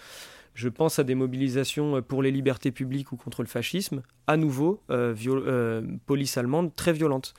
Je 0.54 0.68
pense 0.68 0.98
à 0.98 1.04
des 1.04 1.16
mobilisations 1.16 2.00
pour 2.00 2.22
les 2.22 2.30
libertés 2.30 2.70
publiques 2.70 3.12
ou 3.12 3.16
contre 3.16 3.42
le 3.42 3.48
fascisme, 3.48 4.02
à 4.26 4.38
nouveau, 4.38 4.80
euh, 4.90 5.82
police 6.06 6.38
allemande 6.38 6.74
très 6.74 6.94
violente. 6.94 7.35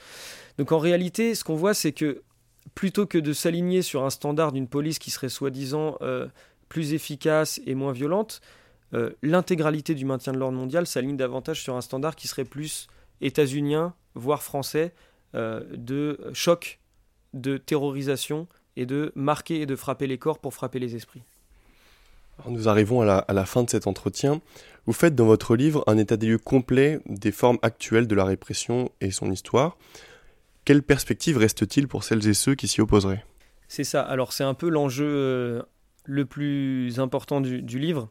Donc 0.60 0.72
en 0.72 0.78
réalité, 0.78 1.34
ce 1.34 1.43
qu'on 1.43 1.56
voit, 1.56 1.74
c'est 1.74 1.93
que 1.93 2.22
plutôt 2.76 3.08
que 3.08 3.17
de 3.17 3.34
s'aligner 3.34 3.82
sur 3.82 4.04
un 4.04 4.12
standard 4.12 4.52
d'une 4.52 4.67
police 4.67 5.00
qui 5.00 5.10
serait 5.10 5.30
soi-disant 5.30 5.98
plus 6.70 6.93
efficace 6.93 7.60
et 7.65 7.74
moins 7.74 7.91
violente, 7.91 8.41
euh, 8.93 9.12
l'intégralité 9.21 9.95
du 9.95 10.06
maintien 10.06 10.34
de 10.34 10.38
l'ordre 10.38 10.58
mondial 10.58 10.88
s'aligne 10.88 11.17
davantage 11.17 11.62
sur 11.62 11.76
un 11.76 11.82
standard 11.82 12.15
qui 12.15 12.28
serait 12.28 12.45
plus 12.45 12.88
états-unien, 13.21 13.93
voire 14.15 14.43
français, 14.43 14.93
euh, 15.36 15.63
de 15.76 16.19
choc, 16.34 16.80
de 17.34 17.58
terrorisation 17.58 18.47
et 18.76 18.86
de 18.86 19.12
marquer 19.15 19.62
et 19.62 19.65
de 19.65 19.76
frapper 19.76 20.08
les 20.08 20.17
corps 20.17 20.39
pour 20.39 20.54
frapper 20.54 20.80
les 20.80 20.95
esprits. 20.95 21.23
nous 22.47 22.69
arrivons 22.69 23.02
à 23.02 23.06
la, 23.06 23.17
à 23.17 23.34
la, 23.34 23.45
fin 23.45 23.63
de 23.63 23.69
cet 23.69 23.88
entretien. 23.88 24.41
Vous 24.86 24.93
faites 24.93 25.15
dans 25.15 25.26
votre 25.26 25.56
livre 25.56 25.84
un 25.88 25.97
état 25.97 26.15
des 26.15 26.28
lieux 26.28 26.38
complet 26.38 27.02
des 27.08 27.32
formes 27.32 27.60
actuelles 27.62 28.08
de 28.08 28.15
la 28.15 28.23
répression 28.23 28.91
et 29.02 29.12
son 29.12 29.32
histoire. 29.32 29.78
Quelle 30.63 30.84
perspective 30.84 31.38
reste-t-il 31.38 31.88
pour 31.88 32.04
celles 32.04 32.28
et 32.28 32.34
ceux 32.34 32.56
qui 32.56 32.67
s'y 32.67 32.82
opposeraient? 32.82 33.26
C'est 33.67 33.84
ça. 33.84 34.02
Alors 34.02 34.32
c'est 34.32 34.43
un 34.43 34.54
peu 34.54 34.69
l'enjeu 34.69 35.06
euh, 35.06 35.62
le 36.06 36.26
plus 36.26 37.00
important 37.00 37.41
du, 37.41 37.62
du 37.62 37.80
livre. 37.80 38.10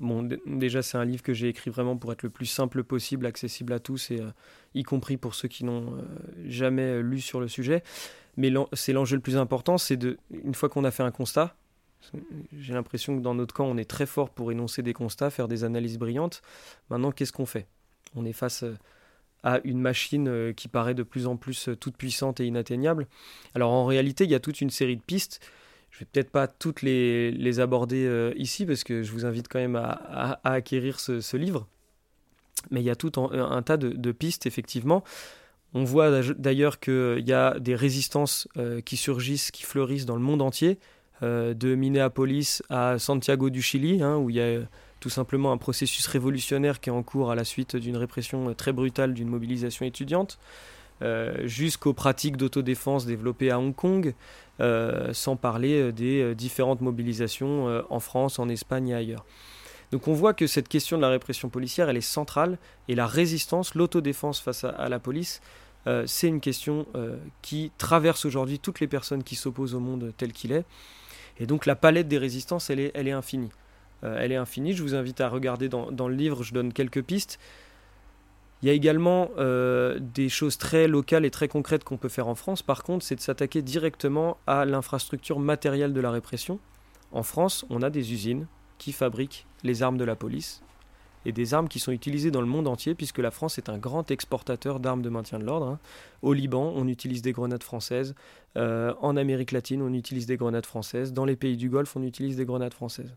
Bon, 0.00 0.26
déjà, 0.46 0.82
c'est 0.82 0.96
un 0.96 1.04
livre 1.04 1.22
que 1.22 1.34
j'ai 1.34 1.48
écrit 1.48 1.70
vraiment 1.70 1.96
pour 1.96 2.12
être 2.12 2.22
le 2.22 2.30
plus 2.30 2.46
simple 2.46 2.82
possible, 2.82 3.26
accessible 3.26 3.72
à 3.72 3.78
tous, 3.78 4.10
et, 4.10 4.20
euh, 4.20 4.30
y 4.74 4.84
compris 4.84 5.16
pour 5.18 5.34
ceux 5.34 5.48
qui 5.48 5.64
n'ont 5.64 5.94
euh, 5.94 6.02
jamais 6.46 6.82
euh, 6.82 7.00
lu 7.00 7.20
sur 7.20 7.40
le 7.40 7.48
sujet. 7.48 7.82
Mais 8.36 8.50
c'est 8.72 8.94
l'enjeu 8.94 9.16
le 9.16 9.22
plus 9.22 9.36
important, 9.36 9.76
c'est 9.76 9.98
de, 9.98 10.16
une 10.30 10.54
fois 10.54 10.70
qu'on 10.70 10.84
a 10.84 10.90
fait 10.90 11.02
un 11.02 11.10
constat, 11.10 11.54
j'ai 12.58 12.72
l'impression 12.72 13.16
que 13.16 13.22
dans 13.22 13.34
notre 13.34 13.54
camp, 13.54 13.66
on 13.66 13.76
est 13.76 13.88
très 13.88 14.06
fort 14.06 14.30
pour 14.30 14.50
énoncer 14.50 14.82
des 14.82 14.94
constats, 14.94 15.30
faire 15.30 15.46
des 15.46 15.62
analyses 15.62 15.98
brillantes. 15.98 16.42
Maintenant, 16.90 17.12
qu'est-ce 17.12 17.32
qu'on 17.32 17.46
fait? 17.46 17.68
On 18.16 18.24
est 18.24 18.32
face 18.32 18.64
à 19.44 19.60
une 19.62 19.80
machine 19.80 20.52
qui 20.56 20.66
paraît 20.66 20.94
de 20.94 21.04
plus 21.04 21.28
en 21.28 21.36
plus 21.36 21.70
toute 21.78 21.96
puissante 21.96 22.40
et 22.40 22.46
inatteignable. 22.46 23.06
Alors 23.54 23.70
en 23.70 23.84
réalité, 23.84 24.24
il 24.24 24.30
y 24.30 24.34
a 24.34 24.40
toute 24.40 24.60
une 24.60 24.70
série 24.70 24.96
de 24.96 25.02
pistes 25.02 25.40
je 25.92 25.98
vais 25.98 26.06
peut-être 26.10 26.30
pas 26.30 26.48
toutes 26.48 26.82
les, 26.82 27.60
aborder 27.60 28.06
euh, 28.06 28.32
ici 28.36 28.64
parce 28.64 28.82
que 28.82 29.02
je 29.02 29.12
vous 29.12 29.26
invite 29.26 29.46
quand 29.48 29.58
même 29.58 29.76
à, 29.76 30.40
acquérir 30.42 30.98
ce, 30.98 31.36
livre. 31.36 31.68
Mais 32.70 32.80
il 32.80 32.84
y 32.84 32.90
a 32.90 32.96
tout 32.96 33.12
un, 33.20 33.62
tas 33.62 33.76
de, 33.76 34.12
pistes, 34.12 34.46
effectivement. 34.46 35.04
On 35.74 35.84
voit 35.84 36.22
d'ailleurs 36.32 36.80
qu'il 36.80 37.24
y 37.26 37.32
a 37.32 37.58
des 37.58 37.74
résistances 37.74 38.48
euh, 38.56 38.80
qui 38.80 38.96
surgissent, 38.96 39.50
qui 39.50 39.64
fleurissent 39.64 40.06
dans 40.06 40.16
le 40.16 40.22
monde 40.22 40.42
entier, 40.42 40.78
euh, 41.22 41.54
de 41.54 41.74
Minneapolis 41.74 42.62
à 42.70 42.98
Santiago 42.98 43.50
du 43.50 43.62
Chili, 43.62 44.02
hein, 44.02 44.16
où 44.16 44.30
il 44.30 44.36
y 44.36 44.40
a 44.40 44.60
tout 45.00 45.10
simplement 45.10 45.52
un 45.52 45.58
processus 45.58 46.06
révolutionnaire 46.06 46.80
qui 46.80 46.88
est 46.88 46.92
en 46.92 47.02
cours 47.02 47.30
à 47.30 47.34
la 47.34 47.44
suite 47.44 47.76
d'une 47.76 47.96
répression 47.96 48.54
très 48.54 48.72
brutale 48.72 49.12
d'une 49.12 49.28
mobilisation 49.28 49.84
étudiante. 49.84 50.38
Euh, 51.02 51.46
jusqu'aux 51.48 51.94
pratiques 51.94 52.36
d'autodéfense 52.36 53.06
développées 53.06 53.50
à 53.50 53.58
Hong 53.58 53.74
Kong, 53.74 54.14
euh, 54.60 55.12
sans 55.12 55.34
parler 55.34 55.80
euh, 55.80 55.92
des 55.92 56.34
différentes 56.36 56.80
mobilisations 56.80 57.82
en 57.90 58.00
France, 58.00 58.38
en 58.38 58.48
Espagne 58.48 58.88
et 58.88 58.94
ailleurs. 58.94 59.24
Donc 59.90 60.06
on 60.06 60.12
voit 60.12 60.32
que 60.32 60.46
cette 60.46 60.68
question 60.68 60.96
de 60.96 61.02
la 61.02 61.08
répression 61.08 61.48
policière, 61.48 61.88
elle 61.88 61.96
est 61.96 62.00
centrale, 62.00 62.58
et 62.88 62.94
la 62.94 63.06
résistance, 63.06 63.74
l'autodéfense 63.74 64.40
face 64.40 64.64
à, 64.64 64.88
la 64.88 64.98
police, 64.98 65.42
c'est 66.06 66.28
une 66.28 66.40
question 66.40 66.86
qui 67.42 67.72
traverse 67.76 68.24
aujourd'hui 68.24 68.58
toutes 68.58 68.80
les 68.80 68.86
personnes 68.86 69.22
qui 69.22 69.36
s'opposent 69.36 69.74
au 69.74 69.80
monde 69.80 70.14
tel 70.16 70.32
qu'il 70.32 70.52
est. 70.52 70.64
Et 71.38 71.46
donc 71.46 71.66
la 71.66 71.76
palette 71.76 72.08
des 72.08 72.16
résistances, 72.16 72.70
elle 72.70 72.80
est, 72.80 72.90
elle 72.94 73.06
est 73.06 73.12
infinie. 73.12 73.50
Elle 74.02 74.32
est 74.32 74.36
infinie. 74.36 74.72
Je 74.72 74.82
vous 74.82 74.94
invite 74.94 75.20
à 75.20 75.28
regarder 75.28 75.68
dans, 75.68 76.08
le 76.08 76.14
livre, 76.14 76.42
je 76.42 76.54
donne 76.54 76.72
quelques 76.72 77.02
pistes. 77.02 77.38
Il 78.62 78.68
y 78.68 78.70
a 78.70 78.74
également 78.74 79.30
des 80.00 80.28
choses 80.28 80.56
très 80.56 80.86
locales 80.86 81.24
et 81.24 81.30
très 81.30 81.48
concrètes 81.48 81.82
qu'on 81.82 81.96
peut 81.96 82.08
faire 82.08 82.28
en 82.28 82.36
France. 82.36 82.62
Par 82.62 82.84
contre, 82.84 83.04
c'est 83.04 83.16
de 83.16 83.20
s'attaquer 83.20 83.60
directement 83.60 84.36
à 84.46 84.64
l'infrastructure 84.64 85.40
matérielle 85.40 85.92
de 85.92 86.00
la 86.00 86.12
répression. 86.12 86.60
En 87.10 87.22
France, 87.22 87.64
on 87.70 87.82
a 87.82 87.90
des 87.90 88.12
usines 88.12 88.46
qui 88.78 88.92
fabriquent 88.92 89.46
les 89.64 89.82
armes 89.82 89.98
de 89.98 90.04
la 90.04 90.16
police 90.16 90.62
et 91.24 91.32
des 91.32 91.54
armes 91.54 91.68
qui 91.68 91.78
sont 91.78 91.92
utilisées 91.92 92.30
dans 92.30 92.40
le 92.40 92.46
monde 92.46 92.66
entier, 92.66 92.94
puisque 92.94 93.18
la 93.18 93.30
France 93.30 93.58
est 93.58 93.68
un 93.68 93.78
grand 93.78 94.10
exportateur 94.10 94.80
d'armes 94.80 95.02
de 95.02 95.08
maintien 95.08 95.38
de 95.38 95.44
l'ordre. 95.44 95.66
Hein. 95.66 95.78
Au 96.22 96.32
Liban, 96.32 96.72
on 96.74 96.88
utilise 96.88 97.22
des 97.22 97.32
grenades 97.32 97.62
françaises. 97.62 98.14
Euh, 98.56 98.92
en 99.00 99.16
Amérique 99.16 99.52
latine, 99.52 99.82
on 99.82 99.92
utilise 99.92 100.26
des 100.26 100.36
grenades 100.36 100.66
françaises. 100.66 101.12
Dans 101.12 101.24
les 101.24 101.36
pays 101.36 101.56
du 101.56 101.68
Golfe, 101.68 101.94
on 101.96 102.02
utilise 102.02 102.36
des 102.36 102.44
grenades 102.44 102.74
françaises. 102.74 103.14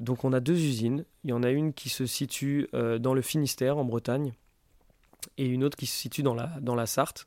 Donc 0.00 0.24
on 0.24 0.32
a 0.32 0.40
deux 0.40 0.56
usines. 0.56 1.04
Il 1.24 1.30
y 1.30 1.32
en 1.32 1.42
a 1.42 1.50
une 1.50 1.72
qui 1.72 1.88
se 1.88 2.06
situe 2.06 2.68
euh, 2.74 2.98
dans 2.98 3.14
le 3.14 3.22
Finistère, 3.22 3.78
en 3.78 3.84
Bretagne, 3.84 4.32
et 5.38 5.46
une 5.46 5.64
autre 5.64 5.76
qui 5.76 5.86
se 5.86 5.96
situe 5.96 6.22
dans 6.22 6.34
la, 6.34 6.86
Sarthe. 6.86 7.26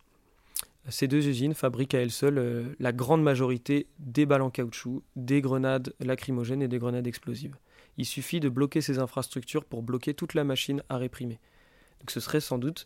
Ces 0.90 1.08
deux 1.08 1.28
usines 1.28 1.54
fabriquent 1.54 1.96
à 1.96 2.02
elles 2.02 2.12
seules 2.12 2.38
euh, 2.38 2.76
la 2.80 2.92
grande 2.92 3.24
majorité 3.24 3.88
des 4.00 4.26
balles 4.26 4.42
en 4.42 4.50
caoutchouc, 4.50 5.04
des 5.16 5.42
grenades 5.42 5.94
lacrymogènes 6.00 6.62
et 6.62 6.68
des 6.68 6.80
grenades 6.80 7.08
explosives. 7.08 7.56
Il 7.98 8.06
suffit 8.06 8.40
de 8.40 8.50
bloquer 8.50 8.82
ces 8.82 9.00
infrastructures 9.00 9.66
pour 9.66 9.82
bloquer 9.82 10.14
toute 10.14 10.34
la 10.34 10.44
machine 10.44 10.84
à 10.88 10.98
réprimer. 10.98 11.40
Donc 12.00 12.12
ce 12.12 12.20
serait 12.20 12.42
sans 12.42 12.58
doute 12.58 12.86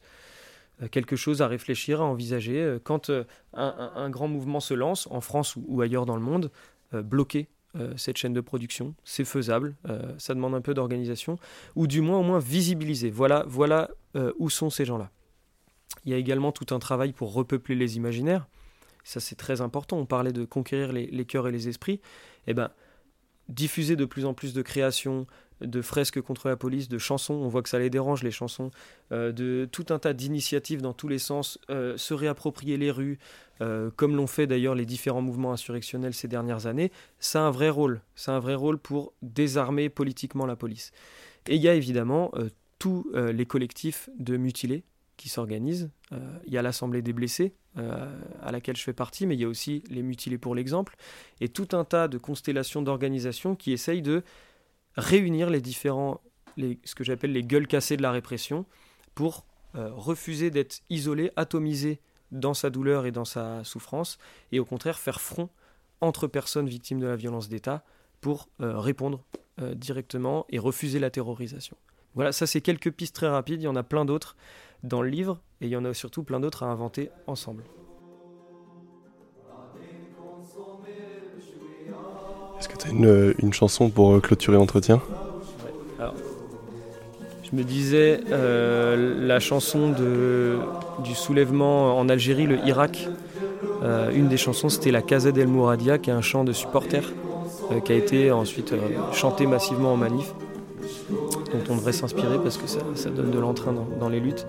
euh, 0.81 0.87
quelque 0.87 1.15
chose 1.15 1.41
à 1.41 1.47
réfléchir, 1.47 2.01
à 2.01 2.05
envisager. 2.05 2.77
Quand 2.83 3.11
un, 3.53 4.09
grand 4.09 4.27
mouvement 4.27 4.61
se 4.61 4.73
lance, 4.73 5.07
en 5.11 5.21
France 5.21 5.55
ou, 5.55 5.81
ailleurs 5.81 6.05
dans 6.05 6.15
le 6.15 6.21
monde, 6.21 6.49
bloquer 6.93 7.47
cette 7.95 8.17
chaîne 8.17 8.33
de 8.33 8.41
production, 8.41 8.95
c'est 9.03 9.23
faisable, 9.25 9.75
ça 10.17 10.33
demande 10.33 10.55
un 10.55 10.61
peu 10.61 10.73
d'organisation, 10.73 11.37
ou 11.75 11.87
du 11.87 12.01
moins 12.01 12.19
au 12.19 12.23
moins 12.23 12.39
visibiliser. 12.39 13.09
Voilà, 13.09 13.45
voilà 13.47 13.89
où 14.39 14.49
sont 14.49 14.69
ces 14.69 14.85
gens-là. 14.85 15.09
Il 16.05 16.11
y 16.11 16.13
a 16.13 16.17
également 16.17 16.51
tout 16.51 16.73
un 16.73 16.79
travail 16.79 17.13
pour 17.13 17.33
repeupler 17.33 17.75
les 17.75 17.97
imaginaires. 17.97 18.47
Ça 19.03 19.19
c'est 19.19 19.35
très 19.35 19.61
important. 19.61 19.97
On 19.97 20.05
parlait 20.05 20.33
de 20.33 20.45
conquérir 20.45 20.91
les, 20.91 21.07
les 21.07 21.25
cœurs 21.25 21.47
et 21.47 21.51
les 21.51 21.67
esprits. 21.67 22.01
Eh 22.47 22.53
ben, 22.53 22.71
diffuser 23.49 23.95
de 23.95 24.05
plus 24.05 24.25
en 24.25 24.33
plus 24.33 24.53
de 24.53 24.61
créations, 24.61 25.27
de 25.61 25.81
fresques 25.81 26.21
contre 26.21 26.49
la 26.49 26.55
police, 26.55 26.89
de 26.89 26.97
chansons, 26.97 27.33
on 27.33 27.47
voit 27.47 27.61
que 27.61 27.69
ça 27.69 27.79
les 27.79 27.89
dérange 27.89 28.23
les 28.23 28.31
chansons, 28.31 28.71
euh, 29.11 29.31
de 29.31 29.67
tout 29.71 29.85
un 29.89 29.99
tas 29.99 30.13
d'initiatives 30.13 30.81
dans 30.81 30.93
tous 30.93 31.07
les 31.07 31.19
sens, 31.19 31.59
euh, 31.69 31.97
se 31.97 32.13
réapproprier 32.13 32.77
les 32.77 32.91
rues, 32.91 33.19
euh, 33.61 33.89
comme 33.95 34.15
l'ont 34.15 34.27
fait 34.27 34.47
d'ailleurs 34.47 34.75
les 34.75 34.85
différents 34.85 35.21
mouvements 35.21 35.53
insurrectionnels 35.53 36.13
ces 36.13 36.27
dernières 36.27 36.65
années, 36.65 36.91
ça 37.19 37.41
a 37.41 37.43
un 37.43 37.51
vrai 37.51 37.69
rôle, 37.69 38.01
c'est 38.15 38.31
un 38.31 38.39
vrai 38.39 38.55
rôle 38.55 38.77
pour 38.77 39.13
désarmer 39.21 39.89
politiquement 39.89 40.45
la 40.45 40.55
police. 40.55 40.91
Et 41.47 41.55
il 41.55 41.61
y 41.61 41.69
a 41.69 41.73
évidemment 41.73 42.31
tous 42.77 43.11
les 43.13 43.47
collectifs 43.47 44.09
de 44.19 44.37
mutilés 44.37 44.83
qui 45.17 45.27
s'organisent, 45.27 45.89
il 46.45 46.53
y 46.53 46.57
a 46.57 46.61
l'Assemblée 46.61 47.01
des 47.01 47.13
blessés, 47.13 47.55
à 47.75 48.51
laquelle 48.51 48.77
je 48.77 48.83
fais 48.83 48.93
partie, 48.93 49.25
mais 49.25 49.33
il 49.33 49.41
y 49.41 49.43
a 49.43 49.47
aussi 49.47 49.83
les 49.89 50.03
mutilés 50.03 50.37
pour 50.37 50.53
l'exemple, 50.53 50.95
et 51.39 51.49
tout 51.49 51.69
un 51.71 51.83
tas 51.83 52.07
de 52.07 52.19
constellations 52.19 52.83
d'organisations 52.83 53.55
qui 53.55 53.71
essayent 53.71 54.03
de 54.03 54.21
réunir 54.95 55.49
les 55.49 55.61
différents, 55.61 56.21
les, 56.57 56.79
ce 56.83 56.95
que 56.95 57.03
j'appelle 57.03 57.31
les 57.31 57.43
gueules 57.43 57.67
cassées 57.67 57.97
de 57.97 58.01
la 58.01 58.11
répression, 58.11 58.65
pour 59.15 59.45
euh, 59.75 59.89
refuser 59.93 60.51
d'être 60.51 60.81
isolé, 60.89 61.31
atomisé 61.35 61.99
dans 62.31 62.53
sa 62.53 62.69
douleur 62.69 63.05
et 63.05 63.11
dans 63.11 63.25
sa 63.25 63.63
souffrance, 63.63 64.17
et 64.51 64.59
au 64.59 64.65
contraire 64.65 64.99
faire 64.99 65.21
front 65.21 65.49
entre 65.99 66.27
personnes 66.27 66.67
victimes 66.67 66.99
de 66.99 67.07
la 67.07 67.15
violence 67.15 67.49
d'État 67.49 67.83
pour 68.21 68.49
euh, 68.61 68.79
répondre 68.79 69.23
directement 69.75 70.47
et 70.49 70.57
refuser 70.57 70.97
la 70.97 71.11
terrorisation. 71.11 71.77
Voilà, 72.15 72.31
ça 72.31 72.47
c'est 72.47 72.61
quelques 72.61 72.91
pistes 72.91 73.15
très 73.15 73.27
rapides, 73.27 73.61
il 73.61 73.65
y 73.65 73.67
en 73.67 73.75
a 73.75 73.83
plein 73.83 74.05
d'autres 74.05 74.35
dans 74.81 75.03
le 75.03 75.09
livre, 75.09 75.39
et 75.59 75.67
il 75.67 75.69
y 75.69 75.75
en 75.75 75.85
a 75.85 75.93
surtout 75.93 76.23
plein 76.23 76.39
d'autres 76.39 76.63
à 76.63 76.67
inventer 76.67 77.11
ensemble. 77.27 77.63
Une, 82.91 83.33
une, 83.39 83.53
chanson 83.53 83.89
pour 83.89 84.13
euh, 84.13 84.19
clôturer 84.19 84.57
l'entretien 84.57 85.01
Je 87.43 87.55
me 87.55 87.63
disais, 87.63 88.21
euh, 88.31 89.25
la 89.25 89.39
chanson 89.39 89.89
du 89.89 91.15
soulèvement 91.15 91.97
en 91.97 92.07
Algérie, 92.09 92.47
le 92.47 92.57
Irak, 92.65 93.09
euh, 93.83 94.09
une 94.13 94.27
des 94.27 94.37
chansons 94.37 94.69
c'était 94.69 94.91
la 94.91 95.01
Casa 95.01 95.31
del 95.31 95.47
Mouradia, 95.47 95.97
qui 95.97 96.09
est 96.09 96.13
un 96.13 96.21
chant 96.21 96.43
de 96.43 96.53
supporters, 96.53 97.11
qui 97.85 97.91
a 97.93 97.95
été 97.95 98.31
ensuite 98.31 98.73
chanté 99.13 99.45
massivement 99.45 99.93
en 99.93 99.97
manif 99.97 100.33
dont 101.53 101.73
on 101.73 101.75
devrait 101.75 101.93
s'inspirer 101.93 102.37
parce 102.41 102.57
que 102.57 102.67
ça, 102.67 103.09
donne 103.09 103.31
de 103.31 103.39
l'entrain 103.39 103.73
dans, 103.99 104.09
les 104.09 104.19
luttes. 104.19 104.45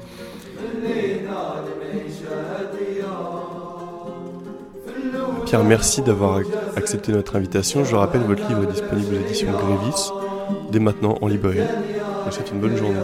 Merci 5.60 6.00
d'avoir 6.00 6.40
accepté 6.76 7.12
notre 7.12 7.36
invitation. 7.36 7.84
Je 7.84 7.94
rappelle, 7.94 8.22
votre 8.22 8.48
livre 8.48 8.62
est 8.64 8.72
disponible 8.72 9.14
aux 9.14 9.20
éditions 9.20 9.50
Grévis, 9.52 10.10
dès 10.70 10.78
maintenant 10.78 11.18
en 11.20 11.28
librairie. 11.28 11.60
Je 12.26 12.30
souhaite 12.30 12.50
une 12.52 12.60
bonne 12.60 12.76
journée. 12.76 12.96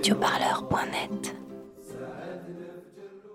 radioparleur.net. 0.00 1.09